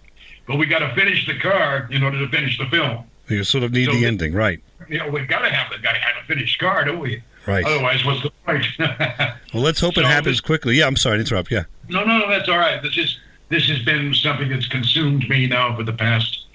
but 0.47 0.57
we 0.57 0.65
got 0.65 0.79
to 0.79 0.93
finish 0.95 1.25
the 1.25 1.39
car 1.39 1.87
in 1.91 2.03
order 2.03 2.19
to 2.19 2.27
finish 2.29 2.57
the 2.57 2.65
film. 2.65 3.05
You 3.27 3.43
sort 3.43 3.63
of 3.63 3.71
need 3.71 3.85
so 3.85 3.93
the, 3.93 4.05
ending, 4.05 4.33
right? 4.33 4.61
You 4.89 4.99
know, 4.99 5.09
we've 5.09 5.27
got 5.27 5.39
to 5.39 5.49
have 5.49 5.71
the 5.71 5.79
guy 5.79 5.97
have 5.97 6.23
a 6.23 6.27
finished 6.27 6.59
car, 6.59 6.83
don't 6.83 6.99
we? 6.99 7.23
Right. 7.45 7.65
Otherwise, 7.65 8.05
what's 8.05 8.21
the 8.21 8.31
point? 8.45 8.65
well, 8.79 9.63
let's 9.63 9.79
hope 9.79 9.95
so 9.95 10.01
it 10.01 10.05
happens 10.05 10.41
quickly. 10.41 10.75
Yeah, 10.75 10.87
I'm 10.87 10.97
sorry 10.97 11.17
to 11.17 11.21
interrupt. 11.21 11.51
Yeah. 11.51 11.63
No, 11.89 12.03
no, 12.03 12.19
no, 12.19 12.29
that's 12.29 12.49
all 12.49 12.57
right. 12.57 12.81
This 12.81 12.97
is 12.97 13.19
this 13.49 13.67
has 13.67 13.81
been 13.83 14.13
something 14.13 14.49
that's 14.49 14.67
consumed 14.67 15.27
me 15.29 15.47
now 15.47 15.75
for 15.75 15.83
the 15.83 15.93
past 15.93 16.45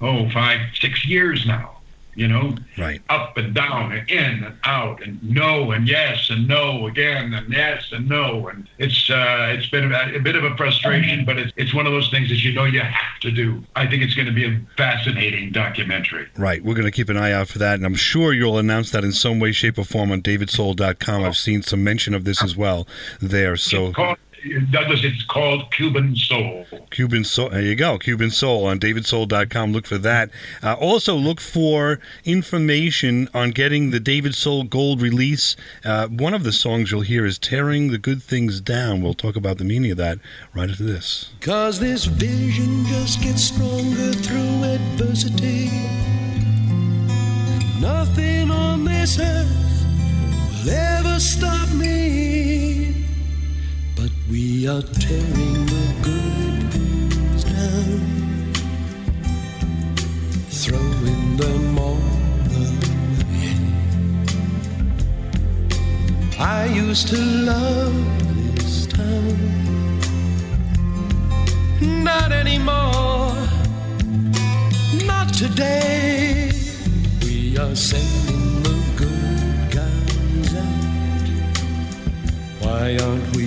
oh 0.00 0.28
five, 0.30 0.60
six 0.74 1.06
years 1.06 1.46
now 1.46 1.81
you 2.14 2.28
know? 2.28 2.54
Right. 2.76 3.00
Up 3.08 3.36
and 3.36 3.54
down 3.54 3.92
and 3.92 4.10
in 4.10 4.44
and 4.44 4.56
out 4.64 5.02
and 5.02 5.22
no 5.22 5.72
and 5.72 5.88
yes 5.88 6.30
and 6.30 6.46
no 6.46 6.86
again 6.86 7.32
and 7.34 7.52
yes 7.52 7.90
and 7.92 8.08
no. 8.08 8.48
And 8.48 8.68
it's 8.78 9.10
uh, 9.10 9.54
it's 9.56 9.68
been 9.68 9.92
a, 9.92 10.16
a 10.16 10.20
bit 10.20 10.36
of 10.36 10.44
a 10.44 10.56
frustration, 10.56 11.24
but 11.24 11.38
it's, 11.38 11.52
it's 11.56 11.74
one 11.74 11.86
of 11.86 11.92
those 11.92 12.10
things 12.10 12.28
that 12.28 12.42
you 12.42 12.52
know 12.52 12.64
you 12.64 12.80
have 12.80 13.20
to 13.20 13.30
do. 13.30 13.62
I 13.76 13.86
think 13.86 14.02
it's 14.02 14.14
going 14.14 14.26
to 14.26 14.32
be 14.32 14.44
a 14.44 14.60
fascinating 14.76 15.52
documentary. 15.52 16.28
Right. 16.36 16.62
We're 16.62 16.74
going 16.74 16.86
to 16.86 16.92
keep 16.92 17.08
an 17.08 17.16
eye 17.16 17.32
out 17.32 17.48
for 17.48 17.58
that. 17.58 17.74
And 17.74 17.86
I'm 17.86 17.94
sure 17.94 18.32
you'll 18.32 18.58
announce 18.58 18.90
that 18.90 19.04
in 19.04 19.12
some 19.12 19.40
way, 19.40 19.52
shape, 19.52 19.78
or 19.78 19.84
form 19.84 20.12
on 20.12 20.22
davidsoul.com. 20.22 21.24
I've 21.24 21.36
seen 21.36 21.62
some 21.62 21.82
mention 21.82 22.14
of 22.14 22.24
this 22.24 22.42
as 22.42 22.56
well 22.56 22.86
there. 23.20 23.56
So. 23.56 23.92
It's 24.44 24.54
called, 24.54 24.72
Douglas, 24.72 25.04
it's 25.04 25.22
called 25.24 25.70
Cuban 25.72 26.16
Soul. 26.16 26.66
Cuban 26.90 27.24
Soul. 27.24 27.50
There 27.50 27.62
you 27.62 27.74
go. 27.74 27.98
Cuban 27.98 28.30
Soul 28.30 28.66
on 28.66 28.80
davidsoul.com. 28.80 29.72
Look 29.72 29.86
for 29.86 29.98
that. 29.98 30.30
Uh, 30.62 30.74
also, 30.74 31.14
look 31.14 31.40
for 31.40 32.00
information 32.24 33.28
on 33.32 33.50
getting 33.50 33.90
the 33.90 34.00
David 34.00 34.34
Soul 34.34 34.64
Gold 34.64 35.00
release. 35.00 35.56
Uh, 35.84 36.08
one 36.08 36.34
of 36.34 36.44
the 36.44 36.52
songs 36.52 36.90
you'll 36.90 37.02
hear 37.02 37.24
is 37.24 37.38
Tearing 37.38 37.90
the 37.90 37.98
Good 37.98 38.22
Things 38.22 38.60
Down. 38.60 39.00
We'll 39.02 39.14
talk 39.14 39.36
about 39.36 39.58
the 39.58 39.64
meaning 39.64 39.92
of 39.92 39.96
that 39.98 40.18
right 40.54 40.70
after 40.70 40.84
this. 40.84 41.30
Cause 41.40 41.78
this 41.78 42.04
vision 42.04 42.84
just 42.86 43.22
gets 43.22 43.44
stronger 43.44 44.12
through 44.12 44.64
adversity. 44.64 45.70
Nothing 47.80 48.50
on 48.50 48.84
this 48.84 49.18
earth 49.18 49.84
will 50.64 50.70
ever 50.70 51.18
stop 51.20 51.70
me. 51.72 52.41
We 54.30 54.66
are 54.68 54.82
tearing 54.82 55.66
the 55.66 55.94
good 56.02 56.32
down, 57.44 58.00
throwing 60.48 61.36
them 61.36 61.78
all 61.78 61.98
away. 62.60 63.56
I 66.38 66.64
used 66.66 67.08
to 67.08 67.18
love 67.18 67.94
this 68.34 68.86
town. 68.86 69.36
Not 71.80 72.32
anymore, 72.32 73.36
not 75.04 75.34
today. 75.34 76.52
We 77.22 77.58
are 77.58 77.74
sending 77.74 78.62
the 78.62 78.76
good 78.96 79.70
guys 79.78 80.54
out. 80.54 81.26
Why 82.60 82.96
aren't 83.04 83.36
we 83.36 83.41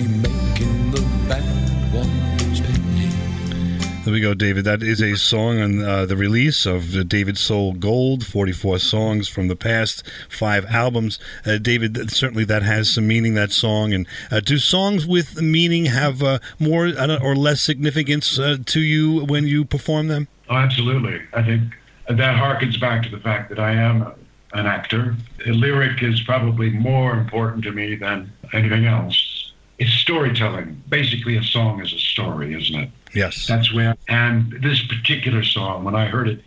we 4.16 4.22
go, 4.22 4.32
David. 4.32 4.64
That 4.64 4.82
is 4.82 5.02
a 5.02 5.14
song 5.14 5.60
on 5.60 5.84
uh, 5.84 6.06
the 6.06 6.16
release 6.16 6.64
of 6.64 6.92
the 6.92 7.04
David 7.04 7.36
Soul 7.36 7.74
Gold, 7.74 8.24
44 8.24 8.78
songs 8.78 9.28
from 9.28 9.48
the 9.48 9.56
past 9.56 10.02
five 10.30 10.64
albums. 10.70 11.18
Uh, 11.44 11.58
David, 11.58 12.10
certainly 12.10 12.44
that 12.44 12.62
has 12.62 12.94
some 12.94 13.06
meaning, 13.06 13.34
that 13.34 13.52
song. 13.52 13.92
And 13.92 14.08
uh, 14.30 14.40
do 14.40 14.56
songs 14.56 15.06
with 15.06 15.42
meaning 15.42 15.84
have 15.84 16.22
uh, 16.22 16.38
more 16.58 16.86
or 16.88 17.36
less 17.36 17.60
significance 17.60 18.38
uh, 18.38 18.56
to 18.64 18.80
you 18.80 19.26
when 19.26 19.46
you 19.46 19.66
perform 19.66 20.08
them? 20.08 20.28
Oh, 20.48 20.56
absolutely. 20.56 21.20
I 21.34 21.42
think 21.42 21.74
that 22.08 22.36
harkens 22.36 22.80
back 22.80 23.02
to 23.02 23.10
the 23.10 23.20
fact 23.20 23.50
that 23.50 23.58
I 23.58 23.72
am 23.72 24.14
an 24.54 24.64
actor. 24.64 25.14
The 25.44 25.52
lyric 25.52 26.02
is 26.02 26.22
probably 26.22 26.70
more 26.70 27.12
important 27.12 27.64
to 27.64 27.72
me 27.72 27.96
than 27.96 28.32
anything 28.54 28.86
else. 28.86 29.52
It's 29.78 29.92
storytelling. 29.92 30.82
Basically, 30.88 31.36
a 31.36 31.42
song 31.42 31.82
is 31.82 31.92
a 31.92 31.98
story, 31.98 32.54
isn't 32.54 32.80
it? 32.80 32.90
Yes. 33.16 33.46
That's 33.46 33.72
where, 33.72 33.96
and 34.08 34.52
this 34.62 34.82
particular 34.86 35.42
song, 35.42 35.84
when 35.84 35.94
I 35.94 36.06
heard 36.06 36.28
it, 36.28 36.42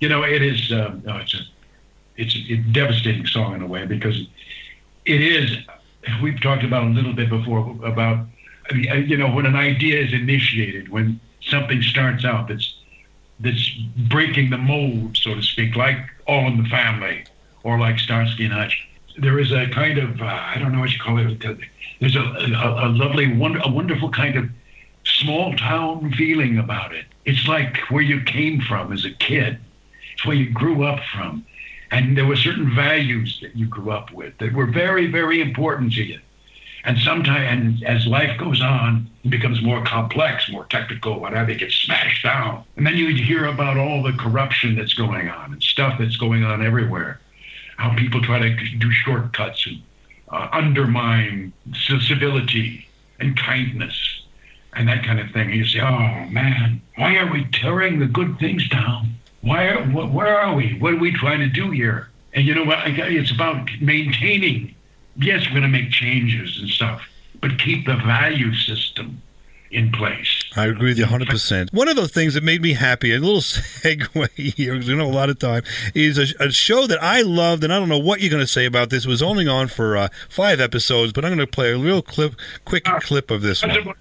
you 0.00 0.08
know, 0.08 0.22
it 0.22 0.40
is, 0.40 0.72
uh, 0.72 0.94
no, 1.04 1.18
it's 1.18 1.34
a, 1.34 1.40
it's 2.16 2.34
a 2.34 2.56
devastating 2.72 3.26
song 3.26 3.54
in 3.54 3.60
a 3.60 3.66
way 3.66 3.84
because 3.84 4.26
it 5.04 5.20
is, 5.20 5.58
we've 6.22 6.40
talked 6.40 6.64
about 6.64 6.84
a 6.84 6.88
little 6.88 7.12
bit 7.12 7.28
before 7.28 7.76
about, 7.84 8.26
you 8.72 9.18
know, 9.18 9.30
when 9.30 9.44
an 9.44 9.54
idea 9.54 10.00
is 10.00 10.14
initiated, 10.14 10.88
when 10.88 11.20
something 11.42 11.82
starts 11.82 12.24
out 12.24 12.48
that's, 12.48 12.74
that's 13.40 13.70
breaking 14.08 14.48
the 14.48 14.58
mold, 14.58 15.14
so 15.16 15.34
to 15.34 15.42
speak, 15.42 15.76
like 15.76 15.98
All 16.26 16.46
in 16.46 16.62
the 16.62 16.68
Family 16.70 17.24
or 17.64 17.78
like 17.78 17.98
Starsky 17.98 18.46
and 18.46 18.54
Hutch. 18.54 18.88
There 19.18 19.38
is 19.38 19.52
a 19.52 19.68
kind 19.68 19.98
of, 19.98 20.22
uh, 20.22 20.24
I 20.24 20.56
don't 20.58 20.72
know 20.72 20.80
what 20.80 20.90
you 20.90 20.98
call 20.98 21.18
it, 21.18 21.58
there's 22.00 22.16
a, 22.16 22.20
a, 22.20 22.86
a 22.86 22.88
lovely, 22.88 23.36
wonder, 23.36 23.60
a 23.62 23.70
wonderful 23.70 24.10
kind 24.10 24.36
of 24.36 24.48
small 25.08 25.54
town 25.56 26.12
feeling 26.12 26.58
about 26.58 26.94
it. 26.94 27.06
It's 27.24 27.46
like 27.46 27.78
where 27.90 28.02
you 28.02 28.22
came 28.22 28.60
from 28.60 28.92
as 28.92 29.04
a 29.04 29.10
kid. 29.10 29.58
It's 30.12 30.26
where 30.26 30.36
you 30.36 30.50
grew 30.50 30.84
up 30.84 31.00
from. 31.12 31.44
And 31.90 32.16
there 32.16 32.26
were 32.26 32.36
certain 32.36 32.74
values 32.74 33.38
that 33.40 33.56
you 33.56 33.66
grew 33.66 33.90
up 33.90 34.12
with 34.12 34.36
that 34.38 34.52
were 34.52 34.66
very, 34.66 35.06
very 35.06 35.40
important 35.40 35.92
to 35.94 36.02
you. 36.02 36.20
And 36.84 36.98
sometimes, 36.98 37.82
as 37.82 38.06
life 38.06 38.38
goes 38.38 38.62
on, 38.62 39.10
it 39.24 39.30
becomes 39.30 39.60
more 39.62 39.82
complex, 39.84 40.50
more 40.50 40.64
technical, 40.66 41.18
whatever, 41.20 41.50
it 41.50 41.58
gets 41.58 41.74
smashed 41.74 42.22
down. 42.22 42.64
And 42.76 42.86
then 42.86 42.96
you 42.96 43.14
hear 43.14 43.46
about 43.46 43.76
all 43.76 44.02
the 44.02 44.12
corruption 44.12 44.76
that's 44.76 44.94
going 44.94 45.28
on 45.28 45.52
and 45.52 45.62
stuff 45.62 45.98
that's 45.98 46.16
going 46.16 46.44
on 46.44 46.64
everywhere. 46.64 47.20
How 47.76 47.94
people 47.94 48.22
try 48.22 48.38
to 48.38 48.54
do 48.78 48.90
shortcuts 48.90 49.66
and 49.66 49.82
uh, 50.30 50.48
undermine 50.52 51.52
civility 51.74 52.86
and 53.18 53.36
kindness 53.36 54.17
and 54.74 54.88
that 54.88 55.04
kind 55.04 55.20
of 55.20 55.30
thing. 55.30 55.50
You 55.52 55.64
say, 55.64 55.80
"Oh 55.80 56.26
man, 56.30 56.80
why 56.96 57.16
are 57.16 57.30
we 57.30 57.44
tearing 57.52 57.98
the 57.98 58.06
good 58.06 58.38
things 58.38 58.68
down? 58.68 59.14
Why? 59.40 59.68
Are, 59.68 59.82
wh- 59.84 60.14
where 60.14 60.38
are 60.38 60.54
we? 60.54 60.78
What 60.78 60.94
are 60.94 60.98
we 60.98 61.12
trying 61.12 61.40
to 61.40 61.48
do 61.48 61.70
here?" 61.70 62.08
And 62.34 62.46
you 62.46 62.54
know 62.54 62.64
what? 62.64 62.78
It's 62.86 63.30
about 63.30 63.68
maintaining. 63.80 64.74
Yes, 65.16 65.44
we're 65.46 65.60
going 65.60 65.62
to 65.62 65.68
make 65.68 65.90
changes 65.90 66.58
and 66.60 66.68
stuff, 66.68 67.02
but 67.40 67.58
keep 67.58 67.86
the 67.86 67.96
value 67.96 68.54
system 68.54 69.20
in 69.70 69.92
place. 69.92 70.44
I 70.56 70.66
agree 70.66 70.90
with 70.90 70.98
you 70.98 71.04
100%. 71.04 71.72
One 71.72 71.88
of 71.88 71.96
those 71.96 72.10
things 72.10 72.34
that 72.34 72.42
made 72.42 72.62
me 72.62 72.72
happy, 72.72 73.14
a 73.14 73.18
little 73.18 73.40
segue 73.40 74.30
here, 74.30 74.74
because 74.74 74.88
we 74.88 74.94
don't 74.94 75.06
have 75.06 75.14
a 75.14 75.16
lot 75.16 75.30
of 75.30 75.38
time, 75.38 75.62
is 75.94 76.18
a, 76.18 76.26
a, 76.44 76.50
show 76.50 76.86
that 76.86 77.02
I 77.02 77.22
loved, 77.22 77.64
and 77.64 77.72
I 77.72 77.78
don't 77.78 77.88
know 77.88 77.98
what 77.98 78.20
you're 78.20 78.30
going 78.30 78.42
to 78.42 78.46
say 78.46 78.64
about 78.64 78.90
this. 78.90 79.04
It 79.04 79.08
was 79.08 79.22
only 79.22 79.46
on 79.46 79.68
for 79.68 79.96
uh, 79.96 80.08
five 80.28 80.60
episodes, 80.60 81.12
but 81.12 81.24
I'm 81.24 81.34
going 81.34 81.46
to 81.46 81.50
play 81.50 81.72
a 81.72 81.78
real 81.78 82.02
clip, 82.02 82.34
quick 82.64 82.84
clip 82.84 83.30
of 83.30 83.42
this 83.42 83.62
one. 83.62 83.94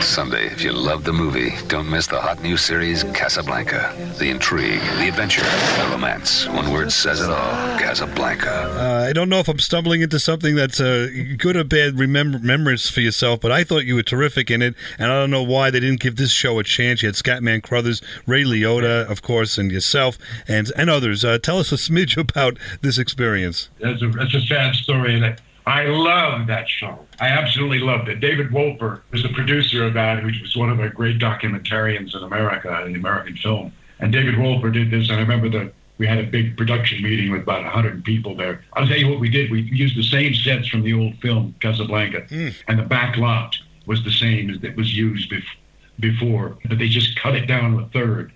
Sunday, 0.00 0.46
if 0.46 0.62
you 0.62 0.72
love 0.72 1.04
the 1.04 1.12
movie, 1.12 1.52
don't 1.68 1.88
miss 1.88 2.06
the 2.06 2.20
hot 2.20 2.42
new 2.42 2.56
series 2.56 3.04
Casablanca. 3.04 3.94
The 4.18 4.30
intrigue, 4.30 4.80
the 4.98 5.08
adventure, 5.08 5.42
the 5.42 5.88
romance. 5.90 6.46
One 6.48 6.72
word 6.72 6.92
says 6.92 7.20
it 7.20 7.30
all 7.30 7.78
Casablanca. 7.78 8.50
Uh, 8.50 9.06
I 9.08 9.12
don't 9.12 9.28
know 9.28 9.38
if 9.38 9.48
I'm 9.48 9.58
stumbling 9.58 10.00
into 10.02 10.18
something 10.18 10.54
that's 10.56 10.80
a 10.80 11.34
good 11.36 11.56
or 11.56 11.64
bad 11.64 11.98
remember- 11.98 12.38
remembrance 12.38 12.90
for 12.90 13.00
yourself, 13.00 13.40
but 13.40 13.52
I 13.52 13.64
thought 13.64 13.84
you 13.84 13.94
were 13.94 14.02
terrific 14.02 14.50
in 14.50 14.62
it, 14.62 14.74
and 14.98 15.10
I 15.10 15.20
don't 15.20 15.30
know 15.30 15.42
why 15.42 15.70
they 15.70 15.80
didn't 15.80 16.00
give 16.00 16.16
this 16.16 16.32
show 16.32 16.58
a 16.58 16.64
chance. 16.64 17.02
You 17.02 17.08
had 17.08 17.14
Scatman 17.14 17.62
Crothers, 17.62 18.02
Ray 18.26 18.44
Liotta, 18.44 19.10
of 19.10 19.22
course, 19.22 19.58
and 19.58 19.70
yourself, 19.70 20.18
and 20.48 20.70
and 20.76 20.90
others. 20.90 21.24
Uh, 21.24 21.38
tell 21.38 21.58
us 21.58 21.72
a 21.72 21.76
smidge 21.76 22.16
about 22.16 22.58
this 22.80 22.98
experience. 22.98 23.70
That's 23.80 24.02
a, 24.02 24.08
that's 24.08 24.34
a 24.34 24.40
sad 24.40 24.74
story. 24.74 25.14
And 25.14 25.24
I 25.24 25.36
I 25.66 25.84
love 25.84 26.46
that 26.46 26.68
show. 26.68 26.98
I 27.20 27.28
absolutely 27.28 27.80
loved 27.80 28.08
it. 28.08 28.20
David 28.20 28.48
Wolper 28.48 29.02
was 29.10 29.22
the 29.22 29.28
producer 29.28 29.84
of 29.84 29.94
that, 29.94 30.18
who 30.18 30.26
was 30.26 30.56
one 30.56 30.70
of 30.70 30.78
the 30.78 30.88
great 30.88 31.18
documentarians 31.18 32.16
in 32.16 32.22
America, 32.22 32.84
in 32.86 32.96
American 32.96 33.36
film. 33.36 33.72
And 33.98 34.12
David 34.12 34.36
Wolper 34.36 34.72
did 34.72 34.90
this, 34.90 35.10
and 35.10 35.18
I 35.18 35.20
remember 35.20 35.48
the 35.48 35.72
we 35.98 36.06
had 36.06 36.18
a 36.18 36.24
big 36.24 36.56
production 36.56 37.02
meeting 37.02 37.30
with 37.30 37.42
about 37.42 37.62
100 37.62 38.02
people 38.04 38.34
there. 38.34 38.64
I'll 38.72 38.86
tell 38.86 38.96
you 38.96 39.06
what 39.06 39.20
we 39.20 39.28
did. 39.28 39.50
We 39.50 39.60
used 39.60 39.96
the 39.96 40.02
same 40.02 40.32
sets 40.34 40.66
from 40.66 40.82
the 40.82 40.94
old 40.94 41.14
film 41.18 41.54
Casablanca, 41.60 42.22
mm. 42.22 42.54
and 42.68 42.78
the 42.78 42.84
back 42.84 43.18
lot 43.18 43.54
was 43.90 44.04
the 44.04 44.12
same 44.12 44.48
as 44.50 44.60
that 44.60 44.76
was 44.76 44.96
used 44.96 45.28
bef- 45.32 45.56
before, 45.98 46.56
but 46.68 46.78
they 46.78 46.88
just 46.88 47.18
cut 47.18 47.34
it 47.34 47.46
down 47.46 47.76
a 47.80 47.88
third. 47.88 48.32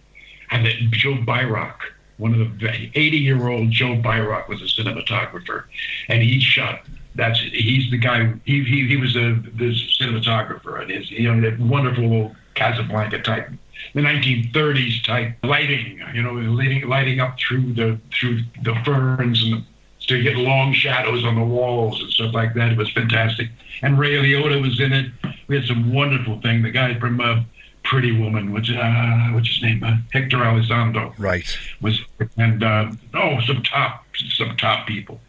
And 0.51 0.67
that 0.67 0.75
Joe 0.91 1.15
Biroc, 1.15 1.77
one 2.19 2.35
of 2.35 2.59
the 2.59 2.91
80 2.93 3.17
year 3.17 3.47
old 3.47 3.71
Joe 3.71 3.95
Biroc 3.95 4.49
was 4.49 4.61
a 4.61 4.65
cinematographer, 4.65 5.63
and 6.09 6.25
he 6.25 6.41
shot. 6.41 6.81
That's 7.15 7.39
he's 7.39 7.89
the 7.93 7.99
guy. 7.99 8.35
He 8.45 8.65
he, 8.65 8.89
he 8.89 8.97
was 8.97 9.15
a 9.15 9.41
the 9.55 9.71
cinematographer, 10.01 10.83
and 10.83 10.91
his 10.91 11.09
you 11.13 11.33
know 11.33 11.41
that 11.49 11.61
wonderful 11.61 12.13
old 12.13 12.37
Casablanca 12.55 13.23
type, 13.23 13.49
the 13.95 14.01
1930s 14.01 15.05
type 15.05 15.37
lighting. 15.45 16.03
You 16.13 16.23
know, 16.23 16.33
lighting 16.33 16.89
lighting 16.89 17.21
up 17.21 17.39
through 17.39 17.75
the 17.75 18.01
through 18.13 18.41
the 18.65 18.75
ferns 18.85 19.45
and 19.45 19.53
the 19.53 19.65
to 20.07 20.23
get 20.23 20.37
long 20.37 20.73
shadows 20.73 21.25
on 21.25 21.35
the 21.35 21.45
walls 21.45 22.01
and 22.01 22.11
stuff 22.13 22.35
like 22.35 22.55
that. 22.55 22.73
It 22.73 22.79
was 22.79 22.91
fantastic. 22.91 23.49
And 23.83 23.99
Ray 23.99 24.15
Liotta 24.15 24.61
was 24.61 24.81
in 24.81 24.93
it. 24.93 25.11
We 25.47 25.57
had 25.57 25.67
some 25.67 25.93
wonderful 25.93 26.41
thing. 26.41 26.63
The 26.63 26.71
guy 26.71 26.99
from 26.99 27.21
uh, 27.21 27.43
Pretty 27.85 28.19
Woman, 28.19 28.53
which 28.53 28.71
uh, 28.71 29.29
what's 29.33 29.49
his 29.49 29.63
name? 29.63 29.83
Uh, 29.85 29.97
Hector 30.13 30.39
Elizondo. 30.39 31.15
Right. 31.19 31.47
Was 31.81 32.01
and 32.37 32.63
uh, 32.63 32.91
oh, 33.15 33.41
some 33.43 33.63
top 33.63 34.05
some 34.37 34.57
top 34.57 34.87
people. 34.87 35.21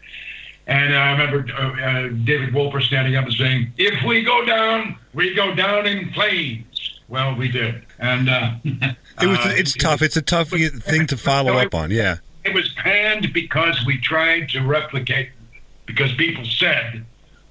And 0.67 0.93
uh, 0.93 0.97
I 0.97 1.11
remember 1.11 1.53
uh, 1.53 1.81
uh, 1.81 2.07
David 2.23 2.53
Wolper 2.53 2.81
standing 2.81 3.15
up 3.15 3.25
and 3.25 3.33
saying, 3.33 3.73
"If 3.77 4.03
we 4.03 4.23
go 4.23 4.45
down, 4.45 4.97
we 5.13 5.35
go 5.35 5.53
down 5.53 5.85
in 5.85 6.11
flames." 6.13 6.99
Well, 7.07 7.35
we 7.35 7.49
did, 7.49 7.85
and 7.99 8.29
uh, 8.29 8.55
it 8.63 9.27
was. 9.27 9.39
It's 9.45 9.73
tough. 9.73 10.01
It's 10.01 10.17
a 10.17 10.21
tough 10.21 10.49
thing 10.49 11.07
to 11.07 11.17
follow 11.17 11.53
up 11.53 11.75
on. 11.75 11.91
Yeah. 11.91 12.17
It 12.45 12.53
was 12.53 12.69
panned 12.73 13.33
because 13.33 13.83
we 13.85 13.97
tried 13.97 14.49
to 14.49 14.61
replicate, 14.61 15.29
because 15.85 16.13
people 16.13 16.45
said 16.45 17.03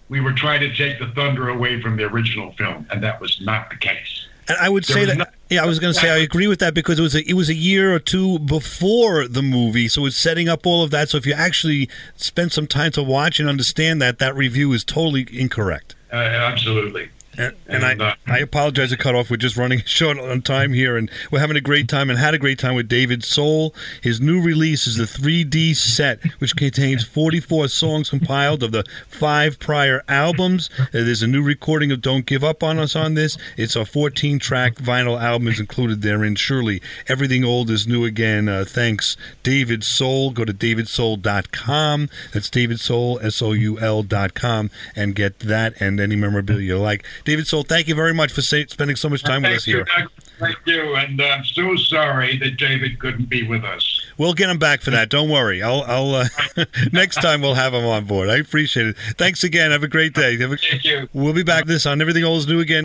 we 0.08 0.20
were 0.20 0.32
trying 0.32 0.60
to 0.60 0.74
take 0.74 0.98
the 0.98 1.08
thunder 1.08 1.48
away 1.48 1.80
from 1.82 1.96
the 1.96 2.04
original 2.04 2.52
film, 2.52 2.86
and 2.90 3.02
that 3.02 3.20
was 3.20 3.40
not 3.40 3.70
the 3.70 3.76
case. 3.76 4.26
And 4.46 4.58
I 4.58 4.68
would 4.68 4.84
There 4.84 4.96
say 4.98 5.04
that. 5.06 5.16
no- 5.16 5.24
yeah, 5.50 5.62
I 5.62 5.66
was 5.66 5.78
going 5.78 5.94
to 5.94 5.98
say 5.98 6.10
I 6.10 6.18
agree 6.18 6.46
with 6.46 6.58
that 6.58 6.74
because 6.74 6.98
it 6.98 7.02
was 7.02 7.14
a, 7.14 7.28
it 7.28 7.32
was 7.34 7.48
a 7.48 7.54
year 7.54 7.94
or 7.94 7.98
two 7.98 8.38
before 8.38 9.26
the 9.26 9.42
movie, 9.42 9.88
so 9.88 10.04
it's 10.06 10.16
setting 10.16 10.48
up 10.48 10.66
all 10.66 10.82
of 10.82 10.90
that. 10.90 11.08
So 11.08 11.16
if 11.16 11.26
you 11.26 11.32
actually 11.32 11.88
spend 12.16 12.52
some 12.52 12.66
time 12.66 12.92
to 12.92 13.02
watch 13.02 13.40
and 13.40 13.48
understand 13.48 14.00
that, 14.02 14.18
that 14.18 14.36
review 14.36 14.72
is 14.72 14.84
totally 14.84 15.26
incorrect. 15.32 15.94
Uh, 16.12 16.16
absolutely. 16.16 17.08
And, 17.36 17.54
and 17.66 17.84
I, 17.84 18.16
I 18.26 18.38
apologize 18.38 18.90
to 18.90 18.96
cut 18.96 19.14
off. 19.14 19.30
We're 19.30 19.36
just 19.36 19.56
running 19.56 19.82
short 19.86 20.18
on 20.18 20.42
time 20.42 20.72
here, 20.72 20.96
and 20.96 21.10
we're 21.30 21.40
having 21.40 21.56
a 21.56 21.60
great 21.60 21.88
time 21.88 22.10
and 22.10 22.18
had 22.18 22.34
a 22.34 22.38
great 22.38 22.58
time 22.58 22.74
with 22.74 22.88
David 22.88 23.24
Soul. 23.24 23.74
His 24.02 24.20
new 24.20 24.40
release 24.40 24.86
is 24.86 24.96
the 24.96 25.04
3D 25.04 25.74
set, 25.76 26.22
which 26.38 26.56
contains 26.56 27.04
44 27.04 27.68
songs 27.68 28.10
compiled 28.10 28.62
of 28.62 28.72
the 28.72 28.84
five 29.08 29.58
prior 29.58 30.02
albums. 30.08 30.70
Uh, 30.78 30.86
there's 30.92 31.22
a 31.22 31.26
new 31.26 31.42
recording 31.42 31.90
of 31.90 32.00
Don't 32.00 32.26
Give 32.26 32.44
Up 32.44 32.62
on 32.62 32.78
Us 32.78 32.94
on 32.96 33.14
this. 33.14 33.36
It's 33.56 33.76
a 33.76 33.84
14 33.84 34.38
track 34.38 34.76
vinyl 34.76 35.20
album 35.20 35.48
is 35.48 35.60
included 35.60 36.02
therein. 36.02 36.34
Surely 36.36 36.80
everything 37.08 37.44
old 37.44 37.70
is 37.70 37.86
new 37.86 38.04
again. 38.04 38.48
Uh, 38.48 38.64
thanks, 38.66 39.16
David 39.42 39.84
Soul. 39.84 40.30
Go 40.30 40.44
to 40.44 40.52
davidsoul.com. 40.52 42.08
That's 42.32 42.50
David 42.50 42.80
Soul, 42.80 43.18
S 43.22 43.42
O 43.42 43.52
U 43.52 43.78
L.com, 43.78 44.70
and 44.94 45.14
get 45.14 45.40
that 45.40 45.74
and 45.80 46.00
any 46.00 46.16
memorabilia 46.16 46.64
you 46.64 46.78
like. 46.78 47.04
David 47.24 47.46
Soul, 47.46 47.62
thank 47.62 47.88
you 47.88 47.94
very 47.94 48.14
much 48.14 48.32
for 48.32 48.42
say, 48.42 48.66
spending 48.66 48.96
so 48.96 49.08
much 49.08 49.22
time 49.22 49.42
with 49.42 49.52
us 49.52 49.66
you, 49.66 49.76
here. 49.76 49.84
Doug. 49.84 50.10
Thank 50.38 50.56
you, 50.66 50.94
and 50.96 51.20
I'm 51.20 51.44
so 51.44 51.74
sorry 51.76 52.36
that 52.38 52.56
David 52.56 52.98
couldn't 52.98 53.28
be 53.28 53.46
with 53.46 53.64
us. 53.64 54.00
We'll 54.18 54.34
get 54.34 54.50
him 54.50 54.58
back 54.58 54.80
for 54.80 54.90
that. 54.90 55.08
Don't 55.08 55.30
worry. 55.30 55.62
I'll. 55.62 55.82
I'll 55.82 56.14
uh, 56.14 56.26
next 56.92 57.16
time 57.16 57.40
we'll 57.40 57.54
have 57.54 57.72
him 57.72 57.84
on 57.84 58.04
board. 58.04 58.28
I 58.28 58.36
appreciate 58.36 58.88
it. 58.88 58.96
Thanks 59.16 59.42
again. 59.42 59.70
Have 59.70 59.82
a 59.82 59.88
great 59.88 60.12
day. 60.12 60.34
A, 60.34 60.48
Thank 60.56 60.84
you. 60.84 61.08
We'll 61.12 61.32
be 61.32 61.44
back 61.44 61.66
this 61.66 61.86
on 61.86 62.00
Everything 62.00 62.24
Old 62.24 62.40
is 62.40 62.46
New 62.46 62.60
again. 62.60 62.84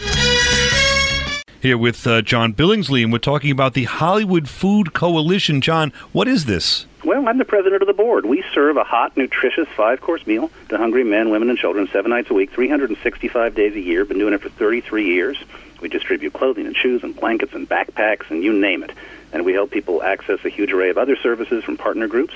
Here 1.61 1.77
with 1.77 2.07
uh, 2.07 2.21
John 2.21 2.53
Billingsley, 2.53 3.03
and 3.03 3.11
we're 3.11 3.19
talking 3.19 3.51
about 3.51 3.73
the 3.73 3.83
Hollywood 3.83 4.47
Food 4.47 4.93
Coalition. 4.93 5.59
John, 5.59 5.91
what 6.13 6.25
is 6.25 6.45
this? 6.45 6.85
Well, 7.03 7.27
I'm 7.27 7.37
the 7.37 7.43
president 7.43 7.81
of 7.81 7.87
the 7.87 7.93
board. 7.93 8.25
We 8.25 8.45
serve 8.53 8.77
a 8.77 8.85
hot, 8.85 9.17
nutritious 9.17 9.67
five 9.75 9.99
course 9.99 10.25
meal 10.25 10.49
to 10.69 10.77
hungry 10.77 11.03
men, 11.03 11.31
women, 11.31 11.49
and 11.49 11.59
children 11.59 11.89
seven 11.91 12.11
nights 12.11 12.29
a 12.29 12.33
week, 12.33 12.51
365 12.51 13.55
days 13.55 13.75
a 13.75 13.79
year. 13.81 14.05
Been 14.05 14.19
doing 14.19 14.33
it 14.33 14.39
for 14.39 14.47
33 14.47 15.03
years. 15.05 15.37
We 15.81 15.89
distribute 15.89 16.31
clothing 16.31 16.65
and 16.65 16.77
shoes 16.77 17.03
and 17.03 17.13
blankets 17.13 17.53
and 17.53 17.67
backpacks 17.67 18.31
and 18.31 18.41
you 18.41 18.53
name 18.53 18.81
it. 18.81 18.91
And 19.33 19.43
we 19.43 19.51
help 19.51 19.69
people 19.69 20.01
access 20.01 20.39
a 20.45 20.49
huge 20.49 20.71
array 20.71 20.89
of 20.91 20.97
other 20.97 21.17
services 21.17 21.65
from 21.65 21.75
partner 21.75 22.07
groups. 22.07 22.35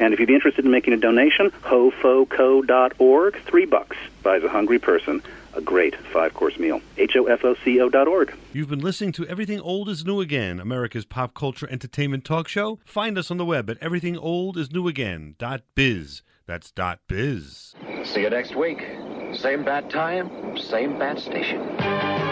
And 0.00 0.12
if 0.12 0.18
you'd 0.18 0.26
be 0.26 0.34
interested 0.34 0.64
in 0.64 0.72
making 0.72 0.92
a 0.92 0.96
donation, 0.96 1.52
hofoco.org, 1.62 3.42
three 3.44 3.64
bucks 3.64 3.96
buys 4.24 4.42
a 4.42 4.48
hungry 4.48 4.80
person 4.80 5.22
a 5.56 5.60
great 5.60 5.96
five 6.12 6.34
course 6.34 6.58
meal. 6.58 6.80
H 6.98 7.16
O 7.16 7.26
F 7.26 7.44
O 7.44 7.56
C 7.64 7.80
O 7.80 7.88
dot 7.88 8.06
org. 8.06 8.36
You've 8.52 8.68
been 8.68 8.80
listening 8.80 9.12
to 9.12 9.26
Everything 9.26 9.60
Old 9.60 9.88
is 9.88 10.04
New 10.04 10.20
Again, 10.20 10.60
America's 10.60 11.04
pop 11.04 11.34
culture 11.34 11.68
entertainment 11.70 12.24
talk 12.24 12.48
show. 12.48 12.78
Find 12.84 13.16
us 13.18 13.30
on 13.30 13.38
the 13.38 13.44
web 13.44 13.70
at 13.70 13.80
everythingoldisnewagain.biz. 13.80 16.22
That's 16.46 16.70
dot 16.70 17.00
.biz. 17.08 17.74
See 18.04 18.20
you 18.20 18.30
next 18.30 18.54
week. 18.54 18.86
Same 19.34 19.64
bat 19.64 19.90
time, 19.90 20.56
same 20.56 20.96
bat 20.98 21.18
station. 21.18 22.25